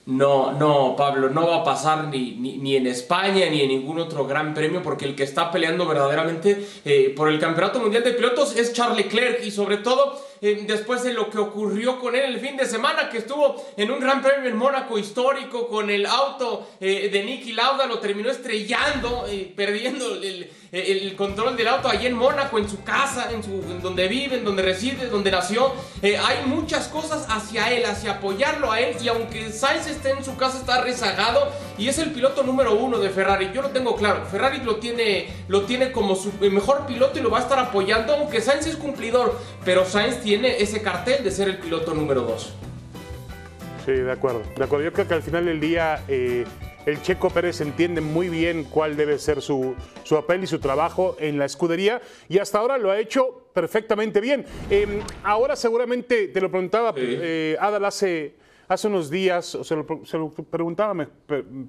No, 0.05 0.51
no, 0.51 0.95
Pablo, 0.97 1.30
no 1.30 1.47
va 1.47 1.57
a 1.57 1.64
pasar 1.64 2.07
ni, 2.09 2.32
ni, 2.36 2.76
en 2.76 2.88
España 2.88 3.49
ni 3.49 3.61
en 3.61 3.70
ningún 3.70 3.99
otro 3.99 4.28
gran 4.28 4.53
premio 4.53 4.82
porque 4.84 5.05
el 5.05 5.16
que 5.16 5.24
está 5.24 5.49
peleando 5.49 5.86
verdaderamente 5.86 6.68
eh, 6.84 7.14
por 7.16 7.30
el 7.30 7.39
Campeonato 7.39 7.80
Mundial 7.80 8.03
de 8.03 8.11
Pilotos 8.11 8.57
es 8.57 8.74
Charles 8.74 8.97
Leclerc 8.97 9.45
y 9.45 9.51
sobre 9.51 9.78
todo 9.78 10.20
eh, 10.42 10.64
después 10.68 11.04
de 11.04 11.14
lo 11.14 11.30
que 11.30 11.38
ocurrió 11.38 12.00
con 12.00 12.16
él 12.16 12.24
el 12.24 12.40
fin 12.40 12.58
de 12.58 12.66
semana 12.66 13.10
que 13.10 13.20
estuvo 13.20 13.64
en 13.78 13.92
un 13.92 14.00
gran 14.00 14.22
premio 14.22 14.50
en 14.50 14.58
Mónaco 14.58 14.98
histórico 14.98 15.68
con 15.68 15.90
el 15.90 16.06
auto 16.06 16.68
eh, 16.80 17.10
de 17.12 17.24
Nicky 17.24 17.54
Lauda, 17.54 17.86
lo 17.86 18.00
terminó 18.00 18.30
estrellando, 18.30 19.26
perdiendo 19.56 20.16
el 20.16 20.50
el 20.74 21.16
control 21.16 21.56
del 21.56 21.68
auto 21.68 21.88
allí 21.88 22.08
en 22.08 22.16
Mónaco, 22.16 22.58
en 22.58 22.68
su 22.68 22.84
casa, 22.84 23.30
en, 23.32 23.44
su, 23.44 23.62
donde 23.84 24.08
vive, 24.08 24.38
en 24.38 24.44
donde 24.44 24.64
reside, 24.64 25.08
donde 25.08 25.30
nació. 25.30 25.72
Eh, 26.02 26.18
hay 26.18 26.48
muchas 26.48 26.88
cosas 26.88 27.28
hacia 27.30 27.72
él, 27.72 27.86
hacia 27.86 28.14
apoyarlo 28.14 28.72
a 28.72 28.80
él. 28.80 28.96
Y 29.00 29.08
aunque 29.08 29.52
Sainz 29.52 29.86
esté 29.86 30.10
en 30.10 30.26
su 30.26 30.36
casa, 30.36 30.58
está 30.58 30.82
rezagado 30.82 31.52
y 31.78 31.90
es 31.90 32.00
el 32.00 32.12
piloto 32.12 32.42
número 32.42 32.74
uno 32.74 32.98
de 32.98 33.12
Ferrari. 33.12 33.52
Yo 33.54 33.62
lo 33.62 33.70
tengo 33.70 33.96
claro. 33.96 34.26
Ferrari 34.26 34.62
lo 34.64 34.78
tiene, 34.78 35.28
lo 35.48 35.62
tiene 35.66 35.92
como 35.92 36.16
su 36.16 36.34
mejor 36.40 36.88
piloto 36.88 37.20
y 37.20 37.22
lo 37.22 37.30
va 37.30 37.38
a 37.38 37.42
estar 37.44 37.60
apoyando, 37.60 38.16
aunque 38.16 38.42
Sainz 38.42 38.66
es 38.66 38.76
cumplidor. 38.76 39.40
Pero 39.64 39.86
Sainz 39.86 40.22
tiene 40.22 40.33
ese 40.44 40.82
cartel 40.82 41.24
de 41.24 41.32
ser 41.32 41.50
el 41.50 41.58
piloto 41.58 41.94
número 41.94 42.22
dos. 42.22 42.54
Sí, 43.86 43.92
de 43.92 44.12
acuerdo. 44.12 44.42
De 44.56 44.64
acuerdo. 44.64 44.86
Yo 44.86 44.94
creo 44.94 45.08
que 45.08 45.14
al 45.14 45.24
final 45.24 45.46
del 45.46 45.60
día. 45.60 46.04
Eh, 46.08 46.46
el 46.86 47.02
Checo 47.02 47.30
Pérez 47.30 47.62
entiende 47.62 48.02
muy 48.02 48.28
bien 48.28 48.66
cuál 48.66 48.98
debe 48.98 49.18
ser 49.18 49.42
su, 49.42 49.76
papel 50.10 50.44
y 50.44 50.48
su 50.48 50.60
trabajo 50.60 51.16
en 51.20 51.40
la 51.40 51.46
escudería 51.46 52.02
y 52.28 52.40
hasta 52.40 52.60
ahora 52.60 52.78
lo 52.78 52.92
ha 52.92 53.00
hecho 53.00 53.48
perfectamente 53.54 54.20
bien. 54.20 54.46
Em, 54.70 55.00
ahora 55.24 55.56
seguramente 55.56 56.28
te 56.28 56.42
lo 56.42 56.50
preguntaba 56.52 56.94
eh, 56.98 57.56
Adal 57.60 57.86
hace, 57.86 58.36
hace 58.68 58.88
unos 58.88 59.09
días, 59.09 59.57
se 59.61 59.76
lo, 59.76 59.86
preguntaba, 59.86 61.07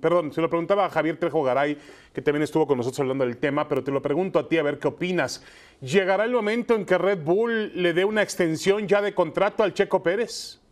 perdón, 0.01 0.33
se 0.33 0.41
lo 0.41 0.49
preguntaba 0.49 0.87
a 0.87 0.91
Javier 0.91 1.17
Trejo 1.17 1.43
Garay, 1.43 1.79
que 2.13 2.23
también 2.23 2.43
estuvo 2.43 2.67
con 2.67 2.79
nosotros 2.79 3.01
hablando 3.01 3.25
del 3.25 3.37
tema, 3.37 3.69
pero 3.69 3.83
te 3.83 3.91
lo 3.91 4.01
pregunto 4.01 4.39
a 4.39 4.49
ti 4.49 4.59
a 4.59 4.63
ver 4.63 4.79
qué 4.79 4.89
opinas. 4.89 5.43
¿Llegará 5.81 6.25
el 6.25 6.33
momento 6.33 6.75
en 6.75 6.85
que 6.85 6.99
Red 6.99 7.23
Bull 7.23 7.73
le 7.75 7.93
dé 7.93 8.05
una 8.05 8.23
extensión 8.23 8.89
ya 8.89 9.03
de 9.03 9.15
contrato 9.15 9.63
al 9.63 9.75
Checo 9.75 10.03
Pérez? 10.03 10.64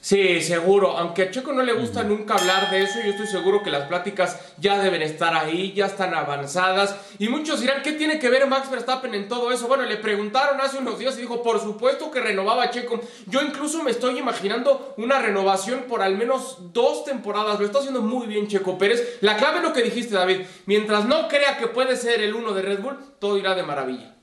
Sí, 0.00 0.40
seguro. 0.42 0.96
Aunque 0.96 1.22
a 1.22 1.30
Checo 1.30 1.52
no 1.52 1.62
le 1.62 1.72
gusta 1.72 2.04
nunca 2.04 2.34
hablar 2.34 2.70
de 2.70 2.82
eso, 2.82 3.00
yo 3.00 3.10
estoy 3.10 3.26
seguro 3.26 3.62
que 3.62 3.70
las 3.70 3.88
pláticas 3.88 4.38
ya 4.58 4.78
deben 4.78 5.02
estar 5.02 5.34
ahí, 5.34 5.72
ya 5.72 5.86
están 5.86 6.14
avanzadas. 6.14 6.94
Y 7.18 7.28
muchos 7.28 7.60
dirán, 7.60 7.82
¿qué 7.82 7.92
tiene 7.92 8.18
que 8.18 8.28
ver 8.28 8.46
Max 8.46 8.70
Verstappen 8.70 9.14
en 9.14 9.28
todo 9.28 9.50
eso? 9.50 9.66
Bueno, 9.66 9.84
le 9.84 9.96
preguntaron 9.96 10.60
hace 10.60 10.78
unos 10.78 10.98
días 10.98 11.18
y 11.18 11.22
dijo, 11.22 11.42
por 11.42 11.60
supuesto 11.60 12.10
que 12.10 12.20
renovaba 12.20 12.64
a 12.64 12.70
Checo. 12.70 13.00
Yo 13.26 13.42
incluso 13.42 13.82
me 13.82 13.90
estoy 13.90 14.18
imaginando 14.18 14.94
una 14.98 15.18
renovación 15.18 15.84
por 15.88 16.02
al 16.02 16.16
menos 16.16 16.72
dos 16.72 17.04
temporadas. 17.04 17.58
Lo 17.58 17.66
está 17.66 17.80
haciendo 17.80 18.00
muy 18.00 18.26
bien 18.28 18.46
Checo 18.46 18.78
Pérez. 18.78 19.18
La 19.20 19.36
clave 19.36 19.58
es 19.58 19.62
lo 19.64 19.72
que 19.72 19.82
dijiste, 19.82 20.14
David. 20.14 20.42
Mientras 20.66 21.06
no 21.06 21.28
crea 21.28 21.58
que 21.58 21.66
puede 21.66 21.96
ser 21.96 22.22
el 22.22 22.34
uno 22.34 22.54
de 22.54 22.62
Red 22.62 22.80
Bull, 22.80 22.98
todo 23.18 23.36
irá 23.36 23.54
de 23.54 23.64
maravilla. 23.64 24.17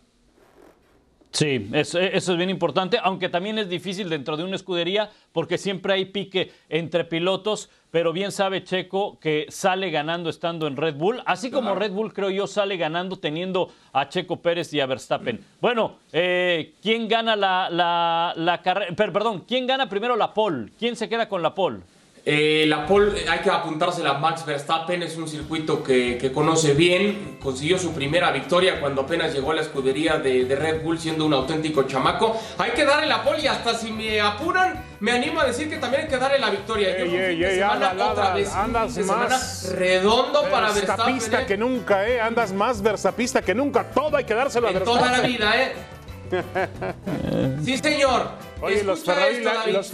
Sí, 1.35 1.69
eso, 1.73 1.99
es 1.99 2.37
bien 2.37 2.49
importante, 2.49 2.97
aunque 3.03 3.27
también 3.27 3.59
es 3.59 3.67
difícil 3.67 4.07
dentro 4.07 4.37
de 4.37 4.45
una 4.45 4.55
escudería 4.55 5.11
porque 5.33 5.57
siempre 5.57 5.93
hay 5.93 6.05
pique 6.05 6.53
entre 6.69 7.03
pilotos, 7.03 7.69
pero 7.91 8.13
bien 8.13 8.31
sabe 8.31 8.63
Checo 8.63 9.19
que 9.19 9.45
sale 9.49 9.89
ganando 9.91 10.29
estando 10.29 10.65
en 10.65 10.77
Red 10.77 10.95
Bull, 10.95 11.21
así 11.25 11.51
como 11.51 11.75
Red 11.75 11.91
Bull 11.91 12.13
creo 12.13 12.29
yo 12.29 12.47
sale 12.47 12.77
ganando 12.77 13.17
teniendo 13.17 13.69
a 13.91 14.07
Checo 14.07 14.37
Pérez 14.37 14.73
y 14.73 14.79
a 14.79 14.85
Verstappen. 14.85 15.43
Bueno, 15.59 15.97
eh, 16.13 16.73
¿quién 16.81 17.09
gana 17.09 17.35
la, 17.35 17.69
la, 17.69 18.33
la 18.37 18.61
carrera? 18.61 18.95
Perdón, 18.95 19.43
¿quién 19.45 19.67
gana 19.67 19.89
primero 19.89 20.15
la 20.15 20.33
pole? 20.33 20.71
¿Quién 20.79 20.95
se 20.95 21.09
queda 21.09 21.27
con 21.27 21.41
la 21.41 21.53
pole? 21.53 21.79
Eh, 22.27 22.65
la 22.67 22.87
pole 22.87 23.29
hay 23.29 23.37
que 23.37 23.51
apuntársela 23.51 24.09
a 24.09 24.17
Max 24.17 24.43
Verstappen, 24.43 25.03
es 25.03 25.15
un 25.15 25.27
circuito 25.27 25.83
que, 25.83 26.31
conoce 26.33 26.73
bien, 26.73 27.37
consiguió 27.39 27.77
su 27.77 27.93
primera 27.93 28.31
victoria 28.31 28.79
cuando 28.79 29.01
apenas 29.01 29.31
llegó 29.31 29.51
a 29.51 29.53
la 29.53 29.61
escudería 29.61 30.17
de, 30.17 30.55
Red 30.55 30.81
Bull 30.81 30.97
siendo 30.97 31.27
un 31.27 31.33
auténtico 31.33 31.83
chamaco. 31.83 32.35
Hay 32.57 32.71
que 32.71 32.83
darle 32.83 33.05
la 33.05 33.21
pole 33.21 33.41
y 33.41 33.47
hasta 33.47 33.75
si 33.75 33.91
me 33.91 34.19
apuran, 34.19 34.83
me 35.01 35.11
animo 35.11 35.39
a 35.39 35.45
decir 35.45 35.69
que 35.69 35.77
también 35.77 36.03
hay 36.03 36.07
que 36.09 36.17
darle 36.17 36.39
la 36.39 36.49
victoria. 36.49 36.97
Yo 36.97 37.47
semana 37.47 37.93
otra 38.11 38.33
vez, 38.33 38.51
andas 38.51 38.97
más 38.97 39.71
redondo 39.73 40.49
para 40.49 40.71
Verstappen. 40.71 41.17
¿eh? 41.17 41.45
que 41.47 41.57
nunca, 41.57 42.07
¿eh? 42.07 42.19
Andas 42.19 42.51
más 42.51 42.81
versapista 42.81 43.43
que 43.43 43.53
nunca, 43.53 43.83
todo 43.83 44.17
hay 44.17 44.23
que 44.23 44.33
dárselo 44.33 44.69
a 44.69 44.71
Verstappen. 44.71 44.99
toda 44.99 45.15
la 45.15 45.21
vida, 45.21 45.61
¿eh? 45.61 45.73
Sí, 47.63 47.77
señor. 47.77 48.29
Oye, 48.61 48.83
los 48.83 49.03
Ferrari, 49.03 49.71
los 49.71 49.87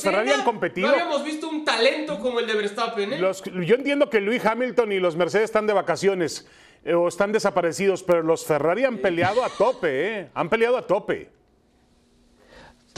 Ferrari, 0.00 0.30
han 0.30 0.44
competido. 0.44 0.88
No 0.88 0.94
habíamos 0.94 1.24
visto 1.24 1.48
un 1.48 1.64
talento 1.64 2.18
como 2.18 2.40
el 2.40 2.46
de 2.46 2.54
Verstappen. 2.54 3.12
¿eh? 3.12 3.18
yo 3.18 3.74
entiendo 3.74 4.10
que 4.10 4.20
Luis 4.20 4.44
Hamilton 4.44 4.92
y 4.92 5.00
los 5.00 5.16
Mercedes 5.16 5.44
están 5.44 5.66
de 5.66 5.72
vacaciones 5.72 6.46
eh, 6.84 6.94
o 6.94 7.08
están 7.08 7.32
desaparecidos, 7.32 8.02
pero 8.02 8.22
los 8.22 8.44
Ferrari 8.44 8.84
han 8.84 8.98
peleado 8.98 9.44
a 9.44 9.50
tope, 9.50 10.20
¿eh? 10.20 10.30
Han 10.34 10.48
peleado 10.48 10.76
a 10.76 10.86
tope. 10.86 11.30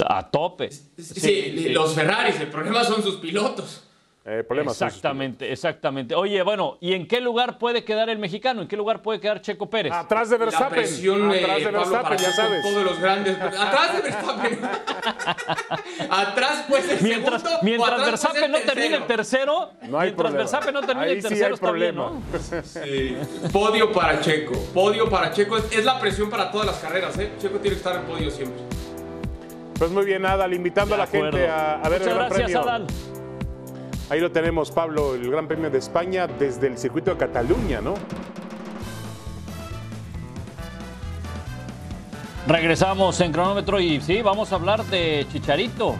A 0.06 0.30
tope. 0.30 0.70
sí, 0.70 1.68
los 1.68 1.94
Ferraris, 1.94 2.40
el 2.40 2.48
problema 2.48 2.84
son 2.84 3.02
sus 3.02 3.16
pilotos. 3.16 3.88
Eh, 4.24 4.44
exactamente, 4.48 5.50
exactamente. 5.50 6.14
Oye, 6.14 6.40
bueno, 6.42 6.78
¿y 6.80 6.94
en 6.94 7.08
qué 7.08 7.20
lugar 7.20 7.58
puede 7.58 7.82
quedar 7.82 8.08
el 8.08 8.20
mexicano? 8.20 8.62
¿En 8.62 8.68
qué 8.68 8.76
lugar 8.76 9.02
puede 9.02 9.18
quedar 9.18 9.40
Checo 9.40 9.68
Pérez? 9.68 9.92
Atrás 9.92 10.30
de 10.30 10.36
Verstappen. 10.38 10.68
La 10.68 10.82
presión, 10.84 11.28
Atrás 11.28 11.58
de 11.58 11.70
Verstappen, 11.72 12.18
ya 12.18 12.30
sabes. 12.30 12.62
Todos 12.62 12.84
los 12.84 13.00
grandes. 13.00 13.36
Atrás 13.40 13.96
de 13.96 14.02
Verstappen. 14.02 14.60
atrás 16.10 16.64
pues 16.68 16.88
el 16.88 17.02
mientras, 17.02 17.42
segundo. 17.42 17.60
Mientras 17.62 18.06
Verstappen 18.06 18.52
no 18.52 18.58
termine 18.60 18.94
el 18.94 19.06
tercero. 19.06 19.70
No 19.88 19.98
hay 19.98 20.10
mientras 20.10 20.14
problema. 20.14 20.38
Verstappen 20.38 20.74
no 20.74 20.80
termine 20.82 21.10
el 21.10 21.22
tercero, 21.22 21.54
está 21.54 21.66
problema. 21.66 22.10
bien, 22.10 22.64
sí. 22.64 23.16
Podio 23.52 23.90
para 23.90 24.20
Checo. 24.20 24.52
Podio 24.72 25.10
para 25.10 25.32
Checo. 25.32 25.56
Es, 25.56 25.84
la 25.84 25.98
presión 25.98 26.30
para 26.30 26.48
todas 26.52 26.68
las 26.68 26.78
carreras, 26.78 27.18
¿eh? 27.18 27.32
Checo 27.40 27.58
tiene 27.58 27.76
que 27.76 27.78
estar 27.78 27.96
en 27.96 28.02
podio 28.02 28.30
siempre. 28.30 28.62
Pues 29.76 29.90
muy 29.90 30.04
bien, 30.04 30.24
Adal, 30.24 30.54
invitando 30.54 30.94
a 30.94 30.98
la 30.98 31.06
gente 31.08 31.48
a, 31.48 31.80
a 31.80 31.88
ver 31.88 31.98
Muchas 31.98 32.06
el 32.06 32.14
Gran 32.14 32.28
gracias, 32.28 32.50
Premio. 32.50 32.60
Adal. 32.60 32.86
Ahí 34.12 34.20
lo 34.20 34.30
tenemos, 34.30 34.70
Pablo, 34.70 35.14
el 35.14 35.30
Gran 35.30 35.48
Premio 35.48 35.70
de 35.70 35.78
España 35.78 36.26
desde 36.26 36.66
el 36.66 36.76
circuito 36.76 37.12
de 37.12 37.16
Cataluña, 37.16 37.80
¿no? 37.80 37.94
Regresamos 42.46 43.18
en 43.22 43.32
cronómetro 43.32 43.80
y 43.80 44.02
sí, 44.02 44.20
vamos 44.20 44.52
a 44.52 44.56
hablar 44.56 44.84
de 44.84 45.26
Chicharito. 45.32 45.94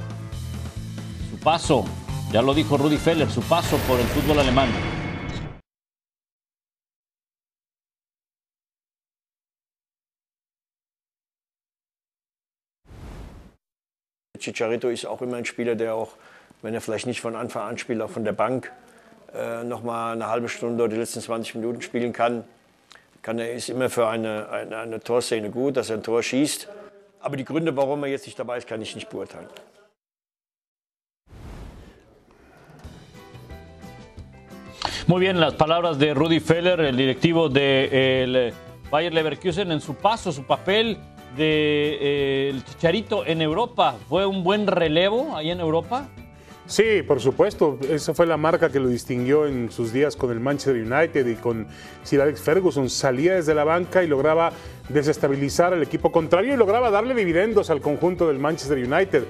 Su 1.30 1.38
paso, 1.38 1.86
ya 2.30 2.42
lo 2.42 2.52
dijo 2.52 2.76
Rudy 2.76 2.98
Feller, 2.98 3.30
su 3.30 3.40
paso 3.40 3.78
por 3.88 3.98
el 3.98 4.04
fútbol 4.04 4.40
alemán. 4.40 4.68
Chicharito 14.38 14.90
ist 14.90 15.06
auch 15.06 15.22
immer 15.22 15.38
ein 15.38 15.46
Spieler, 15.46 15.76
der 15.76 15.94
auch 15.94 16.18
wenn 16.62 16.74
er 16.74 16.80
vielleicht 16.80 17.06
nicht 17.06 17.20
von 17.20 17.36
Anfang 17.36 17.68
an 17.68 17.78
spielt, 17.78 18.00
auch 18.00 18.10
von 18.10 18.24
der 18.24 18.32
Bank 18.32 18.72
äh, 19.34 19.64
nochmal 19.64 20.14
eine 20.14 20.28
halbe 20.28 20.48
Stunde 20.48 20.84
oder 20.84 20.94
die 20.94 21.00
letzten 21.00 21.20
20 21.20 21.56
Minuten 21.56 21.82
spielen 21.82 22.12
kann. 22.12 22.44
kann 23.22 23.38
er 23.38 23.52
ist 23.52 23.68
immer 23.68 23.88
für 23.88 24.08
eine, 24.08 24.48
eine, 24.50 24.76
eine 24.78 25.00
Torszene 25.00 25.50
gut, 25.50 25.76
dass 25.76 25.90
er 25.90 25.96
ein 25.96 26.02
Tor 26.02 26.22
schießt. 26.22 26.68
Aber 27.20 27.36
die 27.36 27.44
Gründe, 27.44 27.76
warum 27.76 28.02
er 28.02 28.10
jetzt 28.10 28.26
nicht 28.26 28.38
dabei 28.38 28.58
ist, 28.58 28.66
kann 28.66 28.82
ich 28.82 28.94
nicht 28.94 29.08
beurteilen. 29.08 29.48
Muy 35.06 35.20
bien, 35.20 35.38
las 35.38 35.54
palabras 35.54 35.98
de 35.98 36.14
Rudy 36.14 36.40
Feller, 36.40 36.78
el 36.80 36.96
directivo 36.96 37.48
de 37.48 38.52
Bayer 38.90 39.12
Leverkusen, 39.12 39.70
en 39.72 39.80
su 39.80 39.94
paso, 39.94 40.30
su 40.30 40.44
papel 40.44 40.96
de 41.36 41.98
eh, 42.50 42.60
Chicharito 42.70 43.24
en 43.24 43.42
Europa. 43.42 43.96
¿Fue 44.08 44.26
un 44.26 44.44
buen 44.44 44.66
relevo 44.66 45.36
ahí 45.36 45.50
en 45.50 45.60
Europa? 45.60 46.08
Sí, 46.72 47.02
por 47.06 47.20
supuesto. 47.20 47.78
Esa 47.86 48.14
fue 48.14 48.24
la 48.24 48.38
marca 48.38 48.72
que 48.72 48.80
lo 48.80 48.88
distinguió 48.88 49.46
en 49.46 49.70
sus 49.70 49.92
días 49.92 50.16
con 50.16 50.30
el 50.30 50.40
Manchester 50.40 50.74
United 50.74 51.26
y 51.26 51.34
con 51.34 51.66
Sir 52.02 52.22
Alex 52.22 52.40
Ferguson. 52.40 52.88
Salía 52.88 53.34
desde 53.34 53.54
la 53.54 53.62
banca 53.62 54.02
y 54.02 54.06
lograba 54.06 54.52
desestabilizar 54.88 55.74
al 55.74 55.82
equipo 55.82 56.10
contrario 56.10 56.54
y 56.54 56.56
lograba 56.56 56.90
darle 56.90 57.14
dividendos 57.14 57.68
al 57.68 57.82
conjunto 57.82 58.26
del 58.26 58.38
Manchester 58.38 58.78
United. 58.78 59.24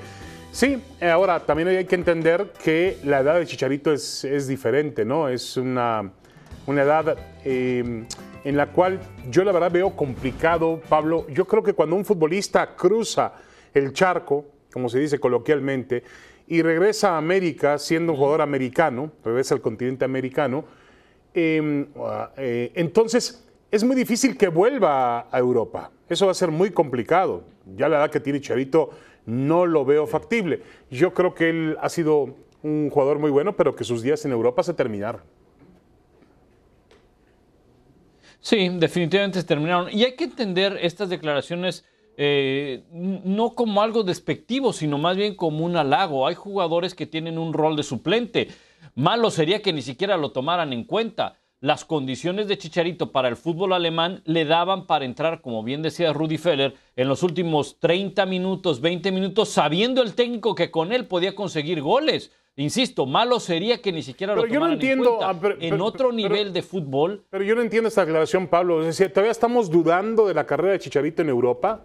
Sí, 0.53 0.81
ahora 1.01 1.41
también 1.41 1.67
hay 1.67 1.85
que 1.85 1.97
entender 1.97 2.53
que 2.63 2.99
la 3.03 3.19
edad 3.19 3.35
de 3.35 3.45
Chicharito 3.45 3.93
es, 3.93 4.47
diferente, 4.47 5.05
¿no? 5.05 5.29
Es 5.29 5.57
una, 5.57 6.13
una 6.67 6.83
edad 6.83 7.17
eh, 7.45 8.05
en 8.45 8.57
la 8.57 8.69
cual 8.69 9.01
yo 9.29 9.43
la 9.43 9.51
verdad 9.51 9.73
veo 9.73 9.97
complicado, 9.97 10.81
Pablo. 10.89 11.27
Yo 11.29 11.45
creo 11.47 11.65
que 11.65 11.73
cuando 11.73 11.97
un 11.97 12.05
futbolista 12.05 12.77
cruza 12.77 13.33
el 13.75 13.93
charco, 13.93 14.45
como 14.73 14.89
se 14.89 15.01
dice 15.01 15.19
coloquialmente, 15.19 16.05
y 16.47 16.63
regresa 16.63 17.15
a 17.15 17.19
América 17.19 17.79
siendo 17.79 18.13
un 18.13 18.19
jugador 18.19 18.43
americano, 18.43 19.13
regresa 19.25 19.55
al 19.55 19.61
continente 19.61 20.05
americano, 20.05 20.65
em, 21.35 21.87
eh, 22.37 22.73
entonces 22.75 23.47
es 23.71 23.85
muy 23.85 23.97
difícil 23.97 24.37
que 24.37 24.49
vuelva 24.49 25.29
a 25.31 25.39
Europa. 25.39 25.91
Eso 26.09 26.27
va 26.27 26.33
a 26.33 26.35
ser 26.35 26.51
muy 26.51 26.71
complicado. 26.71 27.45
Ya 27.77 27.89
la 27.89 27.99
edad 27.99 28.11
que 28.11 28.21
tiene 28.21 28.41
Charito 28.41 28.91
no 29.25 29.67
lo 29.67 29.85
veo 29.85 30.07
factible. 30.07 30.61
Yo 30.91 31.15
creo 31.15 31.35
que 31.35 31.49
él 31.49 31.79
ha 31.81 31.89
sido 31.89 32.35
un 32.63 32.91
jugador 32.91 33.19
muy 33.19 33.31
bueno, 33.31 33.57
pero 33.57 33.75
que 33.75 33.85
sus 33.85 34.03
días 34.03 34.25
en 34.25 34.33
Europa 34.33 34.63
se 34.63 34.75
terminaron. 34.75 35.23
Sí, 38.41 38.69
definitivamente 38.69 39.41
se 39.41 39.47
terminaron. 39.47 39.89
Y 39.91 40.05
hay 40.05 40.17
que 40.17 40.25
entender 40.25 40.77
estas 40.83 41.09
declaraciones 41.09 41.85
eh, 42.17 42.85
no 42.93 43.55
como 43.55 43.83
algo 43.83 44.03
despectivo, 44.03 44.73
sino 44.73 44.99
más 44.99 45.17
bien 45.17 45.35
como 45.35 45.65
un 45.65 45.77
halago. 45.77 46.27
Hay 46.27 46.35
jugadores 46.35 46.95
que 46.95 47.07
tienen 47.07 47.39
un 47.39 47.53
rol 47.53 47.77
de 47.77 47.83
suplente. 47.83 48.49
Malo 48.95 49.31
sería 49.31 49.63
que 49.63 49.73
ni 49.73 49.83
siquiera 49.83 50.17
lo 50.17 50.33
tomaran 50.33 50.73
en 50.73 50.85
cuenta. 50.85 51.39
Las 51.61 51.85
condiciones 51.85 52.49
de 52.49 52.59
Chicharito 52.59 53.13
para 53.13 53.29
el 53.29 53.37
fútbol 53.37 53.73
alemán 53.73 54.21
le 54.25 54.45
daban 54.45 54.89
para 54.89 55.05
entrar, 55.05 55.41
como 55.41 55.63
bien 55.63 55.81
decía 55.81 56.13
Rudy 56.13 56.37
Feller, 56.37 56.75
en 56.97 57.07
los 57.07 57.23
últimos 57.23 57.79
30 57.79 58.27
minutos, 58.27 58.81
20 58.81 59.13
minutos, 59.13 59.51
sabiendo 59.51 60.03
el 60.03 60.15
técnico 60.15 60.57
que 60.57 60.73
con 60.73 60.93
él 60.93 61.07
podía 61.07 61.37
conseguir 61.37 61.81
goles. 61.81 62.33
Insisto, 62.57 63.07
malo 63.07 63.41
sería 63.41 63.81
que 63.81 63.93
ni 63.93 64.03
siquiera 64.03 64.35
lo 64.35 64.43
tomaran 64.43 64.83
en 64.83 64.99
cuenta. 64.99 65.31
Ah, 65.31 65.55
en 65.61 65.81
otro 65.81 66.13
nivel 66.13 66.53
de 66.53 66.63
fútbol. 66.63 67.25
Pero 67.31 67.45
yo 67.45 67.55
no 67.55 67.63
entiendo 67.63 67.89
esta 67.89 68.05
declaración, 68.05 68.49
Pablo. 68.49 68.81
Es 68.81 68.87
decir, 68.89 69.11
¿todavía 69.11 69.31
estamos 69.31 69.71
dudando 69.71 70.27
de 70.27 70.35
la 70.35 70.45
carrera 70.45 70.73
de 70.73 70.81
Chicharito 70.81 71.23
en 71.23 71.29
Europa? 71.29 71.85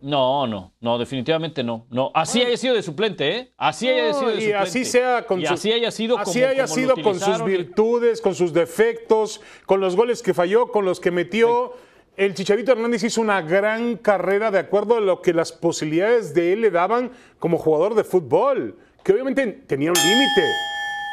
No, 0.00 0.46
no, 0.46 0.74
no, 0.80 0.98
definitivamente 0.98 1.64
no. 1.64 1.86
No, 1.90 2.10
así 2.14 2.42
haya 2.42 2.56
sido 2.56 2.74
de 2.74 2.82
suplente, 2.82 3.36
¿eh? 3.36 3.52
Así 3.56 3.88
haya 3.88 4.12
sido 4.12 4.30
de 4.30 4.34
suplente. 4.34 4.48
Y 4.50 4.52
así 4.52 4.84
sea 4.84 5.22
con 5.26 5.40
y 5.40 5.46
así 5.46 5.72
haya 5.72 5.90
sido 5.90 6.18
así 6.18 6.44
haya 6.44 6.66
sido 6.66 6.94
con 7.02 7.18
sus 7.18 7.42
virtudes, 7.44 8.20
con 8.20 8.34
sus 8.34 8.52
defectos, 8.52 9.40
con 9.64 9.80
los 9.80 9.96
goles 9.96 10.22
que 10.22 10.34
falló, 10.34 10.68
con 10.68 10.84
los 10.84 11.00
que 11.00 11.10
metió. 11.10 11.72
El 12.16 12.34
Chicharito 12.34 12.72
Hernández 12.72 13.04
hizo 13.04 13.20
una 13.20 13.42
gran 13.42 13.96
carrera 13.96 14.50
de 14.50 14.58
acuerdo 14.58 14.96
a 14.96 15.00
lo 15.00 15.20
que 15.20 15.34
las 15.34 15.52
posibilidades 15.52 16.34
de 16.34 16.52
él 16.52 16.62
le 16.62 16.70
daban 16.70 17.10
como 17.38 17.58
jugador 17.58 17.94
de 17.94 18.04
fútbol, 18.04 18.78
que 19.02 19.12
obviamente 19.12 19.46
tenía 19.66 19.90
un 19.90 19.96
límite, 19.96 20.50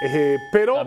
eh, 0.07 0.37
pero 0.51 0.85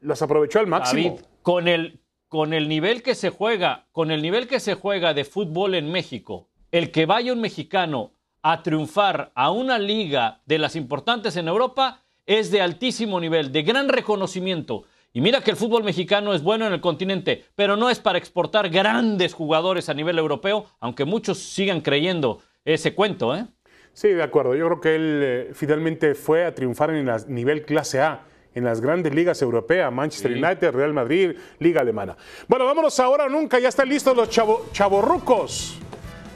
las 0.00 0.22
aprovechó 0.22 0.60
al 0.60 0.66
máximo. 0.66 1.10
David, 1.10 1.20
con 1.42 1.68
el, 1.68 2.00
con 2.28 2.54
el 2.54 2.68
nivel 2.68 3.02
que 3.02 3.14
se 3.14 3.30
juega, 3.30 3.86
con 3.92 4.10
el 4.10 4.22
nivel 4.22 4.46
que 4.46 4.60
se 4.60 4.74
juega 4.74 5.14
de 5.14 5.24
fútbol 5.24 5.74
en 5.74 5.90
México, 5.90 6.49
el 6.72 6.90
que 6.90 7.06
vaya 7.06 7.32
un 7.32 7.40
mexicano 7.40 8.12
a 8.42 8.62
triunfar 8.62 9.32
a 9.34 9.50
una 9.50 9.78
liga 9.78 10.40
de 10.46 10.58
las 10.58 10.76
importantes 10.76 11.36
en 11.36 11.48
Europa 11.48 12.02
es 12.26 12.50
de 12.50 12.60
altísimo 12.60 13.20
nivel, 13.20 13.52
de 13.52 13.62
gran 13.62 13.88
reconocimiento. 13.88 14.84
Y 15.12 15.20
mira 15.20 15.40
que 15.40 15.50
el 15.50 15.56
fútbol 15.56 15.82
mexicano 15.82 16.32
es 16.32 16.42
bueno 16.42 16.66
en 16.66 16.72
el 16.72 16.80
continente, 16.80 17.44
pero 17.56 17.76
no 17.76 17.90
es 17.90 17.98
para 17.98 18.18
exportar 18.18 18.68
grandes 18.70 19.34
jugadores 19.34 19.88
a 19.88 19.94
nivel 19.94 20.18
europeo, 20.18 20.66
aunque 20.78 21.04
muchos 21.04 21.38
sigan 21.38 21.80
creyendo 21.80 22.38
ese 22.64 22.94
cuento. 22.94 23.34
¿eh? 23.34 23.46
Sí, 23.92 24.08
de 24.08 24.22
acuerdo. 24.22 24.54
Yo 24.54 24.66
creo 24.66 24.80
que 24.80 24.94
él 24.94 25.20
eh, 25.22 25.50
finalmente 25.52 26.14
fue 26.14 26.44
a 26.44 26.54
triunfar 26.54 26.90
en 26.90 27.08
el 27.08 27.14
nivel 27.26 27.64
clase 27.64 28.00
A 28.00 28.26
en 28.54 28.64
las 28.64 28.80
grandes 28.80 29.14
ligas 29.14 29.42
europeas, 29.42 29.92
Manchester 29.92 30.32
United, 30.32 30.72
Real 30.72 30.92
Madrid, 30.92 31.36
Liga 31.58 31.80
Alemana. 31.80 32.16
Bueno, 32.48 32.64
vámonos 32.64 32.98
ahora 32.98 33.28
nunca, 33.28 33.60
ya 33.60 33.68
están 33.68 33.88
listos 33.88 34.16
los 34.16 34.28
chavo, 34.28 34.66
chavorrucos 34.72 35.78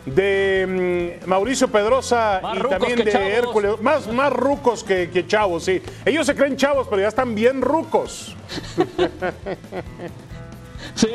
de 0.06 1.20
mm, 1.24 1.28
Mauricio 1.28 1.68
Pedrosa 1.68 2.40
y 2.54 2.68
también 2.68 3.04
de 3.04 3.12
Hércules. 3.12 3.80
Más, 3.80 4.06
más 4.12 4.32
rucos 4.32 4.84
que, 4.84 5.10
que, 5.10 5.26
chavos, 5.26 5.64
sí. 5.64 5.82
Ellos 6.04 6.26
se 6.26 6.34
creen 6.34 6.56
chavos, 6.56 6.86
pero 6.88 7.02
ya 7.02 7.08
están 7.08 7.34
bien 7.34 7.62
rucos. 7.62 8.36
sí. 10.94 11.08